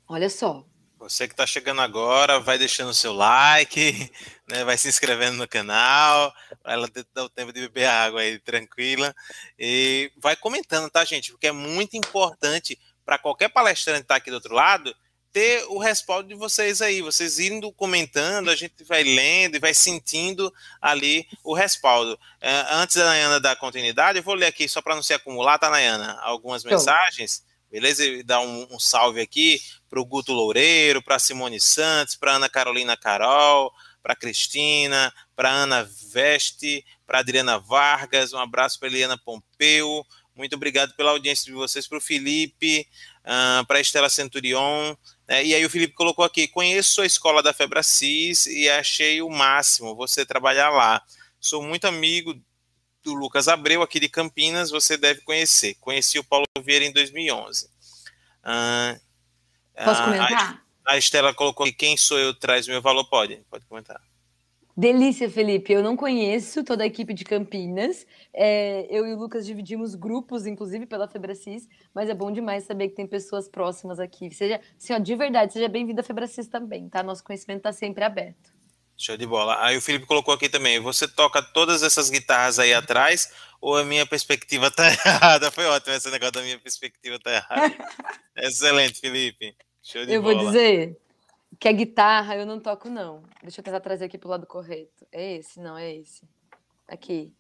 Olha 0.07 0.31
só. 0.31 0.65
Você 0.97 1.27
que 1.27 1.35
está 1.35 1.45
chegando 1.45 1.81
agora, 1.81 2.39
vai 2.39 2.57
deixando 2.57 2.91
o 2.91 2.95
seu 2.95 3.13
like, 3.13 4.13
né, 4.49 4.63
vai 4.63 4.79
se 4.79 4.87
inscrevendo 4.89 5.39
no 5.39 5.49
canal, 5.49 6.33
para 6.63 6.75
ela 6.75 6.87
ter 6.89 7.05
o 7.17 7.29
tempo 7.29 7.53
de 7.53 7.63
beber 7.63 7.87
água 7.87 8.21
aí 8.21 8.39
tranquila. 8.39 9.13
E 9.59 10.13
vai 10.17 10.37
comentando, 10.37 10.89
tá, 10.89 11.05
gente? 11.05 11.33
Porque 11.33 11.49
é 11.49 11.53
muito 11.53 11.97
importante 11.97 12.79
para 13.05 13.19
qualquer 13.19 13.49
palestrante 13.49 14.03
estar 14.03 14.15
tá 14.15 14.19
aqui 14.19 14.31
do 14.31 14.35
outro 14.35 14.55
lado 14.55 14.95
ter 15.33 15.65
o 15.69 15.79
respaldo 15.79 16.29
de 16.29 16.35
vocês 16.35 16.81
aí, 16.81 17.03
vocês 17.03 17.39
indo 17.39 17.71
comentando, 17.73 18.51
a 18.51 18.57
gente 18.57 18.83
vai 18.85 19.03
lendo 19.03 19.57
e 19.57 19.61
vai 19.61 19.75
sentindo 19.75 20.53
ali 20.81 21.27
o 21.45 21.55
respaldo. 21.55 22.19
É, 22.41 22.67
antes 22.71 22.97
da 22.97 23.05
Nayana 23.05 23.41
dar 23.41 23.57
continuidade, 23.57 24.19
eu 24.19 24.23
vou 24.23 24.35
ler 24.35 24.47
aqui 24.47 24.69
só 24.69 24.81
para 24.81 24.95
não 24.95 25.03
se 25.03 25.15
acumular, 25.15 25.59
tá, 25.59 25.71
Nayana? 25.71 26.19
Algumas 26.23 26.65
mensagens, 26.65 27.45
beleza? 27.71 28.05
E 28.05 28.23
dar 28.23 28.41
um, 28.41 28.67
um 28.71 28.79
salve 28.79 29.21
aqui 29.21 29.61
para 29.89 30.01
o 30.01 30.05
Guto 30.05 30.33
Loureiro, 30.33 31.03
para 31.03 31.19
Simone 31.19 31.61
Santos, 31.61 32.17
para 32.17 32.35
Ana 32.35 32.49
Carolina 32.49 32.97
Carol, 32.97 33.73
para 34.03 34.17
Cristina, 34.17 35.13
para 35.37 35.51
Ana 35.51 35.89
Veste, 36.11 36.85
para 37.07 37.19
Adriana 37.19 37.59
Vargas, 37.59 38.33
um 38.33 38.39
abraço 38.39 38.79
para 38.79 38.89
Eliana 38.89 39.19
Pompeu, 39.19 40.05
muito 40.39 40.55
obrigado 40.55 40.95
pela 40.95 41.11
audiência 41.11 41.47
de 41.47 41.53
vocês, 41.53 41.89
para 41.89 41.99
o 41.99 42.01
Felipe, 42.01 42.87
uh, 43.25 43.67
para 43.67 43.79
a 43.79 43.81
Estela 43.81 44.09
Centurion, 44.09 44.95
né? 45.29 45.45
e 45.45 45.55
aí 45.55 45.65
o 45.65 45.71
Felipe 45.71 45.95
colocou 45.95 46.25
aqui, 46.25 46.49
conheço 46.49 47.03
a 47.03 47.07
escola 47.07 47.43
da 47.43 47.53
Febracis 47.53 48.47
e 48.47 48.69
achei 48.69 49.21
o 49.21 49.29
máximo 49.29 49.95
você 49.95 50.25
trabalhar 50.25 50.71
lá. 50.71 51.03
Sou 51.39 51.63
muito 51.63 51.87
amigo 51.87 52.35
do 53.03 53.15
Lucas 53.15 53.47
Abreu, 53.47 53.83
aqui 53.83 54.01
de 54.01 54.09
Campinas, 54.09 54.71
você 54.71 54.97
deve 54.97 55.21
conhecer. 55.21 55.75
Conheci 55.75 56.19
o 56.19 56.25
Paulo 56.25 56.47
Vieira 56.61 56.85
em 56.85 56.93
2011. 56.93 57.67
Uh, 57.67 57.69
ah, 58.45 59.85
Posso 59.85 60.05
comentar? 60.05 60.63
A, 60.85 60.93
a 60.95 60.99
Estela 60.99 61.35
colocou 61.35 61.65
aqui, 61.67 61.75
quem 61.75 61.97
sou 61.97 62.19
eu 62.19 62.35
traz 62.35 62.67
meu 62.67 62.83
valor, 62.83 63.05
pode, 63.05 63.37
pode 63.51 63.65
comentar. 63.67 64.01
Delícia, 64.79 65.29
Felipe. 65.29 65.73
Eu 65.73 65.83
não 65.83 65.97
conheço 65.97 66.63
toda 66.63 66.85
a 66.85 66.87
equipe 66.87 67.13
de 67.13 67.25
Campinas. 67.25 68.07
É, 68.33 68.87
eu 68.89 69.05
e 69.05 69.13
o 69.13 69.19
Lucas 69.19 69.45
dividimos 69.45 69.97
grupos, 69.97 70.47
inclusive 70.47 70.87
pela 70.87 71.09
Febracis, 71.09 71.69
mas 71.93 72.09
é 72.09 72.15
bom 72.15 72.31
demais 72.31 72.63
saber 72.63 72.91
que 72.91 72.95
tem 72.95 73.05
pessoas 73.05 73.49
próximas 73.49 73.99
aqui. 73.99 74.31
Seja, 74.31 74.61
assim, 74.77 74.93
ó, 74.93 74.99
de 74.99 75.17
verdade, 75.17 75.53
seja 75.53 75.67
bem-vindo 75.67 76.01
à 76.01 76.05
Febracis 76.05 76.47
também, 76.47 76.89
tá? 76.89 77.03
Nosso 77.03 77.25
conhecimento 77.25 77.59
está 77.59 77.73
sempre 77.73 78.05
aberto. 78.05 78.53
Show 78.97 79.17
de 79.17 79.27
bola. 79.27 79.61
Aí 79.65 79.77
o 79.77 79.83
Felipe 79.83 80.07
colocou 80.07 80.33
aqui 80.33 80.49
também. 80.49 80.79
Você 80.79 81.09
toca 81.09 81.43
todas 81.43 81.83
essas 81.83 82.09
guitarras 82.09 82.61
aí 82.61 82.73
atrás 82.73 83.33
ou 83.61 83.77
a 83.77 83.85
minha 83.85 84.07
perspectiva 84.07 84.71
tá 84.71 84.87
errada? 84.95 85.51
Foi 85.51 85.65
ótimo 85.65 85.97
esse 85.97 86.09
negócio 86.09 86.35
da 86.35 86.43
minha 86.43 86.59
perspectiva 86.61 87.19
tá 87.19 87.33
errada. 87.33 87.77
Excelente, 88.39 89.01
Felipe. 89.01 89.57
Show 89.83 90.07
de 90.07 90.13
eu 90.13 90.23
bola. 90.23 90.35
Eu 90.35 90.39
vou 90.39 90.53
dizer, 90.53 90.97
que 91.59 91.69
a 91.69 91.73
guitarra 91.73 92.37
eu 92.37 92.47
não 92.47 92.61
toco, 92.61 92.89
não. 92.89 93.23
Deixa 93.43 93.61
eu 93.61 93.65
tentar 93.65 93.81
trazer 93.81 94.05
aqui 94.05 94.17
pro 94.17 94.29
lado 94.29 94.47
correto. 94.47 95.07
É 95.11 95.37
esse? 95.37 95.59
Não, 95.61 95.77
é 95.77 95.95
esse. 95.95 96.23
Aqui. 96.87 97.33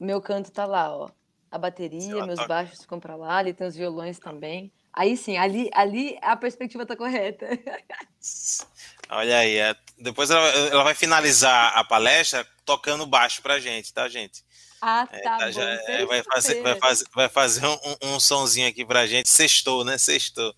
Meu 0.00 0.20
canto 0.20 0.50
tá 0.50 0.66
lá, 0.66 0.94
ó. 0.94 1.08
A 1.50 1.58
bateria, 1.58 2.26
meus 2.26 2.38
toca. 2.38 2.48
baixos 2.48 2.80
ficam 2.80 2.98
pra 2.98 3.14
lá, 3.14 3.36
ali 3.36 3.54
tem 3.54 3.66
os 3.66 3.76
violões 3.76 4.18
também. 4.18 4.72
Aí 4.92 5.16
sim, 5.16 5.36
ali, 5.36 5.70
ali 5.72 6.18
a 6.20 6.36
perspectiva 6.36 6.84
tá 6.84 6.96
correta. 6.96 7.46
Olha 9.08 9.38
aí, 9.38 9.56
é, 9.56 9.76
depois 9.98 10.30
ela, 10.30 10.48
ela 10.48 10.82
vai 10.82 10.94
finalizar 10.94 11.76
a 11.76 11.84
palestra 11.84 12.46
tocando 12.64 13.06
baixo 13.06 13.40
pra 13.40 13.60
gente, 13.60 13.92
tá, 13.92 14.08
gente? 14.08 14.44
Ah, 14.80 15.08
é, 15.10 15.18
tá, 15.20 15.38
é, 15.40 15.44
bom. 15.46 15.52
Já, 15.52 15.64
é, 15.64 16.06
vai, 16.06 16.22
fazer, 16.22 16.62
vai, 16.62 16.78
fazer, 16.78 17.04
vai 17.14 17.28
fazer 17.28 17.66
um, 17.66 17.78
um 18.02 18.20
sonzinho 18.20 18.68
aqui 18.68 18.84
pra 18.84 19.06
gente. 19.06 19.28
Sextou, 19.28 19.84
né? 19.84 19.96
Sextou. 19.96 20.54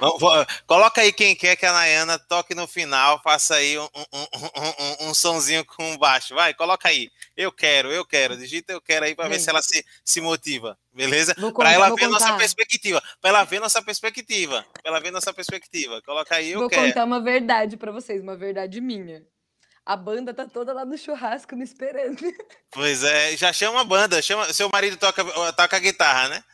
Vamos, 0.00 0.46
coloca 0.66 1.00
aí 1.00 1.12
quem 1.12 1.36
quer 1.36 1.56
que 1.56 1.66
a 1.66 1.72
Nayana 1.72 2.18
toque 2.18 2.54
no 2.54 2.66
final. 2.66 3.20
Faça 3.22 3.56
aí 3.56 3.78
um, 3.78 3.84
um, 3.84 5.06
um, 5.06 5.10
um, 5.10 5.14
sonzinho 5.14 5.64
com 5.64 5.96
baixo. 5.98 6.34
Vai, 6.34 6.54
coloca 6.54 6.88
aí. 6.88 7.10
Eu 7.36 7.52
quero, 7.52 7.92
eu 7.92 8.04
quero. 8.04 8.36
Digita 8.36 8.72
eu 8.72 8.80
quero 8.80 9.04
aí 9.04 9.14
pra 9.14 9.28
ver 9.28 9.38
se 9.38 9.50
ela 9.50 9.62
se, 9.62 9.84
se 10.04 10.20
motiva. 10.20 10.78
Beleza? 10.92 11.34
Para 11.54 11.72
ela 11.72 11.90
ver 11.90 11.92
contar. 11.92 12.08
nossa 12.08 12.36
perspectiva. 12.36 13.02
Para 13.20 13.30
ela 13.30 13.44
ver 13.44 13.60
nossa 13.60 13.82
perspectiva. 13.82 14.66
Para 14.72 14.90
ela 14.90 15.00
ver 15.00 15.10
nossa 15.10 15.32
perspectiva. 15.32 16.02
Coloca 16.02 16.34
aí, 16.34 16.52
eu 16.52 16.60
vou 16.60 16.68
quero. 16.68 16.82
Vou 16.82 16.90
contar 16.90 17.04
uma 17.04 17.20
verdade 17.20 17.76
para 17.76 17.92
vocês, 17.92 18.22
uma 18.22 18.36
verdade 18.36 18.80
minha. 18.80 19.22
A 19.88 19.96
banda 19.96 20.34
tá 20.34 20.46
toda 20.46 20.74
lá 20.74 20.84
no 20.84 20.98
churrasco 20.98 21.56
me 21.56 21.64
esperando. 21.64 22.20
Pois 22.70 23.02
é, 23.02 23.34
já 23.34 23.50
chama 23.54 23.80
a 23.80 23.84
banda. 23.84 24.20
Chama, 24.20 24.52
seu 24.52 24.68
marido 24.68 24.98
toca, 24.98 25.24
toca 25.54 25.78
guitarra, 25.78 26.28
né? 26.28 26.44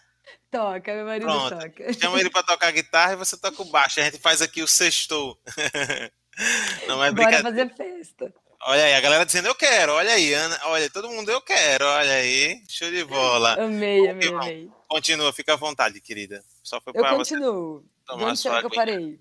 Toca, 0.48 0.94
meu 0.94 1.04
marido 1.04 1.26
Pronto. 1.26 1.58
toca. 1.58 1.92
Chama 1.94 2.20
ele 2.20 2.30
para 2.30 2.44
tocar 2.44 2.70
guitarra 2.70 3.14
e 3.14 3.16
você 3.16 3.36
toca 3.36 3.60
o 3.60 3.64
baixo. 3.64 3.98
A 3.98 4.04
gente 4.04 4.18
faz 4.18 4.40
aqui 4.40 4.62
o 4.62 4.68
sextou. 4.68 5.36
Não 6.86 7.02
é 7.04 7.10
Bora 7.10 7.42
fazer 7.42 7.74
festa. 7.74 8.32
Olha 8.66 8.84
aí, 8.84 8.94
a 8.94 9.00
galera 9.00 9.26
dizendo 9.26 9.48
eu 9.48 9.54
quero, 9.56 9.92
olha 9.92 10.12
aí, 10.12 10.32
Ana, 10.32 10.58
olha, 10.66 10.88
todo 10.88 11.10
mundo 11.10 11.30
eu 11.30 11.40
quero, 11.40 11.84
olha 11.84 12.14
aí, 12.14 12.62
show 12.68 12.88
de 12.88 13.04
bola. 13.04 13.60
Amei, 13.60 14.08
amei, 14.08 14.28
amei. 14.28 14.70
Continua, 14.88 15.32
fica 15.32 15.54
à 15.54 15.56
vontade, 15.56 16.00
querida. 16.00 16.42
Só 16.62 16.80
foi 16.80 16.92
eu 16.94 17.04
continuo. 17.04 17.84
Você 18.06 18.24
Onde 18.24 18.38
será 18.38 18.60
que 18.60 18.66
eu 18.66 18.70
parei? 18.70 19.18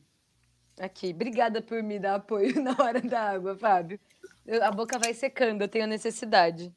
Aqui, 0.80 1.12
obrigada 1.12 1.62
por 1.62 1.82
me 1.84 2.00
dar 2.00 2.16
apoio 2.16 2.54
na 2.62 2.76
hora 2.80 3.02
da 3.02 3.32
água, 3.32 3.56
Fábio. 3.56 4.00
Eu, 4.46 4.64
a 4.64 4.72
boca 4.72 4.98
vai 4.98 5.14
secando, 5.14 5.62
eu 5.62 5.68
tenho 5.68 5.88
necessidade. 5.88 6.74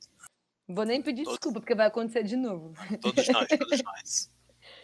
Vou 0.68 0.84
nem 0.84 1.00
pedir 1.00 1.24
Todo... 1.24 1.34
desculpa, 1.34 1.60
porque 1.60 1.74
vai 1.74 1.86
acontecer 1.86 2.22
de 2.22 2.36
novo. 2.36 2.74
Todos 3.00 3.28
nós, 3.28 3.48
todos 3.58 3.82
nós. 3.82 4.30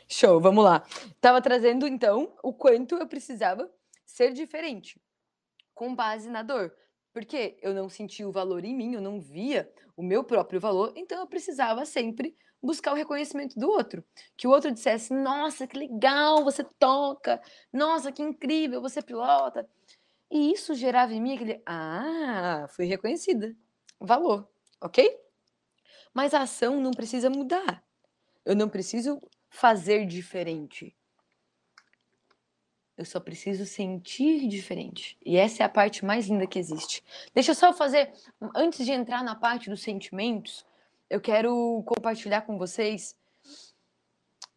Show, 0.09 0.41
vamos 0.41 0.65
lá. 0.65 0.85
Tava 1.21 1.41
trazendo, 1.41 1.87
então, 1.87 2.37
o 2.43 2.53
quanto 2.53 2.97
eu 2.97 3.07
precisava 3.07 3.71
ser 4.05 4.33
diferente, 4.33 5.01
com 5.75 5.95
base 5.95 6.29
na 6.29 6.43
dor. 6.43 6.75
Porque 7.13 7.59
eu 7.61 7.75
não 7.75 7.89
sentia 7.89 8.27
o 8.27 8.33
valor 8.33 8.65
em 8.65 8.75
mim, 8.75 8.95
eu 8.95 9.01
não 9.01 9.21
via 9.21 9.71
o 9.97 10.03
meu 10.03 10.25
próprio 10.25 10.61
valor, 10.61 10.93
então 10.97 11.19
eu 11.19 11.27
precisava 11.27 11.85
sempre 11.85 12.35
buscar 12.63 12.93
o 12.93 12.97
reconhecimento 12.97 13.59
do 13.59 13.69
outro. 13.69 14.05
Que 14.37 14.47
o 14.47 14.51
outro 14.51 14.71
dissesse: 14.71 15.13
Nossa, 15.13 15.67
que 15.67 15.77
legal, 15.77 16.45
você 16.45 16.63
toca, 16.79 17.43
nossa, 17.73 18.13
que 18.13 18.23
incrível, 18.23 18.81
você 18.81 19.03
pilota. 19.03 19.69
E 20.31 20.53
isso 20.53 20.75
gerava 20.75 21.13
em 21.13 21.21
mim 21.21 21.35
aquele: 21.35 21.61
Ah, 21.67 22.67
fui 22.71 22.87
reconhecida. 22.87 23.55
Valor, 24.01 24.49
ok? 24.81 25.19
Mas 26.15 26.35
a 26.35 26.43
ação 26.43 26.81
não 26.81 26.93
precisa 26.93 27.29
mudar. 27.29 27.85
Eu 28.45 28.55
não 28.55 28.69
preciso 28.69 29.21
fazer 29.49 30.07
diferente. 30.07 30.97
Eu 32.97 33.05
só 33.05 33.19
preciso 33.19 33.65
sentir 33.65 34.47
diferente. 34.49 35.17
E 35.25 35.37
essa 35.37 35.63
é 35.63 35.67
a 35.67 35.69
parte 35.69 36.05
mais 36.05 36.27
linda 36.27 36.47
que 36.47 36.59
existe. 36.59 37.03
Deixa 37.35 37.53
eu 37.53 37.55
só 37.55 37.73
fazer, 37.73 38.13
antes 38.55 38.85
de 38.85 38.93
entrar 38.93 39.25
na 39.25 39.35
parte 39.35 39.71
dos 39.71 39.83
sentimentos, 39.83 40.67
eu 41.13 41.21
quero 41.21 41.83
compartilhar 41.85 42.41
com 42.41 42.57
vocês 42.57 43.15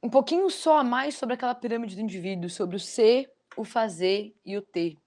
um 0.01 0.09
pouquinho 0.09 0.49
só 0.49 0.77
a 0.77 0.83
mais 0.85 1.15
sobre 1.15 1.35
aquela 1.35 1.53
pirâmide 1.53 1.97
do 1.97 2.01
indivíduo, 2.01 2.49
sobre 2.49 2.77
o 2.77 2.79
ser, 2.79 3.29
o 3.57 3.65
fazer 3.65 4.33
e 4.45 4.55
o 4.55 4.61
ter. 4.61 4.97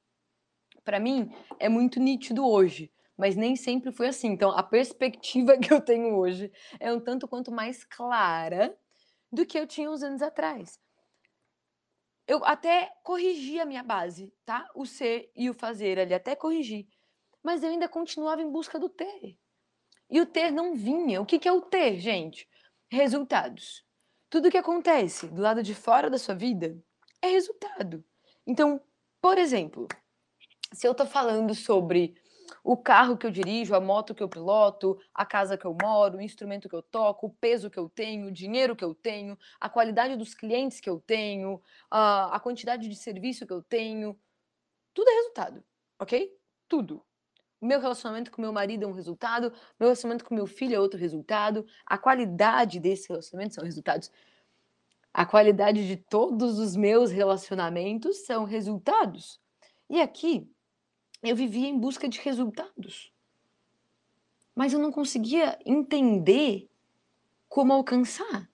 Para 0.85 1.01
mim, 1.01 1.35
é 1.59 1.67
muito 1.67 1.99
nítido 1.99 2.47
hoje, 2.47 2.93
mas 3.17 3.35
nem 3.35 3.57
sempre 3.57 3.91
foi 3.91 4.09
assim. 4.09 4.29
Então, 4.29 4.51
a 4.51 4.63
perspectiva 4.63 5.57
que 5.57 5.73
eu 5.73 5.81
tenho 5.81 6.15
hoje 6.19 6.53
é 6.79 6.93
um 6.93 7.01
tanto 7.01 7.27
quanto 7.27 7.51
mais 7.51 7.83
clara 7.83 8.79
do 9.33 9.47
que 9.47 9.59
eu 9.59 9.67
tinha 9.67 9.91
uns 9.91 10.03
anos 10.03 10.21
atrás. 10.21 10.79
Eu 12.27 12.45
até 12.45 12.93
corrigi 13.03 13.59
a 13.59 13.65
minha 13.65 13.83
base, 13.83 14.31
tá? 14.45 14.69
O 14.75 14.85
ser 14.85 15.33
e 15.35 15.49
o 15.49 15.55
fazer 15.55 15.99
ali, 15.99 16.13
até 16.13 16.37
corrigi. 16.37 16.87
Mas 17.43 17.63
eu 17.63 17.71
ainda 17.71 17.89
continuava 17.89 18.43
em 18.43 18.53
busca 18.53 18.79
do 18.79 18.91
ter. 18.91 19.39
E 20.11 20.21
o 20.21 20.27
ter 20.27 20.51
não 20.51 20.75
vinha. 20.75 21.21
O 21.21 21.27
que, 21.27 21.39
que 21.39 21.49
é 21.49 21.53
o 21.53 21.61
ter, 21.61 21.99
gente? 21.99 22.49
Resultados. 22.91 23.85
Tudo 24.31 24.51
que 24.51 24.59
acontece 24.59 25.27
do 25.29 25.43
lado 25.43 25.63
de 25.63 25.75
fora 25.75 26.11
da 26.11 26.19
sua 26.19 26.35
vida 26.35 26.79
é 27.23 27.29
resultado. 27.29 28.05
Então, 28.47 28.81
por 29.21 29.39
exemplo, 29.39 29.87
se 30.73 30.87
eu 30.87 30.93
estou 30.93 31.07
falando 31.07 31.55
sobre 31.55 32.15
o 32.65 32.77
carro 32.77 33.17
que 33.17 33.27
eu 33.27 33.31
dirijo, 33.31 33.75
a 33.75 33.81
moto 33.81 34.15
que 34.15 34.23
eu 34.23 34.29
piloto, 34.29 34.99
a 35.15 35.25
casa 35.25 35.57
que 35.57 35.67
eu 35.67 35.77
moro, 35.81 36.19
o 36.19 36.23
instrumento 36.23 36.69
que 36.69 36.75
eu 36.75 36.83
toco, 36.83 37.27
o 37.27 37.35
peso 37.35 37.71
que 37.71 37.79
eu 37.79 37.89
tenho, 37.89 38.29
o 38.29 38.33
dinheiro 38.33 38.77
que 38.77 38.85
eu 38.85 38.95
tenho, 38.95 39.39
a 39.61 39.69
qualidade 39.69 40.17
dos 40.17 40.35
clientes 40.35 40.81
que 40.81 40.89
eu 40.89 41.01
tenho, 41.01 41.63
a, 41.91 42.37
a 42.37 42.41
quantidade 42.41 42.89
de 42.89 42.97
serviço 42.97 43.47
que 43.47 43.53
eu 43.53 43.63
tenho, 43.63 44.19
tudo 44.95 45.09
é 45.11 45.15
resultado, 45.15 45.65
ok? 45.99 46.35
Tudo. 46.69 47.05
Meu 47.61 47.81
relacionamento 47.81 48.31
com 48.31 48.41
meu 48.41 48.53
marido 48.53 48.85
é 48.85 48.87
um 48.87 48.93
resultado, 48.93 49.53
meu 49.79 49.89
relacionamento 49.89 50.25
com 50.25 50.35
meu 50.35 50.47
filho 50.47 50.77
é 50.77 50.81
outro 50.81 50.99
resultado, 50.99 51.67
a 51.85 51.99
qualidade 51.99 52.79
desse 52.79 53.09
relacionamento 53.09 53.55
são 53.55 53.65
resultados. 53.65 54.11
A 55.13 55.27
qualidade 55.27 55.87
de 55.87 55.97
todos 55.97 56.59
os 56.59 56.77
meus 56.77 57.11
relacionamentos 57.11 58.25
são 58.25 58.45
resultados. 58.45 59.41
E 59.91 60.01
aqui 60.01 60.49
eu 61.23 61.35
vivia 61.35 61.69
em 61.69 61.79
busca 61.79 62.09
de 62.09 62.21
resultados. 62.21 63.13
Mas 64.55 64.73
eu 64.73 64.79
não 64.79 64.93
conseguia 64.93 65.59
entender 65.67 66.69
como 67.49 67.73
alcançar. 67.73 68.49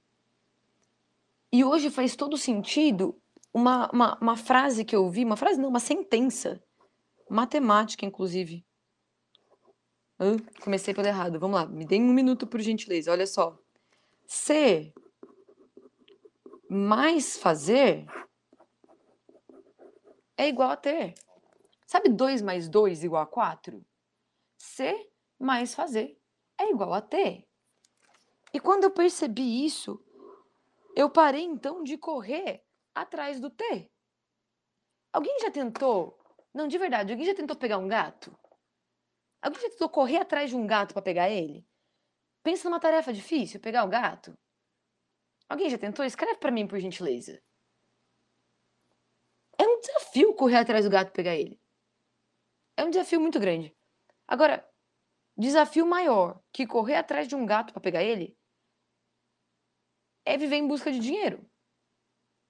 E 1.52 1.62
hoje 1.62 1.90
faz 1.90 2.16
todo 2.16 2.38
sentido 2.38 3.20
uma, 3.52 3.90
uma, 3.92 4.18
uma 4.18 4.36
frase 4.36 4.84
que 4.84 4.96
eu 4.96 5.05
ouvi, 5.05 5.24
uma 5.24 5.36
frase 5.36 5.61
não, 5.61 5.68
uma 5.68 5.80
sentença, 5.80 6.62
matemática, 7.28 8.05
inclusive, 8.05 8.64
comecei 10.61 10.95
pelo 10.95 11.07
errado. 11.07 11.39
Vamos 11.39 11.61
lá, 11.61 11.67
me 11.67 11.85
deem 11.85 12.03
um 12.03 12.12
minuto 12.12 12.47
por 12.47 12.61
gentileza. 12.61 13.11
Olha 13.11 13.27
só. 13.27 13.59
Ser 14.27 14.93
mais 16.69 17.37
fazer 17.37 18.07
é 20.37 20.49
igual 20.49 20.71
a 20.71 20.77
ter. 20.77 21.15
Sabe 21.87 22.09
2 22.09 22.43
mais 22.43 22.69
2 22.69 23.05
igual 23.05 23.23
a 23.23 23.27
4? 23.27 23.85
Ser 24.59 25.11
mais 25.39 25.75
fazer 25.75 26.19
é 26.59 26.71
igual 26.71 26.93
a 26.93 27.01
ter. 27.01 27.47
E 28.53 28.61
quando 28.61 28.85
eu 28.85 28.91
percebi 28.91 29.65
isso, 29.65 30.03
eu 30.97 31.11
parei 31.11 31.43
então 31.43 31.83
de 31.83 31.99
correr 31.99 32.65
atrás 32.95 33.41
do 33.41 33.51
ter. 33.51 33.91
Alguém 35.12 35.39
já 35.41 35.51
tentou? 35.51 36.19
Não, 36.53 36.69
de 36.69 36.79
verdade, 36.79 37.12
alguém 37.12 37.27
já 37.27 37.35
tentou 37.35 37.57
pegar 37.57 37.79
um 37.79 37.89
gato? 37.89 38.37
Alguém 39.45 39.61
já 39.61 39.68
tentou 39.68 39.90
correr 39.90 40.16
atrás 40.16 40.49
de 40.49 40.57
um 40.57 40.66
gato 40.66 40.95
para 40.95 41.03
pegar 41.03 41.28
ele? 41.28 41.68
Pensa 42.42 42.66
numa 42.66 42.80
tarefa 42.80 43.12
difícil, 43.12 43.61
pegar 43.61 43.84
o 43.84 43.88
gato. 43.88 44.34
Alguém 45.47 45.68
já 45.68 45.76
tentou? 45.76 46.03
Escreve 46.03 46.38
para 46.38 46.51
mim, 46.51 46.66
por 46.66 46.80
gentileza. 46.80 47.42
É 49.59 49.64
um 49.64 49.80
desafio 49.80 50.34
correr 50.34 50.57
atrás 50.57 50.86
do 50.86 50.90
gato 50.90 51.11
e 51.11 51.12
pegar 51.12 51.36
ele. 51.36 51.61
É 52.74 52.84
um 52.84 52.90
desafio 52.90 53.20
muito 53.20 53.38
grande. 53.38 53.76
Agora, 54.26 54.66
desafio 55.36 55.84
maior 55.84 56.42
que 56.51 56.66
correr 56.66 56.95
atrás 56.95 57.28
de 57.28 57.36
um 57.36 57.45
gato 57.45 57.74
para 57.74 57.82
pegar 57.82 58.03
ele 58.03 58.34
é 60.24 60.38
viver 60.38 60.57
em 60.57 60.66
busca 60.66 60.90
de 60.90 61.01
dinheiro. 61.01 61.47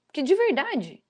Porque 0.07 0.23
de 0.23 0.37
verdade, 0.37 1.04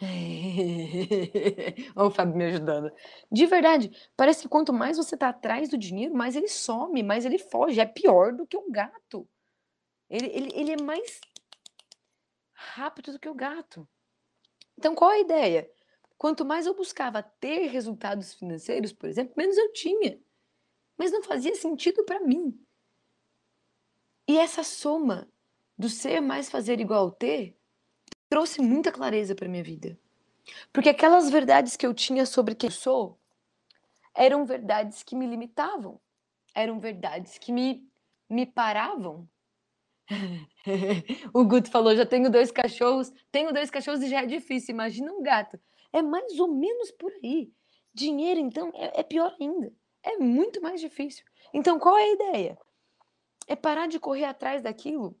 Olha 1.94 2.08
o 2.08 2.10
Fábio 2.10 2.34
me 2.34 2.46
ajudando. 2.46 2.90
De 3.30 3.44
verdade, 3.46 3.90
parece 4.16 4.42
que 4.42 4.48
quanto 4.48 4.72
mais 4.72 4.96
você 4.96 5.16
tá 5.16 5.28
atrás 5.28 5.68
do 5.68 5.76
dinheiro, 5.76 6.14
mais 6.14 6.36
ele 6.36 6.48
some, 6.48 7.02
mais 7.02 7.26
ele 7.26 7.38
foge. 7.38 7.80
É 7.80 7.86
pior 7.86 8.32
do 8.32 8.46
que 8.46 8.56
um 8.56 8.70
gato. 8.70 9.28
Ele, 10.08 10.26
ele, 10.26 10.50
ele 10.54 10.72
é 10.72 10.82
mais 10.82 11.20
rápido 12.54 13.12
do 13.12 13.18
que 13.18 13.28
o 13.28 13.34
gato. 13.34 13.86
Então, 14.78 14.94
qual 14.94 15.10
a 15.10 15.18
ideia? 15.18 15.70
Quanto 16.16 16.44
mais 16.44 16.66
eu 16.66 16.74
buscava 16.74 17.22
ter 17.22 17.66
resultados 17.66 18.32
financeiros, 18.34 18.92
por 18.92 19.08
exemplo, 19.08 19.34
menos 19.36 19.56
eu 19.56 19.72
tinha. 19.72 20.18
Mas 20.96 21.12
não 21.12 21.22
fazia 21.22 21.54
sentido 21.54 22.04
para 22.04 22.20
mim. 22.20 22.58
E 24.26 24.38
essa 24.38 24.62
soma 24.62 25.30
do 25.76 25.88
ser 25.88 26.20
mais 26.20 26.48
fazer 26.48 26.80
igual 26.80 27.04
ao 27.04 27.10
ter 27.10 27.59
trouxe 28.30 28.62
muita 28.62 28.92
clareza 28.92 29.34
para 29.34 29.48
minha 29.48 29.62
vida. 29.62 29.98
Porque 30.72 30.88
aquelas 30.88 31.28
verdades 31.28 31.76
que 31.76 31.86
eu 31.86 31.92
tinha 31.92 32.24
sobre 32.24 32.54
quem 32.54 32.68
eu 32.68 32.72
sou 32.72 33.18
eram 34.14 34.46
verdades 34.46 35.02
que 35.02 35.16
me 35.16 35.26
limitavam. 35.26 36.00
eram 36.54 36.80
verdades 36.80 37.38
que 37.38 37.52
me, 37.52 37.88
me 38.28 38.46
paravam. 38.46 39.28
o 41.32 41.44
Guto 41.44 41.70
falou: 41.70 41.94
já 41.94 42.06
tenho 42.06 42.30
dois 42.30 42.50
cachorros, 42.50 43.12
tenho 43.30 43.52
dois 43.52 43.70
cachorros 43.70 44.02
e 44.02 44.08
já 44.08 44.22
é 44.22 44.26
difícil. 44.26 44.74
Imagina 44.74 45.12
um 45.12 45.22
gato. 45.22 45.60
É 45.92 46.02
mais 46.02 46.38
ou 46.38 46.48
menos 46.48 46.90
por 46.92 47.12
aí. 47.22 47.52
Dinheiro, 47.92 48.40
então, 48.40 48.72
é, 48.74 49.00
é 49.00 49.02
pior 49.02 49.34
ainda. 49.40 49.72
É 50.02 50.16
muito 50.16 50.60
mais 50.60 50.80
difícil. 50.80 51.24
Então, 51.52 51.78
qual 51.78 51.96
é 51.96 52.02
a 52.02 52.12
ideia? 52.12 52.58
É 53.46 53.56
parar 53.56 53.86
de 53.88 53.98
correr 53.98 54.24
atrás 54.24 54.62
daquilo. 54.62 55.16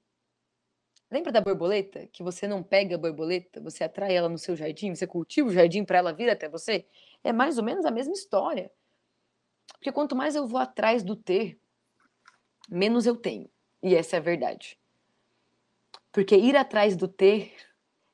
Lembra 1.10 1.32
da 1.32 1.40
borboleta? 1.40 2.06
Que 2.12 2.22
você 2.22 2.46
não 2.46 2.62
pega 2.62 2.94
a 2.94 2.98
borboleta, 2.98 3.60
você 3.60 3.82
atrai 3.82 4.14
ela 4.14 4.28
no 4.28 4.38
seu 4.38 4.54
jardim, 4.54 4.94
você 4.94 5.06
cultiva 5.06 5.48
o 5.48 5.52
jardim 5.52 5.84
para 5.84 5.98
ela 5.98 6.12
vir 6.12 6.30
até 6.30 6.48
você? 6.48 6.86
É 7.24 7.32
mais 7.32 7.58
ou 7.58 7.64
menos 7.64 7.84
a 7.84 7.90
mesma 7.90 8.12
história. 8.12 8.70
Porque 9.72 9.90
quanto 9.90 10.14
mais 10.14 10.36
eu 10.36 10.46
vou 10.46 10.60
atrás 10.60 11.02
do 11.02 11.16
ter, 11.16 11.58
menos 12.68 13.06
eu 13.06 13.16
tenho. 13.16 13.50
E 13.82 13.94
essa 13.94 14.16
é 14.16 14.18
a 14.18 14.22
verdade. 14.22 14.78
Porque 16.12 16.36
ir 16.36 16.56
atrás 16.56 16.96
do 16.96 17.08
ter 17.08 17.54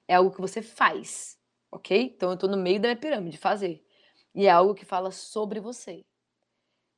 é 0.08 0.14
algo 0.14 0.30
que 0.30 0.40
você 0.40 0.62
faz, 0.62 1.38
ok? 1.70 2.12
Então 2.14 2.30
eu 2.30 2.34
estou 2.34 2.48
no 2.48 2.56
meio 2.56 2.80
da 2.80 2.88
minha 2.88 3.00
pirâmide, 3.00 3.36
fazer. 3.36 3.84
E 4.34 4.46
é 4.46 4.50
algo 4.50 4.74
que 4.74 4.84
fala 4.84 5.10
sobre 5.10 5.60
você. 5.60 6.04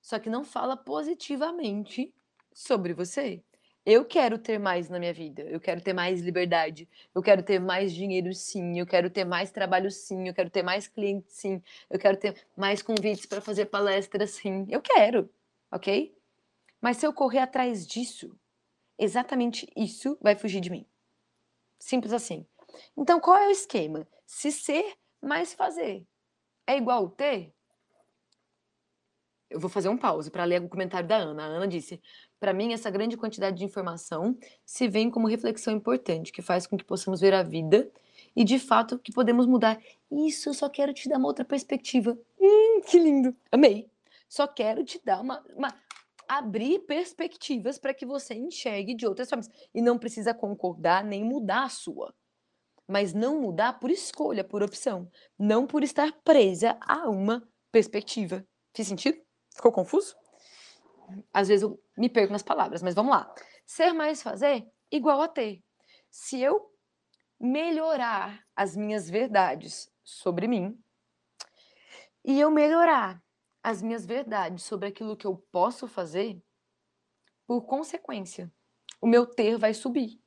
Só 0.01 0.19
que 0.19 0.31
não 0.31 0.45
fala 0.45 0.77
positivamente 0.77 2.15
sobre 2.53 2.93
você. 2.95 3.43
Eu 3.91 4.05
quero 4.05 4.37
ter 4.39 4.59
mais 4.59 4.91
na 4.91 4.99
minha 4.99 5.15
vida, 5.15 5.41
eu 5.45 5.59
quero 5.59 5.81
ter 5.81 5.95
mais 5.95 6.21
liberdade, 6.21 6.87
eu 7.15 7.23
quero 7.23 7.43
ter 7.43 7.59
mais 7.59 7.91
dinheiro 7.91 8.35
sim, 8.35 8.79
eu 8.79 8.87
quero 8.87 9.09
ter 9.09 9.25
mais 9.25 9.51
trabalho 9.51 9.91
sim, 9.91 10.29
eu 10.29 10.35
quero 10.35 10.51
ter 10.51 10.63
mais 10.63 10.87
clientes 10.87 11.33
sim, 11.35 11.63
eu 11.89 11.99
quero 11.99 12.19
ter 12.19 12.47
mais 12.55 12.83
convites 12.83 13.25
para 13.25 13.41
fazer 13.41 13.65
palestras 13.65 14.33
sim. 14.33 14.67
Eu 14.69 14.83
quero, 14.83 15.31
ok? 15.73 16.15
Mas 16.83 16.99
se 16.99 17.07
eu 17.07 17.15
correr 17.15 17.39
atrás 17.39 17.87
disso, 17.87 18.39
exatamente 18.99 19.67
isso 19.75 20.19
vai 20.21 20.37
fugir 20.37 20.61
de 20.61 20.69
mim. 20.69 20.85
Simples 21.79 22.13
assim. 22.13 22.47
Então, 22.95 23.19
qual 23.19 23.39
é 23.39 23.49
o 23.49 23.53
esquema? 23.53 24.07
Se 24.27 24.53
ser 24.53 24.99
mais 25.19 25.55
fazer 25.55 26.07
é 26.67 26.77
igual 26.77 27.09
ter, 27.09 27.55
eu 29.59 29.61
vou 29.61 29.69
fazer 29.69 29.89
um 29.89 29.97
pause 29.97 30.31
para 30.31 30.45
ler 30.45 30.63
o 30.63 30.69
comentário 30.69 31.07
da 31.07 31.17
Ana. 31.17 31.43
A 31.43 31.47
Ana 31.47 31.67
disse: 31.67 32.01
Para 32.39 32.53
mim, 32.53 32.73
essa 32.73 32.89
grande 32.91 33.17
quantidade 33.17 33.59
de 33.59 33.65
informação 33.65 34.39
se 34.65 34.89
vê 34.89 35.11
como 35.11 35.27
reflexão 35.27 35.75
importante, 35.75 36.31
que 36.31 36.41
faz 36.41 36.65
com 36.65 36.77
que 36.77 36.85
possamos 36.85 37.21
ver 37.21 37.35
a 37.35 37.43
vida 37.43 37.91
e, 38.37 38.45
de 38.45 38.59
fato, 38.59 38.99
que 39.01 39.13
podemos 39.13 39.47
mudar. 39.47 39.81
Isso, 40.11 40.55
só 40.55 40.69
quero 40.69 40.95
te 40.95 41.09
dar 41.09 41.19
uma 41.19 41.27
outra 41.27 41.45
perspectiva. 41.45 42.17
Hum, 42.41 42.81
que 42.83 42.99
lindo! 43.01 43.37
Amei! 43.51 43.91
Só 44.29 44.47
quero 44.47 44.85
te 44.85 45.01
dar 45.05 45.21
uma. 45.21 45.45
uma 45.57 45.75
abrir 46.29 46.81
perspectivas 46.81 47.79
para 47.79 47.95
que 47.95 48.05
você 48.07 48.35
enxergue 48.35 48.95
de 48.95 49.07
outras 49.07 49.29
formas. 49.29 49.51
E 49.75 49.83
não 49.83 49.99
precisa 49.99 50.33
concordar 50.33 51.03
nem 51.03 51.25
mudar 51.25 51.65
a 51.65 51.69
sua. 51.69 52.15
Mas 52.87 53.13
não 53.13 53.41
mudar 53.41 53.81
por 53.81 53.91
escolha, 53.91 54.45
por 54.45 54.63
opção. 54.63 55.11
Não 55.37 55.67
por 55.67 55.83
estar 55.83 56.13
presa 56.23 56.79
a 56.81 57.09
uma 57.11 57.43
perspectiva. 57.73 58.47
Fiz 58.73 58.87
sentido? 58.87 59.28
Ficou 59.59 59.73
confuso? 59.73 60.17
Às 61.35 61.49
vezes 61.49 61.65
eu 61.65 61.83
me 61.97 62.09
perco 62.09 62.33
nas 62.33 62.45
palavras, 62.45 62.81
mas 62.81 62.95
vamos 62.95 63.11
lá. 63.11 63.35
Ser 63.67 63.93
mais 63.93 64.23
fazer 64.23 64.65
igual 64.89 65.21
a 65.21 65.27
ter. 65.27 65.65
Se 66.09 66.41
eu 66.41 66.73
melhorar 67.41 68.47
as 68.55 68.77
minhas 68.77 69.11
verdades 69.11 69.91
sobre 70.05 70.47
mim 70.47 70.81
e 72.25 72.39
eu 72.39 72.53
melhorar 72.53 73.21
as 73.61 73.83
minhas 73.83 74.07
verdades 74.07 74.63
sobre 74.63 74.89
aquilo 74.89 75.17
que 75.17 75.27
eu 75.27 75.37
posso 75.51 75.89
fazer, 75.89 76.41
por 77.45 77.63
consequência, 77.63 78.53
o 79.01 79.09
meu 79.09 79.27
ter 79.27 79.59
vai 79.59 79.75
subir. 79.75 80.23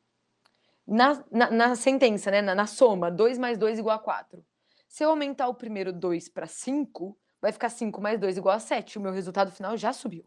Na, 0.86 1.23
na, 1.32 1.49
na 1.49 1.75
sentença, 1.75 2.29
né, 2.32 2.41
na, 2.41 2.53
na 2.53 2.67
soma, 2.67 3.09
2 3.09 3.38
mais 3.38 3.57
2 3.57 3.79
igual 3.79 3.95
a 3.95 3.99
4. 3.99 4.45
Se 4.89 5.05
eu 5.05 5.09
aumentar 5.09 5.47
o 5.47 5.55
primeiro 5.55 5.93
2 5.93 6.27
para 6.27 6.47
5, 6.47 7.17
vai 7.41 7.51
ficar 7.51 7.69
5 7.69 7.99
mais 7.99 8.19
2 8.19 8.37
igual 8.37 8.55
a 8.55 8.59
7. 8.59 8.97
O 8.97 9.01
meu 9.01 9.11
resultado 9.11 9.51
final 9.51 9.75
já 9.75 9.91
subiu. 9.91 10.23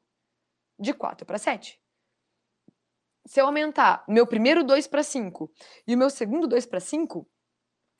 De 0.78 0.92
4 0.92 1.24
para 1.24 1.38
7. 1.38 1.80
Se 3.26 3.40
eu 3.40 3.46
aumentar 3.46 4.04
meu 4.08 4.26
primeiro 4.26 4.64
2 4.64 4.86
para 4.86 5.02
5 5.02 5.50
e 5.86 5.94
o 5.94 5.98
meu 5.98 6.10
segundo 6.10 6.46
2 6.46 6.66
para 6.66 6.80
5, 6.80 7.26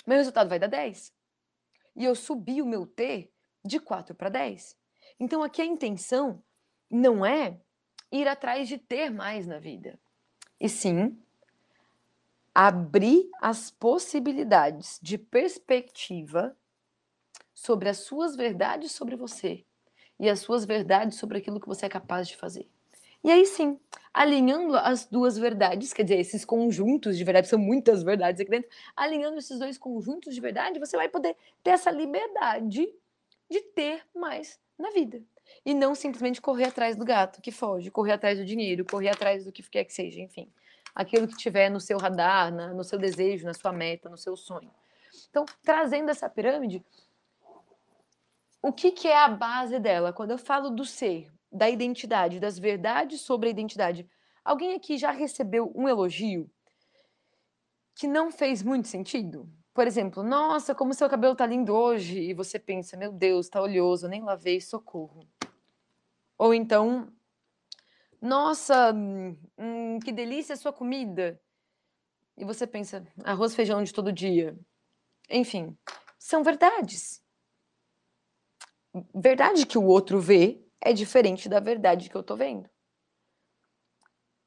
meu 0.06 0.18
resultado 0.18 0.48
vai 0.48 0.58
dar 0.58 0.66
10. 0.66 1.14
E 1.96 2.04
eu 2.04 2.14
subi 2.14 2.60
o 2.60 2.66
meu 2.66 2.86
T 2.86 3.32
de 3.64 3.80
4 3.80 4.14
para 4.14 4.28
10. 4.28 4.76
Então 5.18 5.42
aqui 5.42 5.62
a 5.62 5.64
intenção 5.64 6.42
não 6.90 7.24
é 7.24 7.60
ir 8.10 8.28
atrás 8.28 8.68
de 8.68 8.78
ter 8.78 9.10
mais 9.10 9.46
na 9.46 9.58
vida, 9.58 9.98
e 10.60 10.68
sim 10.68 11.20
abrir 12.54 13.28
as 13.42 13.70
possibilidades 13.70 15.00
de 15.02 15.18
perspectiva 15.18 16.56
sobre 17.55 17.88
as 17.88 17.98
suas 17.98 18.34
verdades 18.34 18.92
sobre 18.92 19.16
você 19.16 19.64
e 20.18 20.28
as 20.28 20.40
suas 20.40 20.64
verdades 20.64 21.18
sobre 21.18 21.38
aquilo 21.38 21.61
que 21.61 21.68
você 21.68 21.86
é 21.86 21.88
capaz 21.88 22.28
de 22.28 22.36
fazer. 22.36 22.68
E 23.22 23.30
aí 23.30 23.46
sim, 23.46 23.80
alinhando 24.12 24.76
as 24.76 25.07
duas 25.07 25.38
verdades, 25.38 25.94
quer 25.94 26.02
dizer, 26.02 26.18
esses 26.18 26.44
conjuntos 26.44 27.16
de 27.16 27.24
verdade, 27.24 27.48
são 27.48 27.59
muitas 27.59 28.02
verdades 28.02 28.40
aqui 28.40 28.50
dentro, 28.50 28.68
alinhando 28.94 29.38
esses 29.38 29.59
dois 29.59 29.78
conjuntos 29.78 30.34
de 30.34 30.40
verdade, 30.40 30.78
você 30.78 30.96
vai 30.96 31.09
poder 31.09 31.34
ter 31.62 31.70
essa 31.70 31.90
liberdade 31.90 32.86
de 33.50 33.61
ter 33.61 34.02
mais 34.14 34.61
na 34.78 34.90
vida. 34.90 35.22
E 35.64 35.72
não 35.72 35.94
simplesmente 35.94 36.40
correr 36.40 36.64
atrás 36.64 36.96
do 36.96 37.05
gato 37.05 37.40
que 37.40 37.50
foge, 37.50 37.90
correr 37.90 38.12
atrás 38.12 38.38
do 38.38 38.44
dinheiro, 38.44 38.84
correr 38.84 39.09
atrás 39.09 39.44
do 39.44 39.52
que 39.52 39.62
quer 39.62 39.84
que 39.84 39.92
seja, 39.94 40.20
enfim. 40.20 40.50
Aquilo 40.94 41.26
que 41.26 41.36
tiver 41.36 41.70
no 41.70 41.80
seu 41.80 41.98
radar, 41.98 42.52
na, 42.52 42.74
no 42.74 42.84
seu 42.84 42.98
desejo, 42.98 43.46
na 43.46 43.55
sua 43.55 43.72
meta, 43.72 44.09
no 44.09 44.18
seu 44.18 44.36
sonho. 44.36 44.70
Então, 45.30 45.44
trazendo 45.62 46.11
essa 46.11 46.28
pirâmide, 46.28 46.84
o 48.66 48.72
que, 48.72 48.92
que 48.92 49.06
é 49.06 49.22
a 49.22 49.28
base 49.28 49.78
dela? 49.78 50.10
Quando 50.10 50.30
eu 50.30 50.38
falo 50.38 50.70
do 50.70 50.86
ser, 50.86 51.30
da 51.52 51.68
identidade, 51.68 52.40
das 52.40 52.58
verdades 52.58 53.20
sobre 53.20 53.48
a 53.48 53.50
identidade, 53.50 54.08
alguém 54.42 54.72
aqui 54.74 54.96
já 54.96 55.10
recebeu 55.10 55.70
um 55.76 55.86
elogio 55.86 56.50
que 57.94 58.08
não 58.08 58.32
fez 58.32 58.62
muito 58.62 58.88
sentido? 58.88 59.46
Por 59.74 59.86
exemplo, 59.86 60.22
nossa, 60.22 60.74
como 60.74 60.94
seu 60.94 61.10
cabelo 61.10 61.36
tá 61.36 61.44
lindo 61.44 61.74
hoje, 61.74 62.18
e 62.18 62.32
você 62.32 62.58
pensa, 62.58 62.96
meu 62.96 63.12
Deus, 63.12 63.50
tá 63.50 63.60
oleoso, 63.60 64.08
nem 64.08 64.22
lavei, 64.22 64.62
socorro. 64.62 65.28
Ou 66.38 66.54
então, 66.54 67.12
nossa, 68.18 68.94
hum, 68.94 69.98
que 70.02 70.10
delícia 70.10 70.54
a 70.54 70.56
sua 70.56 70.72
comida. 70.72 71.38
E 72.34 72.46
você 72.46 72.66
pensa, 72.66 73.06
arroz, 73.24 73.54
feijão 73.54 73.82
de 73.82 73.92
todo 73.92 74.10
dia. 74.10 74.58
Enfim, 75.28 75.76
são 76.18 76.42
verdades 76.42 77.23
verdade 79.14 79.66
que 79.66 79.78
o 79.78 79.84
outro 79.84 80.20
vê 80.20 80.62
é 80.80 80.92
diferente 80.92 81.49
da 81.49 81.61
verdade 81.61 82.09
que 82.09 82.16
eu 82.16 82.22
tô 82.22 82.36
vendo. 82.36 82.68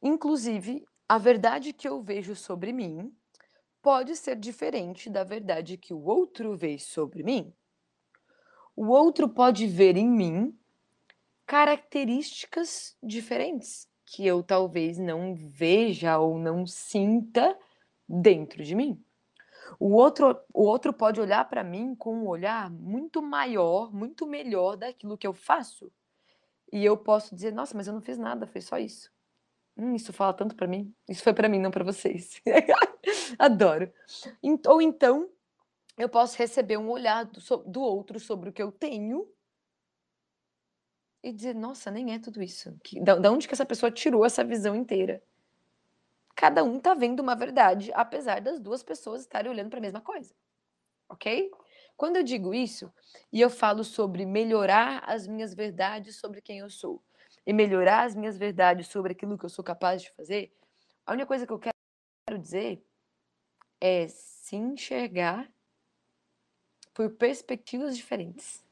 Inclusive, 0.02 0.86
a 1.10 1.18
verdade 1.18 1.74
que 1.74 1.88
eu 1.88 2.02
vejo 2.02 2.36
sobre 2.36 2.72
mim 2.72 3.12
pode 3.82 4.16
ser 4.16 4.36
diferente 4.36 5.10
da 5.10 5.24
verdade 5.24 5.78
que 5.78 5.94
o 5.94 6.04
outro 6.04 6.56
vê 6.56 6.78
sobre 6.78 7.24
mim. 7.24 7.54
O 8.76 8.88
outro 8.88 9.28
pode 9.28 9.66
ver 9.66 9.98
em 9.98 10.08
mim 10.08 10.58
características 11.46 12.96
diferentes 13.02 13.88
que 14.06 14.26
eu 14.26 14.44
talvez 14.44 14.98
não 14.98 15.34
veja 15.34 16.18
ou 16.20 16.38
não 16.38 16.66
sinta 16.66 17.58
dentro 18.08 18.64
de 18.64 18.76
mim. 18.76 19.04
O 19.80 19.94
outro, 19.94 20.40
o 20.54 20.64
outro 20.64 20.94
pode 20.94 21.20
olhar 21.20 21.48
para 21.50 21.64
mim 21.64 21.96
com 21.96 22.16
um 22.16 22.28
olhar 22.28 22.70
muito 22.70 23.22
maior, 23.22 23.94
muito 23.94 24.26
melhor 24.26 24.76
daquilo 24.76 25.18
que 25.18 25.28
eu 25.28 25.34
faço. 25.34 25.92
E 26.72 26.84
eu 26.84 26.98
posso 26.98 27.34
dizer, 27.34 27.54
nossa, 27.54 27.76
mas 27.76 27.88
eu 27.88 27.94
não 27.94 28.02
fiz 28.02 28.18
nada, 28.18 28.46
foi 28.48 28.62
só 28.62 28.78
isso. 28.78 29.12
Hum, 29.78 29.96
isso 29.96 30.12
fala 30.12 30.34
tanto 30.34 30.56
para 30.56 30.68
mim. 30.68 30.94
Isso 31.08 31.24
foi 31.24 31.34
para 31.34 31.48
mim, 31.48 31.60
não 31.60 31.72
para 31.72 31.84
vocês. 31.84 32.42
Adoro. 33.38 33.92
Ou 34.68 34.82
então, 34.82 35.30
eu 35.98 36.10
posso 36.10 36.38
receber 36.38 36.78
um 36.78 36.90
olhar 36.90 37.26
do, 37.26 37.40
do 37.66 37.82
outro 37.82 38.20
sobre 38.20 38.50
o 38.50 38.54
que 38.54 38.62
eu 38.62 38.72
tenho 38.72 39.28
e 41.24 41.32
dizer, 41.32 41.56
nossa, 41.56 41.92
nem 41.92 42.14
é 42.14 42.20
tudo 42.20 42.42
isso. 42.42 42.78
Que, 42.84 43.00
da, 43.02 43.16
da 43.16 43.32
onde 43.32 43.48
que 43.48 43.54
essa 43.54 43.66
pessoa 43.66 43.92
tirou 43.92 44.26
essa 44.26 44.44
visão 44.44 44.76
inteira? 44.76 45.22
Cada 46.38 46.64
um 46.64 46.80
tá 46.80 46.94
vendo 46.94 47.20
uma 47.20 47.36
verdade, 47.36 47.92
apesar 47.96 48.40
das 48.40 48.60
duas 48.60 48.84
pessoas 48.84 49.22
estarem 49.22 49.52
olhando 49.52 49.72
para 49.72 49.80
a 49.80 49.82
mesma 49.82 50.00
coisa. 50.00 50.36
Ok? 51.10 51.52
Quando 51.98 52.18
eu 52.18 52.24
digo 52.24 52.54
isso 52.54 52.94
e 53.34 53.42
eu 53.42 53.50
falo 53.50 53.84
sobre 53.84 54.24
melhorar 54.24 55.04
as 55.08 55.26
minhas 55.26 55.56
verdades 55.56 56.18
sobre 56.18 56.40
quem 56.40 56.60
eu 56.60 56.70
sou 56.70 57.02
e 57.44 57.52
melhorar 57.52 58.04
as 58.06 58.14
minhas 58.16 58.38
verdades 58.38 58.88
sobre 58.88 59.14
aquilo 59.14 59.36
que 59.36 59.46
eu 59.46 59.50
sou 59.50 59.66
capaz 59.66 60.04
de 60.04 60.12
fazer, 60.12 60.54
a 61.08 61.14
única 61.14 61.26
coisa 61.26 61.48
que 61.48 61.52
eu 61.54 61.60
quero 61.60 62.40
dizer 62.40 62.86
é 63.82 64.08
se 64.08 64.56
enxergar 64.56 65.52
por 66.94 67.10
perspectivas 67.10 67.98
diferentes. 67.98 68.64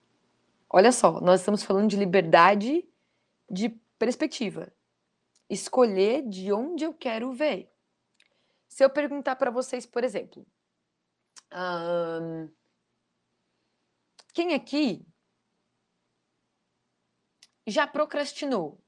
Olha 0.69 0.91
só, 0.91 1.19
nós 1.19 1.39
estamos 1.39 1.63
falando 1.63 1.89
de 1.89 1.97
liberdade 1.97 2.87
de 3.49 3.69
perspectiva. 3.97 4.71
Escolher 5.49 6.27
de 6.27 6.51
onde 6.51 6.83
eu 6.83 6.93
quero 6.93 7.31
ver. 7.33 7.71
Se 8.67 8.83
eu 8.83 8.89
perguntar 8.89 9.35
para 9.35 9.51
vocês, 9.51 9.85
por 9.85 10.03
exemplo, 10.03 10.45
quem 14.33 14.53
aqui 14.53 15.05
já 17.67 17.87
procrastinou? 17.87 18.83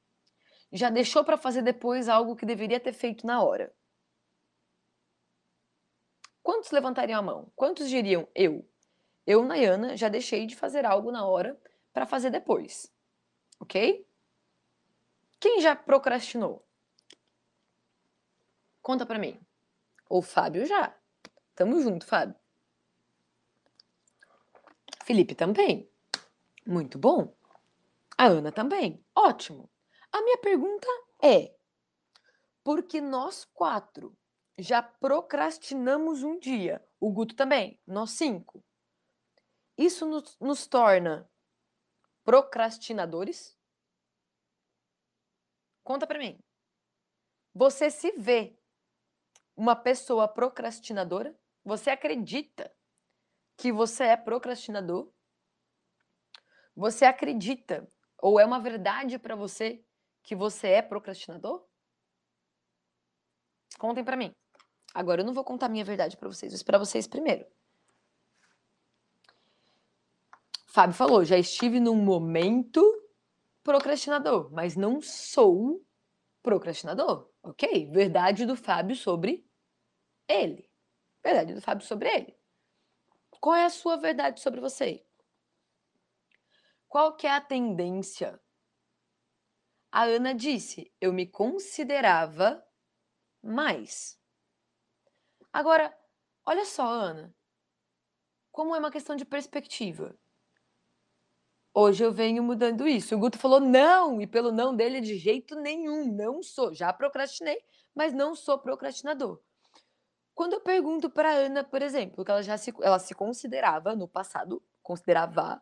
Já 0.72 0.90
deixou 0.90 1.24
para 1.24 1.38
fazer 1.38 1.62
depois 1.62 2.10
algo 2.10 2.36
que 2.36 2.46
deveria 2.46 2.80
ter 2.80 2.94
feito 2.94 3.26
na 3.26 3.42
hora? 3.42 3.74
Quantos 6.44 6.72
levantariam 6.72 7.20
a 7.20 7.22
mão? 7.22 7.52
Quantos 7.56 7.90
diriam 7.90 8.28
eu? 8.36 8.70
Eu, 9.26 9.44
Nayana, 9.44 9.96
já 9.96 10.10
deixei 10.10 10.46
de 10.46 10.56
fazer 10.56 10.86
algo 10.86 11.12
na 11.12 11.26
hora 11.26 11.60
para 11.94 12.06
fazer 12.06 12.30
depois. 12.30 12.92
Ok? 13.60 14.06
Quem 15.40 15.62
já 15.62 15.76
procrastinou? 15.76 16.66
Conta 18.82 19.06
para 19.06 19.20
mim. 19.20 19.40
O 20.10 20.22
Fábio 20.22 20.66
já. 20.66 20.96
Tamo 21.56 21.82
junto, 21.82 22.06
Fábio. 22.06 22.36
Felipe 25.04 25.36
também. 25.36 25.90
Muito 26.66 26.98
bom. 26.98 27.36
A 28.18 28.28
Ana 28.28 28.52
também. 28.52 29.04
Ótimo. 29.16 29.70
A 30.12 30.22
minha 30.22 30.38
pergunta 30.38 30.88
é: 31.22 31.56
porque 32.64 33.02
nós 33.02 33.46
quatro 33.46 34.18
já 34.58 34.82
procrastinamos 34.82 36.24
um 36.24 36.40
dia, 36.40 36.84
o 37.00 37.12
Guto 37.12 37.36
também, 37.36 37.80
nós 37.86 38.12
cinco, 38.12 38.64
isso 39.78 40.06
nos, 40.06 40.38
nos 40.40 40.66
torna 40.66 41.30
procrastinadores? 42.24 43.57
Conta 45.88 46.06
para 46.06 46.20
mim. 46.20 46.38
Você 47.56 47.90
se 47.90 48.12
vê 48.18 48.60
uma 49.56 49.74
pessoa 49.74 50.28
procrastinadora? 50.28 51.34
Você 51.64 51.90
acredita 51.90 52.70
que 53.56 53.72
você 53.72 54.04
é 54.04 54.18
procrastinador? 54.18 55.10
Você 56.76 57.06
acredita 57.06 57.90
ou 58.18 58.38
é 58.38 58.46
uma 58.46 58.60
verdade 58.60 59.18
para 59.18 59.34
você 59.34 59.82
que 60.24 60.36
você 60.36 60.68
é 60.68 60.82
procrastinador? 60.82 61.66
Contem 63.80 64.04
para 64.04 64.18
mim. 64.18 64.36
Agora 64.94 65.22
eu 65.22 65.26
não 65.26 65.34
vou 65.34 65.46
contar 65.46 65.70
minha 65.70 65.86
verdade 65.86 66.18
para 66.18 66.28
vocês, 66.28 66.52
mas 66.52 66.64
para 66.64 66.78
vocês 66.78 67.08
primeiro. 67.08 67.48
Fábio 70.66 70.98
falou, 70.98 71.24
já 71.24 71.38
estive 71.38 71.80
num 71.80 71.96
momento 71.96 73.07
procrastinador, 73.68 74.50
mas 74.54 74.78
não 74.78 75.02
sou 75.02 75.86
procrastinador, 76.42 77.30
ok? 77.44 77.92
Verdade 77.92 78.46
do 78.46 78.56
Fábio 78.56 78.96
sobre 78.96 79.46
ele. 80.26 80.72
Verdade 81.22 81.54
do 81.54 81.62
Fábio 81.62 81.86
sobre 81.86 82.08
ele. 82.08 82.40
Qual 83.42 83.54
é 83.54 83.66
a 83.66 83.70
sua 83.70 83.98
verdade 83.98 84.40
sobre 84.40 84.62
você? 84.62 85.06
Qual 86.88 87.18
que 87.18 87.28
é 87.28 87.32
a 87.32 87.42
tendência? 87.42 88.40
A 89.92 90.04
Ana 90.04 90.34
disse: 90.34 90.90
eu 91.02 91.12
me 91.12 91.28
considerava 91.28 92.66
mais. 93.44 94.18
Agora, 95.52 95.94
olha 96.46 96.64
só, 96.64 96.88
Ana, 96.88 97.36
como 98.50 98.74
é 98.74 98.80
uma 98.80 98.92
questão 98.92 99.18
de 99.18 99.26
perspectiva. 99.26 100.18
Hoje 101.80 102.04
eu 102.04 102.12
venho 102.12 102.42
mudando 102.42 102.88
isso. 102.88 103.14
O 103.14 103.20
Guto 103.20 103.38
falou 103.38 103.60
não, 103.60 104.20
e 104.20 104.26
pelo 104.26 104.52
não 104.52 104.76
dele 104.76 105.00
de 105.00 105.16
jeito 105.16 105.54
nenhum, 105.54 106.12
não 106.12 106.42
sou. 106.42 106.74
Já 106.74 106.92
procrastinei, 106.92 107.64
mas 107.94 108.16
não 108.16 108.34
sou 108.34 108.58
procrastinador. 108.58 109.40
Quando 110.34 110.54
eu 110.54 110.60
pergunto 110.60 111.08
para 111.08 111.30
Ana, 111.30 111.64
por 111.64 111.84
exemplo, 111.84 112.26
que 112.26 112.32
ela 112.32 112.42
já 112.42 112.58
se, 112.58 112.74
ela 112.82 112.98
se 112.98 113.14
considerava 113.14 113.96
no 113.96 114.08
passado, 114.08 114.60
considerava 114.82 115.62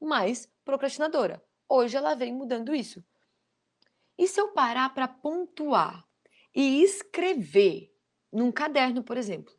mais 0.00 0.48
procrastinadora. 0.64 1.42
Hoje 1.68 1.96
ela 1.96 2.14
vem 2.14 2.32
mudando 2.32 2.72
isso. 2.72 3.04
E 4.16 4.28
se 4.28 4.40
eu 4.40 4.52
parar 4.52 4.94
para 4.94 5.08
pontuar 5.08 6.06
e 6.54 6.80
escrever 6.80 7.92
num 8.32 8.52
caderno, 8.52 9.02
por 9.02 9.16
exemplo, 9.16 9.52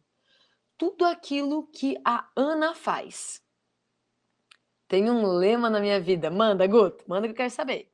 tudo 0.77 1.03
aquilo 1.03 1.67
que 1.67 1.97
a 2.05 2.31
Ana 2.33 2.73
faz? 2.73 3.45
Tem 4.87 5.09
um 5.09 5.25
lema 5.25 5.69
na 5.69 5.79
minha 5.79 5.99
vida. 5.99 6.31
Manda, 6.31 6.65
Guto, 6.65 7.03
manda 7.07 7.27
que 7.27 7.31
eu 7.31 7.37
quero 7.37 7.51
saber. 7.51 7.91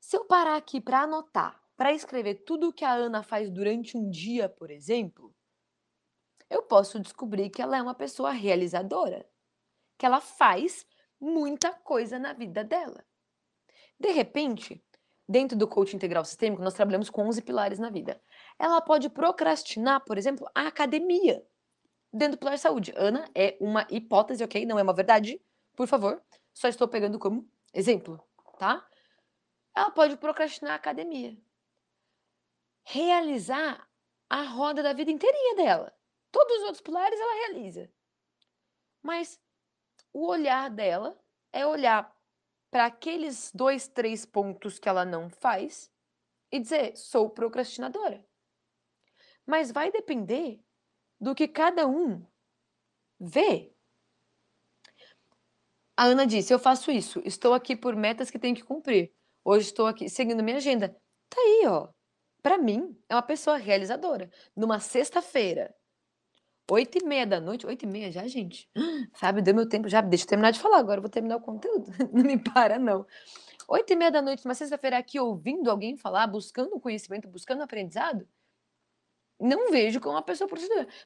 Se 0.00 0.16
eu 0.16 0.24
parar 0.24 0.56
aqui 0.56 0.80
para 0.80 1.02
anotar, 1.02 1.62
para 1.76 1.92
escrever 1.92 2.44
tudo 2.44 2.68
o 2.68 2.72
que 2.72 2.84
a 2.84 2.92
Ana 2.92 3.22
faz 3.22 3.50
durante 3.50 3.96
um 3.96 4.08
dia, 4.10 4.48
por 4.48 4.70
exemplo, 4.70 5.34
eu 6.48 6.62
posso 6.62 6.98
descobrir 7.00 7.50
que 7.50 7.60
ela 7.60 7.76
é 7.76 7.82
uma 7.82 7.94
pessoa 7.94 8.30
realizadora, 8.30 9.28
que 9.98 10.06
ela 10.06 10.20
faz 10.20 10.86
muita 11.20 11.72
coisa 11.72 12.18
na 12.18 12.32
vida 12.32 12.62
dela. 12.62 13.04
De 13.98 14.10
repente, 14.10 14.82
dentro 15.28 15.56
do 15.56 15.66
coaching 15.66 15.96
integral 15.96 16.24
sistêmico, 16.24 16.62
nós 16.62 16.74
trabalhamos 16.74 17.10
com 17.10 17.26
11 17.26 17.42
pilares 17.42 17.78
na 17.78 17.90
vida. 17.90 18.20
Ela 18.58 18.80
pode 18.80 19.08
procrastinar, 19.08 20.04
por 20.04 20.18
exemplo, 20.18 20.48
a 20.54 20.68
academia 20.68 21.44
dentro 22.12 22.36
do 22.36 22.40
pilar 22.40 22.58
saúde. 22.58 22.92
Ana 22.96 23.28
é 23.34 23.56
uma 23.60 23.86
hipótese, 23.90 24.44
ok? 24.44 24.64
Não 24.64 24.78
é 24.78 24.82
uma 24.82 24.94
verdade. 24.94 25.40
Por 25.76 25.86
favor, 25.86 26.24
só 26.54 26.68
estou 26.68 26.88
pegando 26.88 27.18
como 27.18 27.48
exemplo, 27.72 28.18
tá? 28.58 28.88
Ela 29.74 29.90
pode 29.90 30.16
procrastinar 30.16 30.72
a 30.72 30.76
academia. 30.76 31.36
Realizar 32.82 33.86
a 34.28 34.42
roda 34.42 34.82
da 34.82 34.94
vida 34.94 35.10
inteirinha 35.10 35.54
dela. 35.54 35.94
Todos 36.32 36.56
os 36.56 36.62
outros 36.62 36.80
pilares 36.80 37.20
ela 37.20 37.46
realiza. 37.46 37.92
Mas 39.02 39.38
o 40.12 40.26
olhar 40.26 40.70
dela 40.70 41.22
é 41.52 41.66
olhar 41.66 42.16
para 42.70 42.86
aqueles 42.86 43.52
dois, 43.54 43.86
três 43.86 44.24
pontos 44.24 44.78
que 44.78 44.88
ela 44.88 45.04
não 45.04 45.28
faz 45.28 45.92
e 46.50 46.58
dizer: 46.58 46.96
sou 46.96 47.28
procrastinadora. 47.28 48.26
Mas 49.44 49.70
vai 49.70 49.92
depender 49.92 50.64
do 51.20 51.34
que 51.34 51.46
cada 51.46 51.86
um 51.86 52.26
vê. 53.20 53.75
A 55.96 56.04
Ana 56.04 56.26
disse: 56.26 56.52
Eu 56.52 56.58
faço 56.58 56.90
isso, 56.90 57.20
estou 57.24 57.54
aqui 57.54 57.76
por 57.76 57.96
metas 57.96 58.30
que 58.30 58.38
tenho 58.38 58.54
que 58.54 58.64
cumprir. 58.64 59.12
Hoje 59.44 59.66
estou 59.66 59.86
aqui 59.86 60.08
seguindo 60.08 60.42
minha 60.42 60.56
agenda. 60.58 60.90
Tá 61.28 61.40
aí, 61.40 61.66
ó. 61.66 61.88
Para 62.42 62.58
mim, 62.58 62.96
é 63.08 63.14
uma 63.14 63.22
pessoa 63.22 63.56
realizadora. 63.56 64.30
Numa 64.54 64.80
sexta-feira, 64.80 65.74
Oito 66.68 66.98
e 66.98 67.04
meia 67.04 67.24
da 67.24 67.40
noite, 67.40 67.64
oito 67.64 67.84
e 67.84 67.86
meia 67.86 68.10
já, 68.10 68.26
gente. 68.26 68.68
Sabe, 69.14 69.40
deu 69.40 69.54
meu 69.54 69.68
tempo 69.68 69.88
já. 69.88 70.00
Deixa 70.00 70.24
eu 70.24 70.28
terminar 70.28 70.50
de 70.50 70.58
falar 70.58 70.78
agora, 70.78 70.98
eu 70.98 71.02
vou 71.02 71.10
terminar 71.10 71.36
o 71.36 71.40
conteúdo. 71.40 71.86
Não 72.12 72.24
me 72.24 72.38
para, 72.38 72.76
não. 72.78 73.06
Oito 73.68 73.92
e 73.92 73.96
meia 73.96 74.10
da 74.10 74.20
noite, 74.20 74.44
uma 74.44 74.54
sexta-feira 74.54 74.98
aqui, 74.98 75.18
ouvindo 75.20 75.70
alguém 75.70 75.96
falar, 75.96 76.26
buscando 76.26 76.78
conhecimento, 76.80 77.28
buscando 77.28 77.62
aprendizado, 77.62 78.28
não 79.40 79.70
vejo 79.70 80.00
como 80.00 80.14
uma 80.14 80.22
pessoa. 80.22 80.48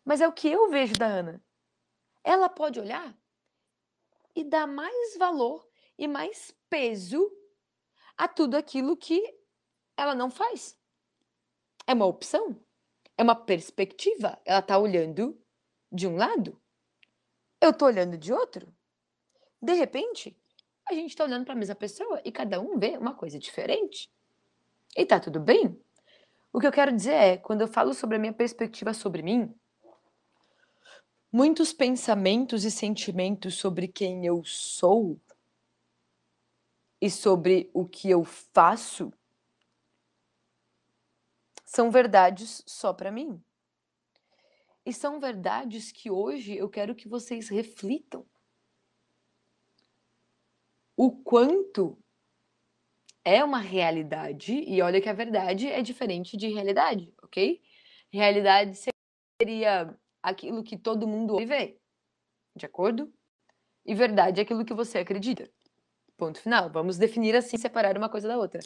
Mas 0.05 0.21
é 0.21 0.29
o 0.29 0.33
que 0.33 0.49
eu 0.49 0.71
vejo 0.71 0.95
da 0.95 1.07
Ana. 1.07 1.43
Ela 2.25 2.49
pode 2.49 2.79
olhar 2.79 3.17
e 4.35 4.45
dar 4.45 4.67
mais 4.67 5.17
valor 5.17 5.67
e 5.99 6.07
mais 6.07 6.55
peso 6.69 7.31
a 8.17 8.29
tudo 8.29 8.57
aquilo 8.57 8.97
que 8.97 9.23
ela 9.97 10.15
não 10.15 10.31
faz. 10.31 10.79
É 11.87 11.93
uma 11.93 12.07
opção, 12.07 12.57
é 13.17 13.23
uma 13.23 13.35
perspectiva. 13.35 14.39
Ela 14.45 14.61
está 14.61 14.79
olhando 14.79 15.39
de 15.91 16.07
um 16.07 16.17
lado, 16.17 16.61
eu 17.61 17.73
tô 17.73 17.87
olhando 17.87 18.17
de 18.17 18.33
outro. 18.33 18.73
De 19.61 19.75
repente, 19.75 20.37
a 20.89 20.95
gente 20.95 21.11
está 21.11 21.25
olhando 21.25 21.45
para 21.45 21.53
a 21.53 21.57
mesma 21.57 21.75
pessoa 21.75 22.21
e 22.25 22.33
cada 22.33 22.61
um 22.61 22.79
vê 22.79 22.97
uma 22.97 23.15
coisa 23.15 23.39
diferente. 23.39 24.11
E 24.97 25.05
tá 25.05 25.21
tudo 25.21 25.39
bem? 25.39 25.79
O 26.53 26.59
que 26.59 26.67
eu 26.67 26.73
quero 26.73 26.93
dizer 26.93 27.13
é, 27.13 27.37
quando 27.37 27.61
eu 27.61 27.69
falo 27.69 27.95
sobre 27.95 28.17
a 28.17 28.19
minha 28.19 28.33
perspectiva 28.33 28.93
sobre 28.95 29.23
mim, 29.23 29.55
muitos 31.33 31.73
pensamentos 31.73 32.65
e 32.65 32.71
sentimentos 32.71 33.55
sobre 33.55 33.87
quem 33.87 34.27
eu 34.27 34.45
sou 34.45 35.21
e 37.01 37.11
sobre 37.11 37.71
o 37.73 37.87
que 37.87 38.11
eu 38.11 38.25
faço 38.25 39.13
são 41.65 41.91
verdades 41.91 42.63
só 42.67 42.93
para 42.93 43.13
mim. 43.13 43.41
E 44.85 44.93
são 44.93 45.21
verdades 45.21 45.93
que 45.93 46.11
hoje 46.11 46.57
eu 46.57 46.69
quero 46.69 46.95
que 46.95 47.09
vocês 47.09 47.49
reflitam. 47.49 48.27
O 50.97 51.13
quanto 51.13 51.97
é 53.25 53.45
uma 53.45 53.59
realidade, 53.59 54.53
e 54.53 54.83
olha 54.83 55.01
que 55.01 55.09
a 55.09 55.13
verdade 55.13 55.69
é 55.69 55.81
diferente 55.81 56.37
de 56.37 56.49
realidade, 56.49 57.15
ok? 57.23 57.63
Realidade 58.11 58.77
seria 59.41 59.97
aquilo 60.23 60.63
que 60.63 60.77
todo 60.77 61.09
mundo 61.09 61.37
vê, 61.47 61.79
de 62.57 62.67
acordo? 62.67 63.13
E 63.85 63.95
verdade 63.95 64.41
é 64.41 64.43
aquilo 64.43 64.65
que 64.65 64.75
você 64.75 64.99
acredita. 64.99 65.51
Ponto 66.17 66.41
final. 66.41 66.71
Vamos 66.71 66.99
definir 66.99 67.35
assim, 67.35 67.57
separar 67.57 67.97
uma 67.97 68.09
coisa 68.09 68.29
da 68.29 68.39
outra. 68.39 68.61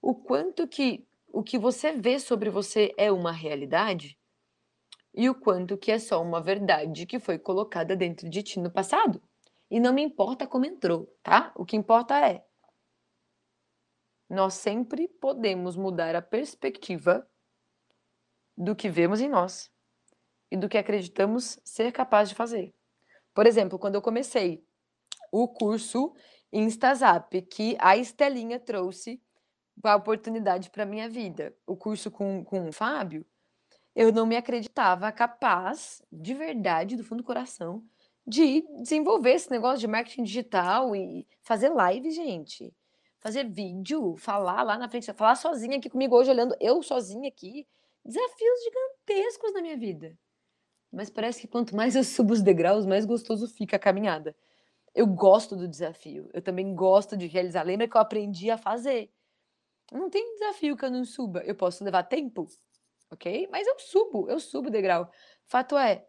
o 0.00 0.14
quanto 0.14 0.68
que 0.68 1.06
o 1.30 1.42
que 1.42 1.58
você 1.58 1.92
vê 1.92 2.18
sobre 2.18 2.48
você 2.50 2.94
é 2.96 3.12
uma 3.12 3.32
realidade 3.32 4.18
e 5.14 5.28
o 5.28 5.34
quanto 5.34 5.76
que 5.76 5.90
é 5.90 5.98
só 5.98 6.22
uma 6.22 6.40
verdade 6.40 7.04
que 7.04 7.18
foi 7.18 7.38
colocada 7.38 7.96
dentro 7.96 8.30
de 8.30 8.42
ti 8.42 8.60
no 8.60 8.70
passado. 8.70 9.20
E 9.70 9.78
não 9.80 9.92
me 9.92 10.02
importa 10.02 10.46
como 10.46 10.64
entrou, 10.64 11.06
tá? 11.22 11.52
O 11.56 11.66
que 11.66 11.76
importa 11.76 12.18
é 12.26 12.44
nós 14.28 14.54
sempre 14.54 15.08
podemos 15.08 15.76
mudar 15.76 16.14
a 16.14 16.22
perspectiva 16.22 17.26
do 18.56 18.76
que 18.76 18.88
vemos 18.88 19.20
em 19.20 19.28
nós 19.28 19.70
e 20.50 20.56
do 20.56 20.68
que 20.68 20.78
acreditamos 20.78 21.58
ser 21.64 21.92
capaz 21.92 22.28
de 22.28 22.34
fazer. 22.34 22.74
Por 23.34 23.46
exemplo, 23.46 23.78
quando 23.78 23.94
eu 23.94 24.02
comecei 24.02 24.64
o 25.30 25.46
curso 25.46 26.14
InstaZap, 26.52 27.42
que 27.42 27.76
a 27.78 27.96
Estelinha 27.96 28.58
trouxe 28.58 29.20
a 29.82 29.96
oportunidade 29.96 30.70
para 30.70 30.86
minha 30.86 31.08
vida, 31.08 31.54
o 31.66 31.76
curso 31.76 32.10
com, 32.10 32.44
com 32.44 32.68
o 32.68 32.72
Fábio, 32.72 33.24
eu 33.94 34.12
não 34.12 34.26
me 34.26 34.36
acreditava 34.36 35.10
capaz, 35.12 36.02
de 36.10 36.34
verdade, 36.34 36.96
do 36.96 37.04
fundo 37.04 37.22
do 37.22 37.26
coração, 37.26 37.82
de 38.26 38.64
desenvolver 38.80 39.32
esse 39.32 39.50
negócio 39.50 39.78
de 39.78 39.86
marketing 39.86 40.22
digital 40.22 40.94
e 40.94 41.26
fazer 41.42 41.68
live, 41.68 42.10
gente 42.10 42.72
fazer 43.20 43.48
vídeo, 43.48 44.16
falar 44.16 44.62
lá 44.62 44.78
na 44.78 44.88
frente, 44.88 45.12
falar 45.12 45.34
sozinha 45.34 45.78
aqui 45.78 45.90
comigo 45.90 46.16
hoje, 46.16 46.30
olhando 46.30 46.56
eu 46.60 46.82
sozinha 46.82 47.28
aqui. 47.28 47.66
Desafios 48.04 48.60
gigantescos 48.64 49.52
na 49.52 49.60
minha 49.60 49.76
vida. 49.76 50.16
Mas 50.92 51.10
parece 51.10 51.42
que 51.42 51.48
quanto 51.48 51.76
mais 51.76 51.94
eu 51.94 52.04
subo 52.04 52.32
os 52.32 52.42
degraus, 52.42 52.86
mais 52.86 53.04
gostoso 53.04 53.46
fica 53.48 53.76
a 53.76 53.78
caminhada. 53.78 54.34
Eu 54.94 55.06
gosto 55.06 55.54
do 55.54 55.68
desafio. 55.68 56.28
Eu 56.32 56.42
também 56.42 56.74
gosto 56.74 57.16
de 57.16 57.26
realizar. 57.26 57.62
Lembra 57.62 57.86
que 57.86 57.96
eu 57.96 58.00
aprendi 58.00 58.50
a 58.50 58.58
fazer. 58.58 59.12
Não 59.92 60.10
tem 60.10 60.34
desafio 60.34 60.76
que 60.76 60.84
eu 60.84 60.90
não 60.90 61.04
suba. 61.04 61.42
Eu 61.44 61.54
posso 61.54 61.84
levar 61.84 62.02
tempo, 62.04 62.46
ok? 63.10 63.48
Mas 63.50 63.66
eu 63.66 63.78
subo, 63.78 64.28
eu 64.28 64.40
subo 64.40 64.68
o 64.68 64.70
degrau. 64.70 65.10
Fato 65.46 65.76
é, 65.76 66.06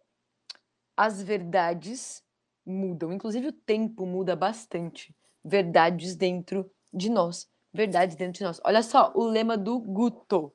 as 0.96 1.22
verdades 1.22 2.24
mudam. 2.66 3.14
Inclusive 3.14 3.48
o 3.48 3.54
tempo 3.54 4.06
muda 4.06 4.36
bastante. 4.36 5.16
Verdades 5.44 6.16
dentro 6.16 6.70
de 6.94 7.10
nós, 7.10 7.50
verdades 7.74 8.16
dentro 8.16 8.40
de 8.40 8.44
nós. 8.44 8.60
Olha 8.66 8.84
só 8.84 9.12
o 9.16 9.24
lema 9.24 9.58
do 9.58 9.80
Guto. 9.80 10.54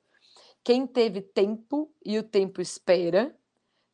Quem 0.63 0.87
teve 0.87 1.21
tempo 1.21 1.91
e 2.05 2.19
o 2.19 2.23
tempo 2.23 2.61
espera, 2.61 3.35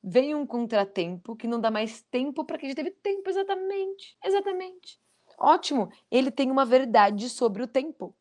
vem 0.03 0.35
um 0.35 0.47
contratempo 0.47 1.37
que 1.37 1.47
não 1.47 1.61
dá 1.61 1.71
mais 1.71 2.03
tempo 2.03 2.45
para 2.45 2.59
quem 2.59 2.69
já 2.69 2.75
teve 2.75 2.91
tempo 2.91 3.29
exatamente. 3.29 4.17
Exatamente. 4.25 4.99
Ótimo. 5.39 5.91
Ele 6.11 6.31
tem 6.31 6.51
uma 6.51 6.65
verdade 6.65 7.29
sobre 7.29 7.63
o 7.63 7.67
tempo. 7.67 8.15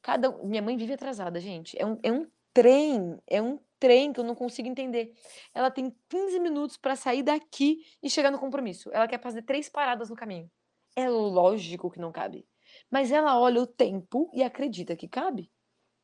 Cada 0.00 0.30
minha 0.44 0.62
mãe 0.62 0.76
vive 0.76 0.94
atrasada, 0.94 1.40
gente. 1.40 1.76
É 1.80 1.86
um, 1.86 1.98
é 2.02 2.12
um 2.12 2.26
trem, 2.52 3.18
é 3.26 3.40
um 3.40 3.58
trem 3.78 4.12
que 4.12 4.20
eu 4.20 4.24
não 4.24 4.34
consigo 4.34 4.68
entender. 4.68 5.12
Ela 5.54 5.70
tem 5.70 5.94
15 6.08 6.38
minutos 6.40 6.76
para 6.76 6.96
sair 6.96 7.22
daqui 7.22 7.84
e 8.02 8.10
chegar 8.10 8.30
no 8.30 8.38
compromisso. 8.38 8.90
Ela 8.92 9.08
quer 9.08 9.20
fazer 9.20 9.42
três 9.42 9.68
paradas 9.68 10.10
no 10.10 10.16
caminho. 10.16 10.50
É 10.94 11.08
lógico 11.08 11.90
que 11.90 11.98
não 11.98 12.12
cabe. 12.12 12.46
Mas 12.90 13.10
ela 13.10 13.38
olha 13.38 13.60
o 13.60 13.66
tempo 13.66 14.30
e 14.34 14.42
acredita 14.42 14.96
que 14.96 15.08
cabe. 15.08 15.50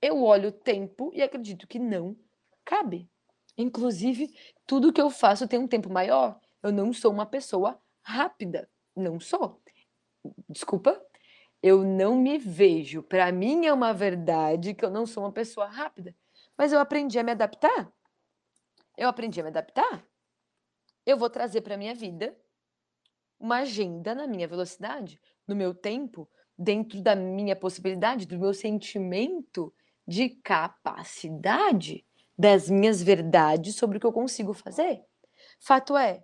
Eu 0.01 0.22
olho 0.22 0.51
o 0.51 0.53
tempo 0.53 1.11
e 1.12 1.22
acredito 1.22 1.66
que 1.66 1.79
não 1.79 2.16
cabe. 2.64 3.09
Inclusive, 3.59 4.32
tudo 4.64 4.92
que 4.92 5.00
eu 5.00 5.11
faço 5.11 5.48
tem 5.48 5.59
um 5.59 5.66
tempo 5.66 5.90
maior. 5.90 6.38
Eu 6.62 6.72
não 6.72 6.92
sou 6.92 7.12
uma 7.12 7.26
pessoa 7.26 7.78
rápida. 8.00 8.70
Não 8.94 9.18
sou. 9.18 9.61
Desculpa. 10.48 11.04
Eu 11.61 11.82
não 11.82 12.16
me 12.16 12.38
vejo. 12.38 13.02
Para 13.02 13.32
mim 13.32 13.66
é 13.66 13.72
uma 13.72 13.92
verdade 13.92 14.74
que 14.74 14.84
eu 14.84 14.90
não 14.90 15.04
sou 15.04 15.24
uma 15.24 15.32
pessoa 15.32 15.66
rápida. 15.66 16.14
Mas 16.56 16.72
eu 16.72 16.78
aprendi 16.78 17.18
a 17.18 17.24
me 17.24 17.32
adaptar. 17.32 17.92
Eu 18.96 19.09
aprendi 19.09 19.40
a 19.40 19.42
me 19.42 19.50
adaptar. 19.50 20.06
Eu 21.04 21.16
vou 21.16 21.28
trazer 21.28 21.62
para 21.62 21.76
minha 21.76 21.94
vida 21.94 22.36
uma 23.40 23.59
agenda 23.59 24.14
na 24.14 24.26
minha 24.26 24.46
velocidade, 24.46 25.20
no 25.46 25.54
meu 25.54 25.74
tempo, 25.74 26.28
dentro 26.56 27.00
da 27.00 27.14
minha 27.14 27.54
possibilidade, 27.54 28.26
do 28.26 28.38
meu 28.38 28.52
sentimento 28.52 29.72
de 30.06 30.28
capacidade, 30.30 32.04
das 32.39 32.70
minhas 32.70 33.03
verdades 33.03 33.74
sobre 33.74 33.97
o 33.97 34.01
que 34.01 34.07
eu 34.07 34.12
consigo 34.12 34.53
fazer. 34.53 35.05
Fato 35.59 35.97
é, 35.97 36.22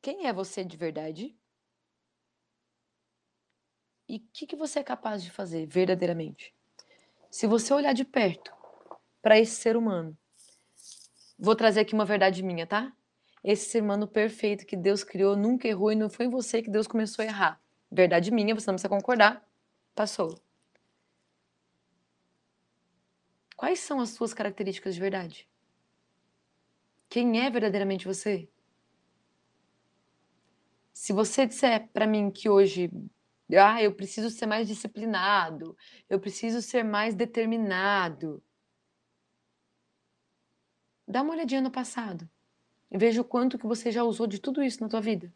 quem 0.00 0.26
é 0.26 0.32
você 0.32 0.64
de 0.64 0.76
verdade? 0.76 1.36
E 4.08 4.16
o 4.16 4.22
que, 4.32 4.46
que 4.46 4.56
você 4.56 4.80
é 4.80 4.84
capaz 4.84 5.22
de 5.22 5.30
fazer 5.30 5.66
verdadeiramente? 5.66 6.54
Se 7.30 7.46
você 7.46 7.72
olhar 7.72 7.94
de 7.94 8.04
perto 8.04 8.52
para 9.22 9.38
esse 9.38 9.56
ser 9.56 9.76
humano, 9.76 10.16
vou 11.38 11.56
trazer 11.56 11.80
aqui 11.80 11.94
uma 11.94 12.04
verdade 12.04 12.42
minha, 12.42 12.66
tá? 12.66 12.92
Esse 13.42 13.70
ser 13.70 13.82
humano 13.82 14.06
perfeito 14.06 14.66
que 14.66 14.76
Deus 14.76 15.02
criou 15.02 15.36
nunca 15.36 15.66
errou 15.66 15.90
e 15.90 15.96
não 15.96 16.10
foi 16.10 16.26
em 16.26 16.30
você 16.30 16.62
que 16.62 16.70
Deus 16.70 16.86
começou 16.86 17.22
a 17.22 17.26
errar 17.26 17.62
verdade 17.92 18.30
minha, 18.30 18.54
você 18.54 18.70
não 18.70 18.74
precisa 18.74 18.88
concordar, 18.88 19.46
passou. 19.94 20.34
Quais 23.62 23.78
são 23.78 24.00
as 24.00 24.10
suas 24.10 24.34
características 24.34 24.92
de 24.92 25.00
verdade? 25.00 25.48
Quem 27.08 27.40
é 27.40 27.48
verdadeiramente 27.48 28.08
você? 28.08 28.48
Se 30.92 31.12
você 31.12 31.46
disser 31.46 31.88
para 31.92 32.04
mim 32.04 32.28
que 32.28 32.48
hoje, 32.48 32.90
ah, 33.56 33.80
eu 33.80 33.94
preciso 33.94 34.30
ser 34.30 34.46
mais 34.46 34.66
disciplinado, 34.66 35.76
eu 36.10 36.18
preciso 36.18 36.60
ser 36.60 36.82
mais 36.82 37.14
determinado, 37.14 38.42
dá 41.06 41.22
uma 41.22 41.32
olhadinha 41.32 41.60
no 41.60 41.70
passado 41.70 42.28
e 42.90 42.98
veja 42.98 43.20
o 43.20 43.24
quanto 43.24 43.56
que 43.56 43.66
você 43.68 43.92
já 43.92 44.02
usou 44.02 44.26
de 44.26 44.40
tudo 44.40 44.60
isso 44.60 44.80
na 44.80 44.88
tua 44.88 45.00
vida. 45.00 45.32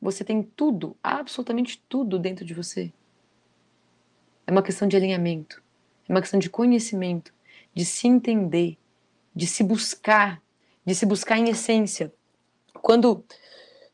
Você 0.00 0.24
tem 0.24 0.42
tudo, 0.42 0.96
absolutamente 1.02 1.78
tudo 1.86 2.18
dentro 2.18 2.42
de 2.42 2.54
você. 2.54 2.90
É 4.46 4.50
uma 4.50 4.62
questão 4.62 4.88
de 4.88 4.96
alinhamento, 4.96 5.65
é 6.08 6.12
uma 6.12 6.20
questão 6.20 6.38
de 6.38 6.50
conhecimento, 6.50 7.32
de 7.74 7.84
se 7.84 8.06
entender, 8.06 8.78
de 9.34 9.46
se 9.46 9.62
buscar, 9.62 10.42
de 10.84 10.94
se 10.94 11.04
buscar 11.04 11.38
em 11.38 11.48
essência. 11.48 12.12
Quando 12.80 13.24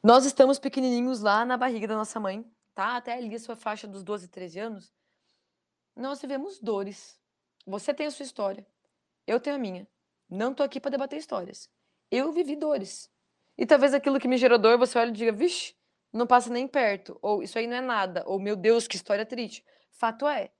nós 0.03 0.25
estamos 0.25 0.59
pequenininhos 0.59 1.21
lá 1.21 1.45
na 1.45 1.57
barriga 1.57 1.87
da 1.87 1.97
nossa 1.97 2.21
mãe, 2.21 2.45
tá? 2.75 2.97
Até 2.97 3.15
ali 3.15 3.35
a 3.35 3.39
sua 3.39 3.57
faixa 3.57 3.87
dos 3.87 4.03
12, 4.03 4.29
13 4.29 4.59
anos, 4.59 4.93
nós 5.97 6.21
vivemos 6.21 6.59
dores. 6.59 7.19
Você 7.67 7.95
tem 7.95 8.07
a 8.07 8.11
sua 8.11 8.25
história, 8.25 8.67
eu 9.27 9.41
tenho 9.41 9.57
a 9.57 9.59
minha. 9.59 9.87
Não 10.29 10.55
tô 10.55 10.63
aqui 10.63 10.81
para 10.81 10.91
debater 10.91 11.19
histórias. 11.19 11.69
Eu 12.11 12.33
vivi 12.33 12.57
dores. 12.57 13.11
E 13.57 13.67
talvez 13.67 13.95
aquilo 13.95 14.19
que 14.19 14.27
me 14.27 14.37
gerou 14.37 14.59
dor, 14.59 14.79
você 14.79 14.99
olha 14.99 15.11
e 15.11 15.13
diga, 15.13 15.33
vixe, 15.33 15.75
não 16.13 16.27
passa 16.27 16.51
nem 16.51 16.67
perto, 16.67 17.19
ou 17.23 17.43
isso 17.43 17.59
aí 17.59 17.67
não 17.67 17.77
é 17.77 17.81
nada, 17.81 18.23
ou 18.27 18.39
meu 18.39 18.57
Deus, 18.57 18.87
que 18.87 18.97
história 18.97 19.25
triste. 19.25 19.65
Fato 19.91 20.27
é, 20.27 20.51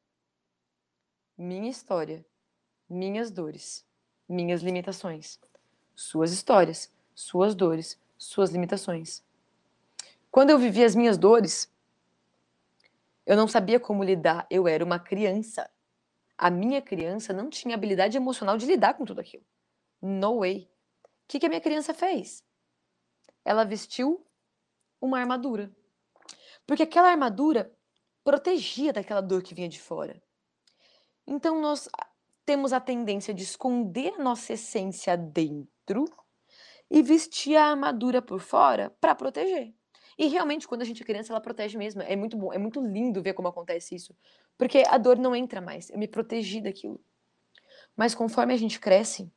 minha 1.37 1.71
história, 1.71 2.25
minhas 2.89 3.31
dores, 3.31 3.85
minhas 4.29 4.63
limitações, 4.63 5.41
suas 5.95 6.33
histórias, 6.33 6.91
suas 7.15 7.55
dores, 7.55 7.99
suas 8.19 8.51
limitações. 8.51 9.23
Quando 10.31 10.51
eu 10.51 10.59
vivi 10.59 10.85
as 10.85 10.95
minhas 10.95 11.19
dores, 11.19 11.71
eu 13.27 13.37
não 13.37 13.47
sabia 13.47 13.79
como 13.79 14.05
lidar, 14.05 14.47
eu 14.51 14.67
era 14.67 14.85
uma 14.85 14.99
criança. 14.99 15.71
A 16.37 16.51
minha 16.51 16.83
criança 16.83 17.33
não 17.33 17.49
tinha 17.49 17.75
habilidade 17.75 18.17
emocional 18.17 18.57
de 18.57 18.67
lidar 18.67 18.95
com 18.95 19.05
tudo 19.05 19.21
aquilo. 19.21 19.45
No 20.01 20.41
way. 20.41 20.69
O 21.05 21.09
que, 21.29 21.39
que 21.39 21.47
a 21.47 21.49
minha 21.49 21.61
criança 21.61 21.95
fez? 21.95 22.45
Ela 23.45 23.65
vestiu 23.65 24.27
uma 25.01 25.19
armadura. 25.19 25.71
Porque 26.67 26.83
aquela 26.83 27.11
armadura 27.11 27.73
protegia 28.25 28.93
daquela 28.93 29.21
dor 29.21 29.43
que 29.43 29.55
vinha 29.55 29.69
de 29.69 29.81
fora. 29.81 30.21
Então 31.27 31.61
nós 31.61 31.89
temos 32.45 32.73
a 32.73 32.81
tendência 32.81 33.33
de 33.33 33.43
esconder 33.43 34.15
a 34.15 34.23
nossa 34.23 34.55
essência 34.55 35.17
dentro 35.17 36.05
e 36.91 37.03
vestir 37.03 37.57
a 37.57 37.71
armadura 37.71 38.21
por 38.21 38.41
fora 38.41 38.95
para 39.01 39.15
proteger. 39.15 39.73
E 40.19 40.27
realmente, 40.27 40.69
quando 40.69 40.83
a 40.83 40.85
gente 40.85 41.03
é 41.03 41.07
criança, 41.07 41.33
ela 41.33 41.41
protege 41.41 41.79
mesmo. 41.79 42.03
É 42.03 42.15
muito 42.15 42.37
bom, 42.37 42.53
é 42.53 42.59
muito 42.59 42.81
lindo 42.81 43.23
ver 43.23 43.33
como 43.33 43.49
acontece 43.49 43.95
isso. 43.95 44.15
Porque 44.59 44.85
a 44.87 44.99
dor 44.99 45.19
não 45.19 45.35
entra 45.35 45.61
mais. 45.61 45.89
Eu 45.91 45.99
me 45.99 46.07
protegi 46.07 46.61
daquilo. 46.61 47.01
Mas 47.97 48.15
conforme 48.15 48.53
a 48.53 48.57
gente 48.57 48.79
cresce, 48.79 49.33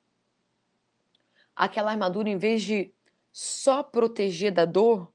aquela 1.55 1.91
armadura, 1.91 2.29
em 2.29 2.37
vez 2.37 2.61
de 2.61 2.93
só 3.31 3.83
proteger 3.83 4.51
da 4.51 4.65
dor, 4.65 5.11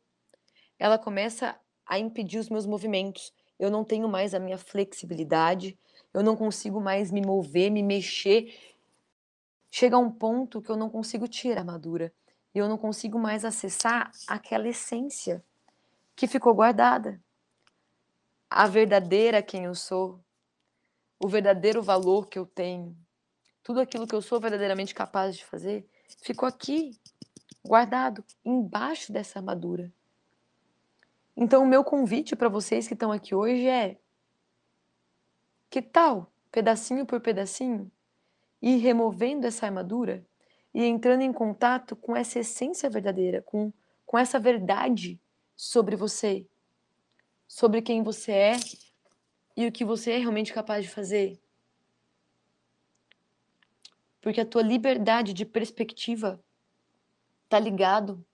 ela 0.78 0.98
começa 0.98 1.58
a 1.86 1.98
impedir 1.98 2.38
os 2.38 2.48
meus 2.48 2.64
movimentos. 2.64 3.32
Eu 3.58 3.70
não 3.70 3.84
tenho 3.84 4.08
mais 4.08 4.34
a 4.34 4.38
minha 4.38 4.56
flexibilidade, 4.56 5.78
eu 6.12 6.22
não 6.22 6.36
consigo 6.36 6.80
mais 6.80 7.10
me 7.10 7.20
mover, 7.20 7.70
me 7.70 7.82
mexer. 7.82 8.54
Chega 9.70 9.96
um 9.98 10.10
ponto 10.10 10.60
que 10.60 10.70
eu 10.70 10.76
não 10.76 10.90
consigo 10.90 11.28
tirar 11.28 11.58
a 11.58 11.60
armadura 11.60 12.12
e 12.54 12.58
eu 12.58 12.68
não 12.68 12.76
consigo 12.76 13.18
mais 13.18 13.44
acessar 13.44 14.10
aquela 14.26 14.68
essência 14.68 15.44
que 16.16 16.26
ficou 16.26 16.54
guardada. 16.54 17.20
a 18.50 18.66
verdadeira 18.66 19.42
quem 19.42 19.64
eu 19.64 19.74
sou, 19.76 20.18
o 21.20 21.28
verdadeiro 21.28 21.80
valor 21.82 22.28
que 22.28 22.36
eu 22.36 22.44
tenho, 22.44 22.96
tudo 23.62 23.80
aquilo 23.80 24.06
que 24.08 24.14
eu 24.14 24.20
sou 24.20 24.40
verdadeiramente 24.40 24.92
capaz 24.92 25.36
de 25.36 25.44
fazer, 25.44 25.88
ficou 26.22 26.48
aqui, 26.48 26.98
guardado, 27.64 28.24
embaixo 28.44 29.12
dessa 29.12 29.38
armadura. 29.38 29.92
Então, 31.36 31.62
o 31.62 31.66
meu 31.66 31.84
convite 31.84 32.34
para 32.34 32.48
vocês 32.48 32.88
que 32.88 32.94
estão 32.94 33.12
aqui 33.12 33.34
hoje 33.34 33.66
é: 33.66 33.98
que 35.70 35.80
tal, 35.80 36.32
pedacinho 36.50 37.06
por 37.06 37.20
pedacinho, 37.20 37.90
ir 38.60 38.78
removendo 38.78 39.46
essa 39.46 39.66
armadura 39.66 40.26
e 40.74 40.84
entrando 40.84 41.22
em 41.22 41.32
contato 41.32 41.94
com 41.94 42.14
essa 42.14 42.40
essência 42.40 42.90
verdadeira, 42.90 43.40
com, 43.42 43.72
com 44.04 44.18
essa 44.18 44.38
verdade 44.38 45.18
sobre 45.56 45.94
você, 45.94 46.44
sobre 47.46 47.80
quem 47.80 48.02
você 48.02 48.32
é 48.32 48.52
e 49.56 49.66
o 49.66 49.72
que 49.72 49.84
você 49.84 50.12
é 50.12 50.18
realmente 50.18 50.52
capaz 50.52 50.84
de 50.84 50.90
fazer. 50.90 51.40
Porque 54.20 54.40
a 54.40 54.46
tua 54.46 54.62
liberdade 54.62 55.32
de 55.32 55.44
perspectiva 55.44 56.42
está 57.44 57.58
ligado 57.58 58.24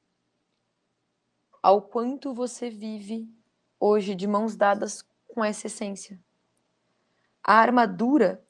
ao 1.62 1.82
quanto 1.82 2.34
você 2.34 2.70
vive 2.70 3.28
hoje 3.78 4.14
de 4.14 4.26
mãos 4.26 4.56
dadas 4.56 5.02
com 5.28 5.44
essa 5.44 5.66
essência. 5.66 6.20
A 7.48 7.54
armadura 7.60 8.44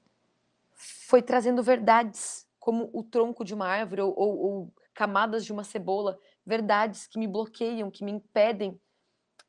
foi 0.74 1.20
trazendo 1.20 1.62
verdades, 1.62 2.48
como 2.58 2.88
o 2.94 3.02
tronco 3.02 3.44
de 3.44 3.52
uma 3.52 3.66
árvore 3.66 4.00
ou, 4.00 4.14
ou, 4.16 4.38
ou 4.38 4.74
camadas 4.94 5.44
de 5.44 5.52
uma 5.52 5.62
cebola, 5.62 6.18
verdades 6.46 7.06
que 7.06 7.18
me 7.18 7.28
bloqueiam, 7.28 7.90
que 7.90 8.02
me 8.02 8.10
impedem 8.10 8.80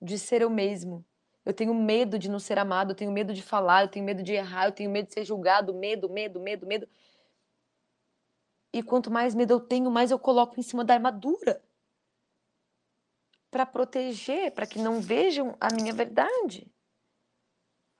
de 0.02 0.20
ser 0.20 0.42
eu 0.42 0.50
mesmo. 0.50 1.06
Eu 1.46 1.54
tenho 1.54 1.74
medo 1.74 2.20
de 2.20 2.30
não 2.30 2.40
ser 2.40 2.60
amado, 2.60 2.92
eu 2.92 2.96
tenho 2.96 3.10
medo 3.10 3.34
de 3.34 3.42
falar, 3.42 3.84
eu 3.84 3.88
tenho 3.88 4.04
medo 4.04 4.22
de 4.22 4.34
errar, 4.34 4.66
eu 4.66 4.74
tenho 4.74 4.92
medo 4.92 5.08
de 5.08 5.14
ser 5.14 5.24
julgado, 5.24 5.74
medo, 5.74 6.10
medo, 6.10 6.42
medo, 6.42 6.68
medo. 6.68 6.86
E 8.74 8.84
quanto 8.84 9.10
mais 9.10 9.34
medo 9.34 9.54
eu 9.54 9.62
tenho, 9.62 9.90
mais 9.90 10.12
eu 10.12 10.20
coloco 10.20 10.60
em 10.60 10.64
cima 10.64 10.84
da 10.84 10.94
armadura 10.94 11.64
para 13.50 13.66
proteger, 13.66 14.52
para 14.52 14.68
que 14.68 14.78
não 14.78 15.00
vejam 15.00 15.56
a 15.58 15.74
minha 15.74 15.94
verdade. 15.94 16.70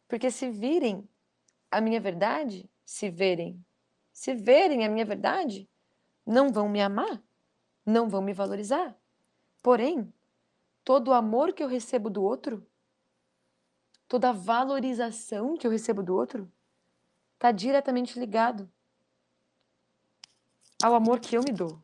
Porque 0.10 0.30
se 0.30 0.50
virem 0.50 1.08
a 1.72 1.82
minha 1.82 2.00
verdade, 2.00 2.70
se 2.86 3.10
verem, 3.10 3.64
se 4.12 4.34
verem 4.34 4.86
a 4.86 4.90
minha 4.90 5.06
verdade, 5.06 5.70
não 6.26 6.52
vão 6.52 6.68
me 6.70 6.82
amar, 6.82 7.22
não 7.86 8.10
vão 8.10 8.22
me 8.22 8.34
valorizar. 8.34 8.96
Porém, 9.62 10.12
todo 10.84 11.10
o 11.10 11.14
amor 11.14 11.54
que 11.54 11.64
eu 11.64 11.68
recebo 11.68 12.10
do 12.10 12.24
outro, 12.24 12.66
toda 14.08 14.30
a 14.30 14.34
valorização 14.34 15.58
que 15.58 15.68
eu 15.68 15.72
recebo 15.72 16.02
do 16.02 16.16
outro, 16.16 16.52
está 17.34 17.52
diretamente 17.52 18.20
ligado 18.20 18.70
ao 20.82 20.96
amor 20.96 21.20
que 21.20 21.36
eu 21.36 21.42
me 21.44 21.52
dou, 21.52 21.82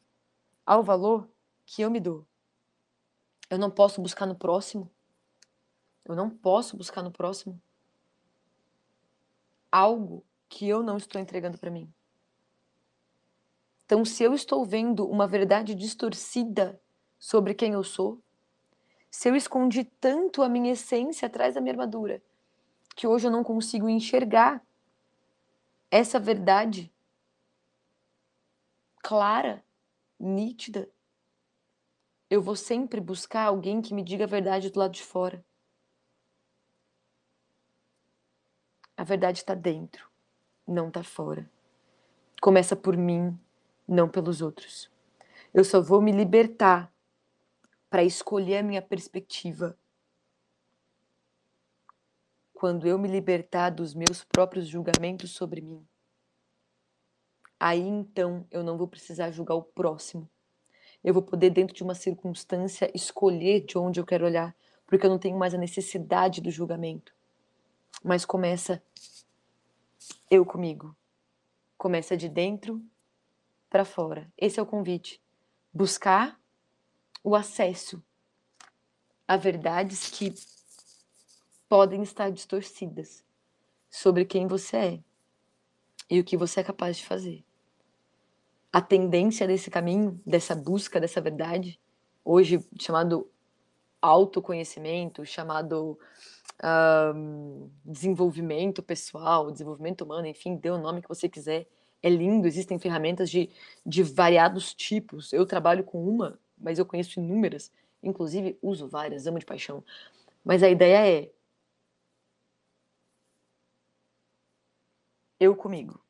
ao 0.65 0.83
valor 0.83 1.29
que 1.65 1.81
eu 1.81 1.91
me 1.91 1.99
dou. 1.99 2.25
Eu 3.49 3.57
não 3.57 3.69
posso 3.69 4.01
buscar 4.01 4.25
no 4.25 4.35
próximo. 4.35 4.89
Eu 6.05 6.15
não 6.15 6.29
posso 6.29 6.75
buscar 6.75 7.01
no 7.01 7.11
próximo 7.11 7.61
algo 9.73 10.23
que 10.47 10.69
eu 10.69 10.83
não 10.83 10.97
estou 10.97 11.19
entregando 11.19 11.57
para 11.57 11.71
mim. 11.71 11.91
Então, 13.85 14.05
se 14.05 14.23
eu 14.23 14.35
estou 14.35 14.63
vendo 14.63 15.09
uma 15.09 15.25
verdade 15.25 15.73
distorcida 15.73 16.79
sobre 17.17 17.55
quem 17.55 17.73
eu 17.73 17.83
sou, 17.83 18.21
se 19.09 19.27
eu 19.27 19.35
escondi 19.35 19.83
tanto 19.83 20.43
a 20.43 20.49
minha 20.49 20.73
essência 20.73 21.25
atrás 21.25 21.55
da 21.55 21.61
minha 21.61 21.73
armadura, 21.73 22.21
que 22.95 23.07
hoje 23.07 23.25
eu 23.25 23.31
não 23.31 23.43
consigo 23.43 23.89
enxergar 23.89 24.63
essa 25.89 26.19
verdade 26.19 26.93
clara, 29.01 29.65
nítida, 30.19 30.87
eu 32.29 32.43
vou 32.43 32.55
sempre 32.55 33.01
buscar 33.01 33.45
alguém 33.45 33.81
que 33.81 33.93
me 33.93 34.03
diga 34.03 34.25
a 34.25 34.27
verdade 34.27 34.69
do 34.69 34.79
lado 34.79 34.93
de 34.93 35.03
fora. 35.03 35.43
A 39.03 39.05
verdade 39.05 39.39
está 39.39 39.53
dentro, 39.53 40.09
não 40.65 40.87
está 40.87 41.03
fora. 41.03 41.51
Começa 42.41 42.73
por 42.73 42.95
mim, 42.95 43.37
não 43.85 44.07
pelos 44.07 44.41
outros. 44.41 44.89
Eu 45.53 45.65
só 45.65 45.81
vou 45.81 46.01
me 46.01 46.13
libertar 46.13 46.89
para 47.89 48.01
escolher 48.01 48.59
a 48.59 48.63
minha 48.63 48.81
perspectiva 48.81 49.77
quando 52.53 52.87
eu 52.87 52.97
me 52.97 53.09
libertar 53.09 53.71
dos 53.71 53.93
meus 53.93 54.23
próprios 54.23 54.69
julgamentos 54.69 55.31
sobre 55.31 55.59
mim. 55.59 55.85
Aí 57.59 57.81
então 57.81 58.47
eu 58.49 58.63
não 58.63 58.77
vou 58.77 58.87
precisar 58.87 59.31
julgar 59.31 59.55
o 59.55 59.63
próximo. 59.63 60.29
Eu 61.03 61.13
vou 61.13 61.23
poder, 61.23 61.49
dentro 61.49 61.75
de 61.75 61.83
uma 61.83 61.93
circunstância, 61.93 62.89
escolher 62.95 63.65
de 63.65 63.77
onde 63.77 63.99
eu 63.99 64.05
quero 64.05 64.23
olhar, 64.23 64.55
porque 64.87 65.05
eu 65.05 65.09
não 65.09 65.19
tenho 65.19 65.37
mais 65.37 65.53
a 65.53 65.57
necessidade 65.57 66.39
do 66.39 66.49
julgamento. 66.49 67.13
Mas 68.01 68.23
começa 68.25 68.81
eu 70.29 70.45
comigo. 70.45 70.95
Começa 71.77 72.15
de 72.15 72.29
dentro 72.29 72.81
para 73.69 73.83
fora. 73.83 74.31
Esse 74.37 74.59
é 74.59 74.63
o 74.63 74.65
convite. 74.65 75.21
Buscar 75.73 76.39
o 77.23 77.35
acesso 77.35 78.01
a 79.27 79.37
verdades 79.37 80.09
que 80.09 80.33
podem 81.67 82.03
estar 82.03 82.29
distorcidas 82.29 83.23
sobre 83.89 84.25
quem 84.25 84.47
você 84.47 84.77
é 84.77 84.99
e 86.09 86.19
o 86.19 86.23
que 86.23 86.37
você 86.37 86.59
é 86.59 86.63
capaz 86.63 86.97
de 86.97 87.05
fazer. 87.05 87.43
A 88.71 88.81
tendência 88.81 89.47
desse 89.47 89.69
caminho, 89.69 90.19
dessa 90.25 90.55
busca 90.55 90.99
dessa 90.99 91.21
verdade, 91.21 91.79
hoje 92.25 92.63
chamado 92.79 93.29
autoconhecimento, 94.01 95.25
chamado 95.25 95.97
um, 96.63 97.69
desenvolvimento 97.85 98.81
pessoal, 98.81 99.51
desenvolvimento 99.51 100.01
humano, 100.01 100.27
enfim, 100.27 100.55
dê 100.55 100.69
o 100.69 100.77
nome 100.77 101.01
que 101.01 101.09
você 101.09 101.27
quiser. 101.27 101.67
É 102.01 102.09
lindo, 102.09 102.47
existem 102.47 102.79
ferramentas 102.79 103.29
de, 103.29 103.49
de 103.85 104.03
variados 104.03 104.73
tipos. 104.73 105.31
Eu 105.33 105.45
trabalho 105.45 105.83
com 105.83 106.03
uma 106.03 106.39
mas 106.63 106.79
eu 106.79 106.85
conheço 106.85 107.19
inúmeras, 107.19 107.71
inclusive 108.01 108.57
uso 108.61 108.87
várias, 108.87 109.27
amo 109.27 109.37
de 109.37 109.45
paixão. 109.45 109.83
Mas 110.43 110.63
a 110.63 110.69
ideia 110.69 111.23
é 111.23 111.33
eu 115.39 115.55
comigo 115.55 116.01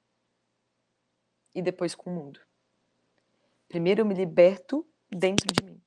e 1.56 1.62
depois 1.62 1.95
com 1.95 2.12
o 2.12 2.14
mundo. 2.14 2.39
Primeiro 3.68 4.01
eu 4.01 4.06
me 4.06 4.14
liberto 4.14 4.88
dentro 5.10 5.47
de 5.51 5.66
mim, 5.66 5.82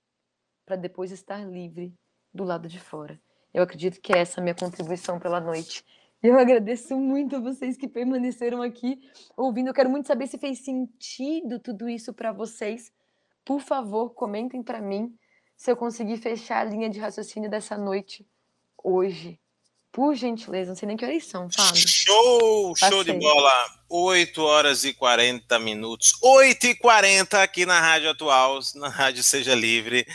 para 0.64 0.74
depois 0.74 1.12
estar 1.12 1.44
livre 1.44 1.94
do 2.34 2.42
lado 2.42 2.68
de 2.68 2.80
fora. 2.80 3.20
Eu 3.56 3.62
acredito 3.62 4.02
que 4.02 4.12
essa 4.12 4.38
é 4.38 4.40
a 4.42 4.42
minha 4.42 4.54
contribuição 4.54 5.18
pela 5.18 5.40
noite. 5.40 5.82
Eu 6.22 6.38
agradeço 6.38 6.94
muito 6.94 7.36
a 7.36 7.40
vocês 7.40 7.74
que 7.74 7.88
permaneceram 7.88 8.60
aqui 8.60 9.00
ouvindo. 9.34 9.68
Eu 9.68 9.72
quero 9.72 9.88
muito 9.88 10.06
saber 10.06 10.26
se 10.26 10.36
fez 10.36 10.62
sentido 10.62 11.58
tudo 11.58 11.88
isso 11.88 12.12
para 12.12 12.32
vocês. 12.32 12.92
Por 13.46 13.60
favor, 13.60 14.10
comentem 14.10 14.62
para 14.62 14.82
mim 14.82 15.16
se 15.56 15.70
eu 15.70 15.76
conseguir 15.76 16.18
fechar 16.18 16.60
a 16.60 16.68
linha 16.68 16.90
de 16.90 17.00
raciocínio 17.00 17.48
dessa 17.48 17.78
noite 17.78 18.28
hoje. 18.84 19.40
Por 19.96 20.14
gentileza, 20.14 20.68
não 20.68 20.76
sei 20.76 20.88
nem 20.88 20.94
que 20.94 21.06
horas 21.06 21.24
são, 21.24 21.48
Fábio. 21.50 21.88
Show, 21.88 22.74
Passei. 22.74 22.90
show 22.90 23.02
de 23.02 23.14
bola. 23.14 23.50
8 23.88 24.42
horas 24.42 24.84
e 24.84 24.92
40 24.92 25.58
minutos. 25.58 26.12
8 26.20 26.66
e 26.66 26.74
40 26.74 27.42
aqui 27.42 27.64
na 27.64 27.80
Rádio 27.80 28.10
Atual, 28.10 28.60
na 28.74 28.90
Rádio 28.90 29.24
Seja 29.24 29.54
Livre. 29.54 30.06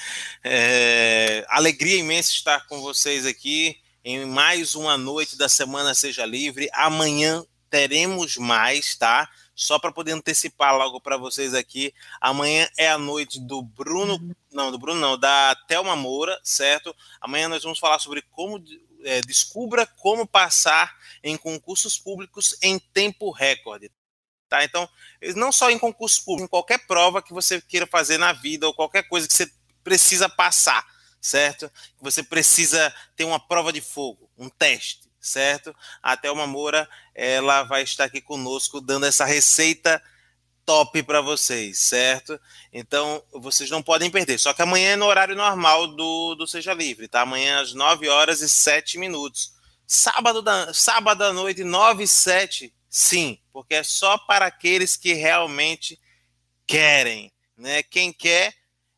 É, 0.43 1.43
alegria 1.49 1.97
imensa 1.97 2.29
estar 2.29 2.67
com 2.67 2.79
vocês 2.79 3.25
aqui 3.25 3.75
em 4.05 4.23
mais 4.23 4.75
uma 4.75 4.95
noite 4.99 5.35
da 5.35 5.49
Semana 5.49 5.95
Seja 5.95 6.27
Livre. 6.27 6.69
Amanhã 6.73 7.43
teremos 7.67 8.37
mais, 8.37 8.93
tá? 8.95 9.27
só 9.55 9.77
para 9.77 9.91
poder 9.91 10.13
antecipar 10.13 10.75
logo 10.75 10.99
para 10.99 11.17
vocês 11.17 11.53
aqui, 11.53 11.93
amanhã 12.19 12.67
é 12.77 12.89
a 12.89 12.97
noite 12.97 13.39
do 13.39 13.61
Bruno, 13.61 14.15
uhum. 14.15 14.33
não, 14.51 14.71
do 14.71 14.79
Bruno 14.79 14.99
não, 14.99 15.17
da 15.17 15.55
Thelma 15.67 15.95
Moura, 15.95 16.39
certo? 16.43 16.95
Amanhã 17.19 17.47
nós 17.47 17.61
vamos 17.61 17.77
falar 17.77 17.99
sobre 17.99 18.23
como 18.31 18.59
é, 19.03 19.21
descubra 19.21 19.85
como 19.85 20.27
passar 20.27 20.95
em 21.23 21.37
concursos 21.37 21.97
públicos 21.97 22.55
em 22.61 22.79
tempo 22.79 23.31
recorde. 23.31 23.91
Tá? 24.49 24.63
Então, 24.63 24.87
não 25.35 25.51
só 25.51 25.69
em 25.69 25.79
concurso 25.79 26.25
público, 26.25 26.45
em 26.45 26.49
qualquer 26.49 26.85
prova 26.85 27.21
que 27.21 27.33
você 27.33 27.61
queira 27.61 27.87
fazer 27.87 28.17
na 28.17 28.33
vida 28.33 28.67
ou 28.67 28.73
qualquer 28.73 29.03
coisa 29.03 29.27
que 29.27 29.33
você 29.33 29.49
precisa 29.83 30.27
passar, 30.27 30.85
certo? 31.21 31.71
Você 32.01 32.21
precisa 32.21 32.93
ter 33.15 33.23
uma 33.23 33.39
prova 33.39 33.71
de 33.71 33.79
fogo, 33.79 34.29
um 34.37 34.49
teste 34.49 35.11
certo? 35.21 35.73
A 36.01 36.17
Thelma 36.17 36.47
Moura, 36.47 36.89
ela 37.13 37.63
vai 37.63 37.83
estar 37.83 38.05
aqui 38.05 38.19
conosco 38.19 38.81
dando 38.81 39.05
essa 39.05 39.23
receita 39.23 40.01
top 40.71 41.03
para 41.03 41.19
vocês, 41.19 41.79
certo? 41.79 42.39
Então, 42.71 43.21
vocês 43.33 43.69
não 43.69 43.83
podem 43.83 44.09
perder. 44.09 44.39
Só 44.39 44.53
que 44.53 44.61
amanhã 44.61 44.91
é 44.91 44.95
no 44.95 45.05
horário 45.05 45.35
normal 45.35 45.85
do, 45.87 46.33
do 46.35 46.47
Seja 46.47 46.73
Livre, 46.73 47.09
tá? 47.09 47.21
Amanhã 47.21 47.59
às 47.59 47.73
9 47.73 48.07
horas 48.07 48.39
e 48.39 48.47
7 48.47 48.97
minutos, 48.97 49.53
Sábado, 49.85 50.41
da, 50.41 50.73
sábado 50.73 51.21
à 51.21 51.33
noite, 51.33 51.65
9 51.65 52.05
e 52.05 52.07
7, 52.07 52.73
sim, 52.89 53.37
porque 53.51 53.73
é 53.73 53.83
só 53.83 54.17
para 54.17 54.45
aqueles 54.45 54.95
que 54.95 55.11
realmente 55.11 55.99
querem. 56.65 57.29
Né? 57.57 57.83
Quem 57.83 58.13
quer 58.13 58.55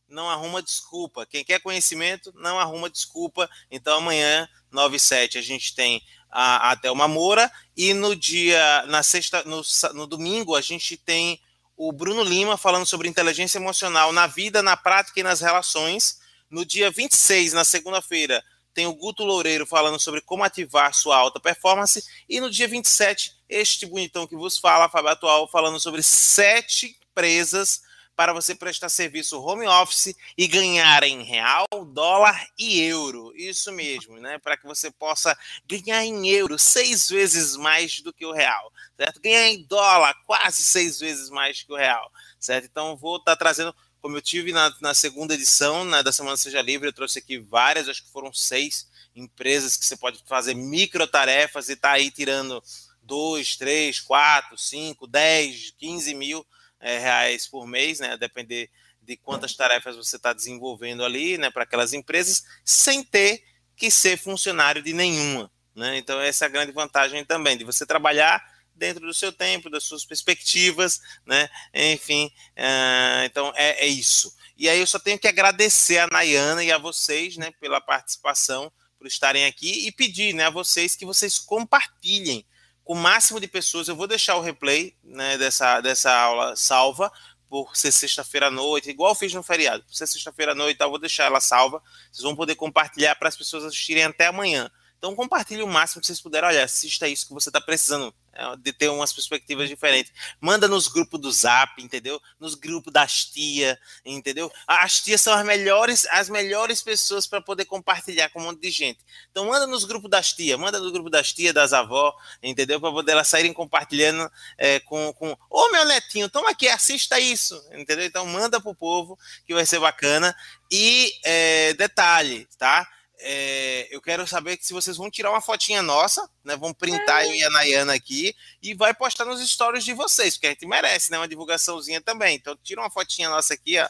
não 0.07 0.29
arruma 0.29 0.61
desculpa. 0.61 1.25
Quem 1.25 1.43
quer 1.43 1.59
conhecimento 1.59 2.31
não 2.35 2.59
arruma 2.59 2.91
desculpa. 2.91 3.49
Então 3.71 3.97
amanhã, 3.97 4.47
9 4.71 4.97
e 4.97 4.99
7, 4.99 5.39
a 5.39 5.41
gente 5.41 5.73
tem 5.73 5.99
a, 6.29 6.69
até 6.69 6.91
uma 6.91 7.07
Moura 7.07 7.51
e 7.75 7.95
no 7.95 8.15
dia, 8.15 8.85
na 8.85 9.01
sexta, 9.01 9.43
no, 9.45 9.63
no 9.95 10.05
domingo, 10.05 10.55
a 10.55 10.61
gente 10.61 10.95
tem 10.95 11.41
o 11.75 11.91
Bruno 11.91 12.23
Lima 12.23 12.57
falando 12.57 12.85
sobre 12.85 13.07
inteligência 13.07 13.57
emocional 13.57 14.11
na 14.11 14.27
vida, 14.27 14.61
na 14.61 14.77
prática 14.77 15.19
e 15.19 15.23
nas 15.23 15.41
relações. 15.41 16.19
No 16.49 16.65
dia 16.65 16.91
26, 16.91 17.53
na 17.53 17.63
segunda-feira, 17.63 18.43
tem 18.73 18.87
o 18.87 18.93
Guto 18.93 19.23
Loureiro 19.23 19.65
falando 19.65 19.99
sobre 19.99 20.21
como 20.21 20.43
ativar 20.43 20.93
sua 20.93 21.17
alta 21.17 21.39
performance. 21.39 22.03
E 22.27 22.39
no 22.39 22.49
dia 22.49 22.67
27, 22.67 23.35
este 23.47 23.85
bonitão 23.85 24.27
que 24.27 24.35
vos 24.35 24.57
fala, 24.57 24.89
Fábio 24.89 25.11
Atual, 25.11 25.47
falando 25.47 25.79
sobre 25.79 26.01
sete 26.01 26.97
empresas 27.11 27.81
para 28.15 28.33
você 28.33 28.53
prestar 28.53 28.89
serviço 28.89 29.41
home 29.41 29.67
office 29.67 30.15
e 30.37 30.47
ganhar 30.47 31.03
em 31.03 31.23
real, 31.23 31.65
dólar 31.91 32.47
e 32.57 32.79
euro. 32.81 33.33
Isso 33.35 33.71
mesmo, 33.71 34.19
né? 34.19 34.37
Para 34.37 34.55
que 34.55 34.65
você 34.65 34.91
possa 34.91 35.37
ganhar 35.65 36.05
em 36.05 36.27
euro 36.29 36.59
seis 36.59 37.09
vezes 37.09 37.55
mais 37.55 38.01
do 38.01 38.13
que 38.13 38.25
o 38.25 38.31
real, 38.31 38.71
certo? 38.95 39.19
Ganhar 39.19 39.47
em 39.47 39.63
dólar 39.63 40.13
quase 40.25 40.63
seis 40.63 40.99
vezes 40.99 41.29
mais 41.29 41.63
que 41.63 41.73
o 41.73 41.75
real, 41.75 42.11
certo? 42.39 42.65
Então, 42.65 42.95
vou 42.95 43.17
estar 43.17 43.31
tá 43.31 43.35
trazendo, 43.35 43.75
como 43.99 44.17
eu 44.17 44.21
tive 44.21 44.51
na, 44.51 44.73
na 44.79 44.93
segunda 44.93 45.33
edição 45.33 45.83
né, 45.83 46.03
da 46.03 46.11
Semana 46.11 46.37
Seja 46.37 46.61
Livre, 46.61 46.87
eu 46.87 46.93
trouxe 46.93 47.19
aqui 47.19 47.39
várias, 47.39 47.89
acho 47.89 48.03
que 48.03 48.11
foram 48.11 48.31
seis 48.31 48.87
empresas 49.15 49.75
que 49.75 49.85
você 49.85 49.97
pode 49.97 50.23
fazer 50.27 50.53
micro 50.53 51.07
tarefas 51.07 51.69
e 51.69 51.75
tá 51.75 51.91
aí 51.91 52.11
tirando 52.11 52.63
dois, 53.01 53.55
três, 53.55 53.99
quatro, 53.99 54.57
cinco, 54.57 55.07
dez, 55.07 55.73
quinze 55.77 56.13
mil 56.13 56.45
é, 56.83 56.99
reais 56.99 57.47
por 57.47 57.65
mês, 57.65 57.99
né? 57.99 58.11
A 58.11 58.17
depender 58.17 58.69
de 59.01 59.17
quantas 59.17 59.55
tarefas 59.55 59.95
você 59.95 60.17
está 60.17 60.33
desenvolvendo 60.33 61.03
ali, 61.03 61.37
né? 61.37 61.49
Para 61.49 61.63
aquelas 61.63 61.93
empresas, 61.93 62.43
sem 62.63 63.03
ter 63.03 63.43
que 63.75 63.89
ser 63.89 64.17
funcionário 64.17 64.83
de 64.83 64.93
nenhuma, 64.93 65.49
né? 65.73 65.97
Então 65.97 66.19
essa 66.19 66.45
é 66.45 66.47
a 66.47 66.51
grande 66.51 66.71
vantagem 66.71 67.23
também 67.25 67.57
de 67.57 67.63
você 67.63 67.85
trabalhar 67.85 68.43
dentro 68.75 69.05
do 69.05 69.13
seu 69.13 69.31
tempo, 69.31 69.69
das 69.69 69.85
suas 69.85 70.05
perspectivas, 70.05 70.99
né? 71.25 71.49
Enfim, 71.73 72.25
uh, 72.57 73.23
então 73.25 73.51
é, 73.55 73.85
é, 73.85 73.87
isso. 73.87 74.35
E 74.57 74.67
aí 74.67 74.79
eu 74.79 74.87
só 74.87 74.99
tenho 74.99 75.17
que 75.17 75.27
agradecer 75.27 75.97
a 75.99 76.07
Nayana 76.07 76.63
e 76.63 76.71
a 76.71 76.77
vocês, 76.77 77.37
né, 77.37 77.51
pela 77.59 77.81
participação, 77.81 78.71
por 78.97 79.07
estarem 79.07 79.45
aqui 79.45 79.87
e 79.87 79.91
pedir, 79.91 80.33
né, 80.33 80.45
a 80.45 80.49
vocês 80.49 80.95
que 80.95 81.05
vocês 81.05 81.39
compartilhem 81.39 82.45
com 82.83 82.93
o 82.93 82.97
máximo 82.97 83.39
de 83.39 83.47
pessoas. 83.47 83.87
Eu 83.87 83.95
vou 83.95 84.07
deixar 84.07 84.35
o 84.35 84.41
replay 84.41 84.95
né, 85.03 85.37
dessa, 85.37 85.81
dessa 85.81 86.11
aula 86.11 86.55
salva 86.55 87.11
por 87.49 87.77
ser 87.77 87.91
sexta-feira 87.91 88.47
à 88.47 88.51
noite, 88.51 88.89
igual 88.89 89.11
eu 89.11 89.15
fiz 89.15 89.31
no 89.33 89.43
feriado. 89.43 89.83
Por 89.83 89.93
ser 89.93 90.07
sexta-feira 90.07 90.53
à 90.53 90.55
noite, 90.55 90.81
eu 90.81 90.89
vou 90.89 90.97
deixar 90.97 91.25
ela 91.25 91.39
salva. 91.39 91.81
Vocês 92.11 92.23
vão 92.23 92.35
poder 92.35 92.55
compartilhar 92.55 93.13
para 93.15 93.29
as 93.29 93.37
pessoas 93.37 93.63
assistirem 93.63 94.03
até 94.03 94.25
amanhã. 94.25 94.71
Então 95.03 95.13
compartilhe 95.15 95.61
o 95.61 95.67
máximo 95.67 95.99
que 95.99 96.07
vocês 96.07 96.21
puderem. 96.21 96.47
Olha, 96.47 96.63
assista 96.63 97.09
isso 97.09 97.27
que 97.27 97.33
você 97.33 97.49
está 97.49 97.59
precisando 97.59 98.15
é, 98.31 98.55
de 98.55 98.71
ter 98.71 98.87
umas 98.87 99.11
perspectivas 99.11 99.67
diferentes. 99.67 100.13
Manda 100.39 100.65
nos 100.65 100.87
grupos 100.87 101.19
do 101.19 101.29
Zap, 101.29 101.83
entendeu? 101.83 102.21
Nos 102.39 102.55
grupos 102.55 102.93
das 102.93 103.25
tia, 103.25 103.77
entendeu? 104.05 104.49
As 104.65 105.01
tias 105.01 105.19
são 105.19 105.33
as 105.33 105.45
melhores, 105.45 106.07
as 106.09 106.29
melhores 106.29 106.81
pessoas 106.81 107.27
para 107.27 107.41
poder 107.41 107.65
compartilhar 107.65 108.29
com 108.29 108.39
um 108.39 108.43
monte 108.45 108.61
de 108.61 108.71
gente. 108.71 108.99
Então 109.29 109.45
manda 109.47 109.67
nos 109.67 109.83
grupos 109.83 110.09
das 110.09 110.31
tia, 110.31 110.57
manda 110.57 110.79
no 110.79 110.89
grupo 110.89 111.09
das 111.09 111.33
tia, 111.33 111.51
das 111.51 111.73
avó, 111.73 112.15
entendeu? 112.41 112.79
Para 112.79 112.91
poder 112.93 113.11
elas 113.11 113.27
saírem 113.27 113.51
compartilhando 113.51 114.31
é, 114.57 114.79
com, 114.79 115.11
com, 115.15 115.37
ô 115.49 115.69
meu 115.69 115.83
netinho, 115.83 116.29
toma 116.29 116.51
aqui, 116.51 116.69
assista 116.69 117.19
isso, 117.19 117.61
entendeu? 117.73 118.05
Então 118.05 118.25
manda 118.25 118.61
pro 118.61 118.73
povo 118.73 119.19
que 119.45 119.53
vai 119.53 119.65
ser 119.65 119.81
bacana. 119.81 120.33
E 120.71 121.11
é, 121.25 121.73
detalhe, 121.73 122.47
tá? 122.57 122.87
É, 123.25 123.87
eu 123.89 124.01
quero 124.01 124.27
saber 124.27 124.57
se 124.61 124.73
vocês 124.73 124.97
vão 124.97 125.09
tirar 125.09 125.31
uma 125.31 125.39
fotinha 125.39 125.81
nossa, 125.81 126.29
né? 126.43 126.57
Vão 126.57 126.73
printar 126.73 127.25
eu 127.25 127.33
e 127.33 127.43
a 127.43 127.49
Nayana 127.49 127.93
aqui 127.93 128.35
e 128.61 128.73
vai 128.73 128.93
postar 128.93 129.23
nos 129.23 129.41
stories 129.49 129.85
de 129.85 129.93
vocês, 129.93 130.35
porque 130.35 130.47
a 130.47 130.49
gente 130.49 130.65
merece, 130.65 131.09
né? 131.09 131.17
Uma 131.17 131.27
divulgaçãozinha 131.27 132.01
também. 132.01 132.35
Então, 132.35 132.57
tira 132.61 132.81
uma 132.81 132.89
fotinha 132.89 133.29
nossa 133.29 133.53
aqui, 133.53 133.79
ó. 133.79 133.87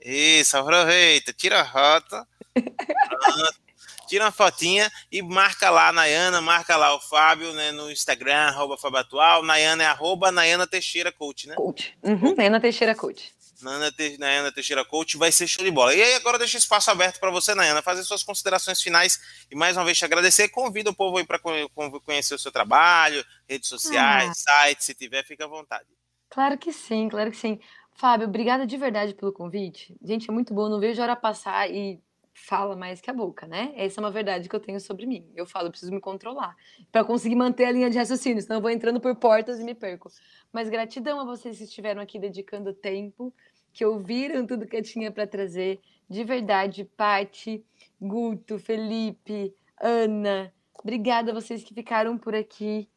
Isso, 0.00 0.56
aproveita, 0.56 1.32
tira 1.34 1.60
a 1.60 1.62
rota. 1.62 2.26
tira 4.08 4.24
uma 4.24 4.32
fotinha 4.32 4.90
e 5.10 5.20
marca 5.20 5.68
lá 5.68 5.88
a 5.88 5.92
Nayana, 5.92 6.40
marca 6.40 6.74
lá 6.76 6.94
o 6.94 7.00
Fábio, 7.00 7.52
né? 7.52 7.70
No 7.70 7.90
Instagram, 7.90 8.48
arroba 8.48 8.78
Fábio 8.78 8.98
Atual. 8.98 9.42
Nayana 9.42 9.82
é 9.82 9.86
arroba 9.86 10.32
Nayana 10.32 10.66
Teixeira 10.66 11.12
Coach, 11.12 11.48
né? 11.48 11.54
Coach. 11.54 11.94
Uhum, 12.02 12.34
Nayana 12.34 12.60
Teixeira 12.60 12.94
Coach. 12.94 13.34
Nayana, 13.62 13.92
Te, 13.92 14.18
Nayana 14.18 14.52
Teixeira 14.52 14.84
Coach, 14.84 15.16
vai 15.16 15.32
ser 15.32 15.46
show 15.46 15.64
de 15.64 15.70
bola. 15.70 15.94
E 15.94 16.02
aí 16.02 16.14
agora 16.14 16.38
deixa 16.38 16.58
espaço 16.58 16.90
aberto 16.90 17.18
para 17.18 17.30
você, 17.30 17.54
Nayana, 17.54 17.82
fazer 17.82 18.02
suas 18.04 18.22
considerações 18.22 18.82
finais 18.82 19.20
e 19.50 19.56
mais 19.56 19.76
uma 19.76 19.84
vez 19.84 19.98
te 19.98 20.04
agradecer. 20.04 20.48
Convida 20.48 20.90
o 20.90 20.94
povo 20.94 21.18
aí 21.18 21.26
para 21.26 21.38
conhecer 21.38 22.34
o 22.34 22.38
seu 22.38 22.52
trabalho, 22.52 23.24
redes 23.48 23.68
sociais, 23.68 24.44
ah. 24.48 24.66
sites, 24.66 24.86
se 24.86 24.94
tiver, 24.94 25.24
fica 25.24 25.44
à 25.44 25.48
vontade. 25.48 25.86
Claro 26.28 26.56
que 26.56 26.72
sim, 26.72 27.08
claro 27.08 27.30
que 27.30 27.36
sim. 27.36 27.60
Fábio, 27.94 28.26
obrigada 28.26 28.66
de 28.66 28.76
verdade 28.76 29.14
pelo 29.14 29.32
convite. 29.32 29.94
Gente, 30.02 30.28
é 30.28 30.32
muito 30.32 30.54
bom, 30.54 30.68
não 30.68 30.80
vejo 30.80 31.00
a 31.00 31.04
hora 31.04 31.16
passar 31.16 31.70
e 31.70 32.00
fala 32.34 32.74
mais 32.74 33.00
que 33.00 33.10
a 33.10 33.12
boca, 33.14 33.46
né? 33.46 33.72
Essa 33.76 34.00
é 34.00 34.04
uma 34.04 34.10
verdade 34.10 34.48
que 34.48 34.56
eu 34.56 34.60
tenho 34.60 34.80
sobre 34.80 35.06
mim. 35.06 35.30
Eu 35.34 35.46
falo, 35.46 35.66
eu 35.66 35.70
preciso 35.70 35.92
me 35.92 36.00
controlar 36.00 36.56
para 36.90 37.04
conseguir 37.04 37.36
manter 37.36 37.64
a 37.66 37.70
linha 37.70 37.90
de 37.90 37.98
raciocínio, 37.98 38.42
senão 38.42 38.56
eu 38.56 38.62
vou 38.62 38.70
entrando 38.70 39.00
por 39.00 39.14
portas 39.16 39.60
e 39.60 39.64
me 39.64 39.74
perco. 39.74 40.10
Mas 40.52 40.68
gratidão 40.68 41.20
a 41.20 41.24
vocês 41.24 41.58
que 41.58 41.64
estiveram 41.64 42.00
aqui 42.00 42.18
dedicando 42.18 42.72
tempo 42.72 43.32
que 43.72 43.84
ouviram 43.84 44.46
tudo 44.46 44.66
que 44.66 44.76
eu 44.76 44.82
tinha 44.82 45.10
para 45.10 45.26
trazer. 45.26 45.80
De 46.08 46.22
verdade, 46.24 46.84
Pati, 46.84 47.64
Guto, 48.00 48.58
Felipe, 48.58 49.54
Ana, 49.80 50.52
obrigada 50.78 51.30
a 51.30 51.34
vocês 51.34 51.64
que 51.64 51.74
ficaram 51.74 52.18
por 52.18 52.34
aqui. 52.34 52.88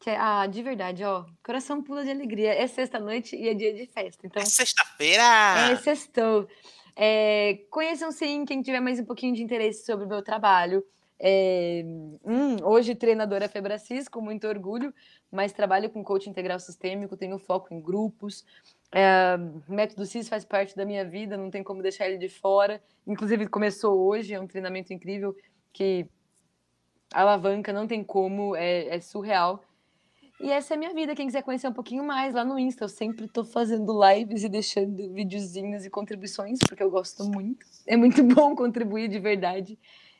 Que 0.00 0.10
é, 0.10 0.16
ah, 0.18 0.46
de 0.46 0.62
verdade, 0.62 1.04
ó, 1.04 1.24
coração 1.42 1.82
pula 1.82 2.04
de 2.04 2.10
alegria. 2.10 2.52
É 2.52 2.66
sexta-noite 2.66 3.36
e 3.36 3.48
é 3.48 3.54
dia 3.54 3.72
de 3.72 3.86
festa. 3.86 4.26
Então, 4.26 4.42
é 4.42 4.44
sexta-feira! 4.44 5.22
É 5.70 5.76
sextou. 5.76 6.48
É, 6.96 7.64
conheçam 7.70 8.12
sim 8.12 8.44
quem 8.44 8.62
tiver 8.62 8.80
mais 8.80 9.00
um 9.00 9.04
pouquinho 9.04 9.34
de 9.34 9.42
interesse 9.42 9.84
sobre 9.84 10.04
o 10.06 10.08
meu 10.08 10.22
trabalho. 10.22 10.84
É, 11.18 11.82
hum, 12.24 12.56
hoje 12.62 12.94
treinadora 12.94 13.48
Febracis, 13.48 14.08
com 14.08 14.20
muito 14.20 14.46
orgulho, 14.46 14.92
mas 15.30 15.52
trabalho 15.52 15.88
com 15.88 16.04
coaching 16.04 16.30
integral 16.30 16.58
sistêmico, 16.58 17.16
tenho 17.16 17.38
foco 17.38 17.72
em 17.72 17.80
grupos, 17.80 18.44
é, 18.92 19.36
método 19.68 20.06
CIS 20.06 20.28
faz 20.28 20.44
parte 20.44 20.76
da 20.76 20.84
minha 20.84 21.04
vida, 21.04 21.36
não 21.36 21.50
tem 21.50 21.62
como 21.62 21.82
deixar 21.82 22.08
ele 22.08 22.18
de 22.18 22.28
fora. 22.28 22.80
Inclusive, 23.06 23.48
começou 23.48 24.06
hoje, 24.06 24.34
é 24.34 24.40
um 24.40 24.46
treinamento 24.46 24.92
incrível 24.92 25.36
que 25.72 26.06
alavanca, 27.12 27.72
não 27.72 27.86
tem 27.86 28.04
como, 28.04 28.54
é, 28.54 28.96
é, 28.96 29.00
surreal. 29.00 29.64
E 30.40 30.50
essa 30.50 30.74
é 30.74 30.76
a 30.76 30.78
minha 30.78 30.92
vida. 30.92 31.14
Quem 31.14 31.26
quiser 31.26 31.42
conhecer 31.42 31.68
um 31.68 31.72
pouquinho 31.72 32.04
mais, 32.04 32.34
lá 32.34 32.44
no 32.44 32.58
Insta, 32.58 32.84
eu 32.84 32.88
sempre 32.88 33.26
estou 33.26 33.44
fazendo 33.44 33.92
lives 34.08 34.42
e 34.42 34.48
deixando 34.48 35.12
videozinhos 35.12 35.84
e 35.84 35.90
contribuições, 35.90 36.58
porque 36.68 36.82
eu 36.82 36.90
gosto 36.90 37.24
muito. 37.24 37.64
É 37.86 37.96
muito 37.96 38.22
bom 38.34 38.54
contribuir 38.54 39.08
de 39.08 39.18
verdade. 39.18 39.78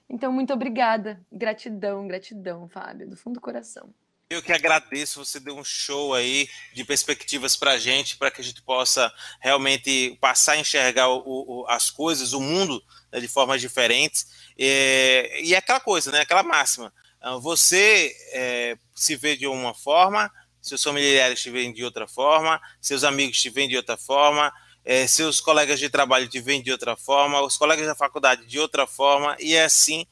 Então, 0.09 0.33
muito 0.33 0.53
obrigada. 0.53 1.21
Gratidão, 1.33 2.07
gratidão, 2.07 2.69
Fábio, 2.69 3.09
do 3.09 3.17
fundo 3.17 3.35
do 3.35 3.41
coração. 3.41 3.93
Eu 4.31 4.43
que 4.43 4.53
agradeço, 4.53 5.23
você 5.23 5.39
deu 5.39 5.55
um 5.57 5.63
show 5.63 6.15
aí 6.15 6.49
de 6.73 6.83
perspectivas 6.85 7.57
para 7.57 7.73
a 7.73 7.79
gente, 7.79 8.17
para 8.17 8.31
que 8.31 8.41
a 8.41 8.45
gente 8.45 8.63
possa 8.63 9.13
realmente 9.39 10.17
passar 10.21 10.53
a 10.53 10.59
enxergar 10.59 11.09
o, 11.09 11.23
o, 11.27 11.67
as 11.69 11.91
coisas, 11.91 12.33
o 12.33 12.41
mundo 12.41 12.83
né, 13.13 13.21
de 13.21 13.29
formas 13.29 13.61
diferentes. 13.61 14.27
É, 14.59 15.43
e 15.43 15.55
é 15.55 15.59
aquela 15.59 15.81
coisa, 15.81 16.11
né, 16.11 16.21
aquela 16.21 16.43
máxima. 16.43 16.93
Ah, 17.25 17.37
você 17.39 18.15
é, 18.33 18.77
se 18.95 19.17
vê 19.17 19.37
de 19.37 19.47
uma 19.47 19.75
forma, 19.75 20.31
seus 20.61 20.83
familiares 20.83 21.41
te 21.41 21.51
veem 21.51 21.73
de 21.73 21.85
outra 21.85 22.07
forma, 22.07 22.61
seus 22.81 23.03
amigos 23.05 23.41
te 23.41 23.51
veem 23.51 23.69
de 23.69 23.77
outra 23.77 23.97
forma, 23.97 24.53
é, 24.85 25.07
seus 25.07 25.41
colegas 25.41 25.81
de 25.81 25.89
trabalho 25.89 26.29
te 26.29 26.41
veem 26.41 26.63
de 26.63 26.71
outra 26.71 26.97
forma, 26.97 27.41
os 27.41 27.57
colegas 27.57 27.87
da 27.87 27.95
faculdade 27.95 28.47
de 28.47 28.59
outra 28.59 28.87
forma, 28.87 29.37
e 29.41 29.55
é 29.55 29.65
assim 29.65 30.07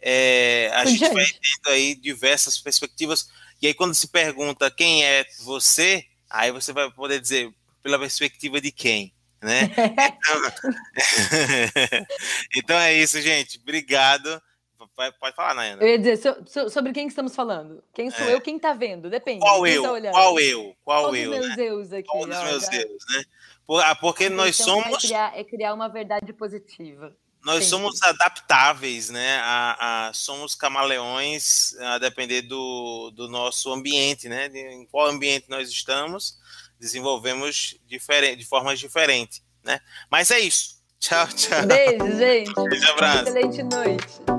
é, 0.00 0.70
a 0.74 0.84
gente 0.84 1.08
vai 1.12 1.24
tendo 1.24 1.74
aí 1.74 1.94
diversas 1.96 2.58
perspectivas 2.58 3.28
e 3.60 3.66
aí, 3.66 3.74
quando 3.74 3.94
se 3.94 4.06
pergunta 4.06 4.70
quem 4.70 5.04
é 5.04 5.26
você, 5.40 6.04
aí 6.30 6.52
você 6.52 6.72
vai 6.72 6.90
poder 6.90 7.20
dizer 7.20 7.52
pela 7.82 7.98
perspectiva 7.98 8.60
de 8.60 8.70
quem, 8.70 9.12
né? 9.42 9.68
Então, 10.18 10.42
então 12.56 12.78
é 12.78 12.94
isso, 12.94 13.20
gente. 13.20 13.58
Obrigado. 13.58 14.40
Vai, 14.98 15.12
pode 15.12 15.36
falar, 15.36 15.54
Nayana. 15.54 15.80
Eu 15.80 15.90
ia 15.90 15.96
dizer, 15.96 16.16
so, 16.16 16.44
so, 16.44 16.68
sobre 16.68 16.92
quem 16.92 17.06
estamos 17.06 17.32
falando? 17.32 17.84
Quem 17.94 18.10
sou 18.10 18.26
é. 18.26 18.34
eu, 18.34 18.40
quem 18.40 18.58
tá 18.58 18.72
vendo? 18.72 19.08
Depende. 19.08 19.38
Qual 19.38 19.64
eu? 19.64 19.80
Tá 19.80 20.10
qual 20.10 20.40
eu? 20.40 20.76
Qual 20.84 21.04
Todos 21.04 21.20
eu? 21.20 21.30
Os 21.30 21.56
meus 21.56 21.88
né? 21.90 21.98
aqui. 21.98 22.08
Todos 22.08 22.36
os 22.36 22.42
meus 22.42 22.72
eus, 22.72 23.04
né? 23.10 23.22
Por, 23.64 23.80
ah, 23.80 23.94
porque 23.94 24.24
então, 24.24 24.38
nós 24.38 24.58
então, 24.58 24.80
é 24.80 24.82
somos. 24.82 25.04
É 25.04 25.06
criar, 25.06 25.38
é 25.38 25.44
criar, 25.44 25.74
uma 25.74 25.88
verdade 25.88 26.32
positiva. 26.32 27.16
Nós 27.44 27.66
somos 27.66 28.02
adaptáveis, 28.02 29.08
né? 29.08 29.38
A, 29.40 30.08
a, 30.08 30.12
somos 30.12 30.56
camaleões 30.56 31.76
a 31.78 31.98
depender 31.98 32.42
do, 32.42 33.12
do 33.14 33.28
nosso 33.28 33.72
ambiente, 33.72 34.28
né? 34.28 34.48
De, 34.48 34.58
em 34.58 34.84
qual 34.84 35.06
ambiente 35.06 35.48
nós 35.48 35.68
estamos, 35.68 36.40
desenvolvemos 36.80 37.78
diferente, 37.86 38.38
de 38.38 38.44
formas 38.44 38.80
diferentes, 38.80 39.44
né? 39.62 39.78
Mas 40.10 40.32
é 40.32 40.40
isso. 40.40 40.76
Tchau, 40.98 41.28
tchau. 41.28 41.64
Beijo, 41.64 42.18
gente. 42.18 42.52
Beijo, 42.52 42.90
abraço. 42.90 43.28
Excelente 43.28 43.62
noite. 43.62 44.37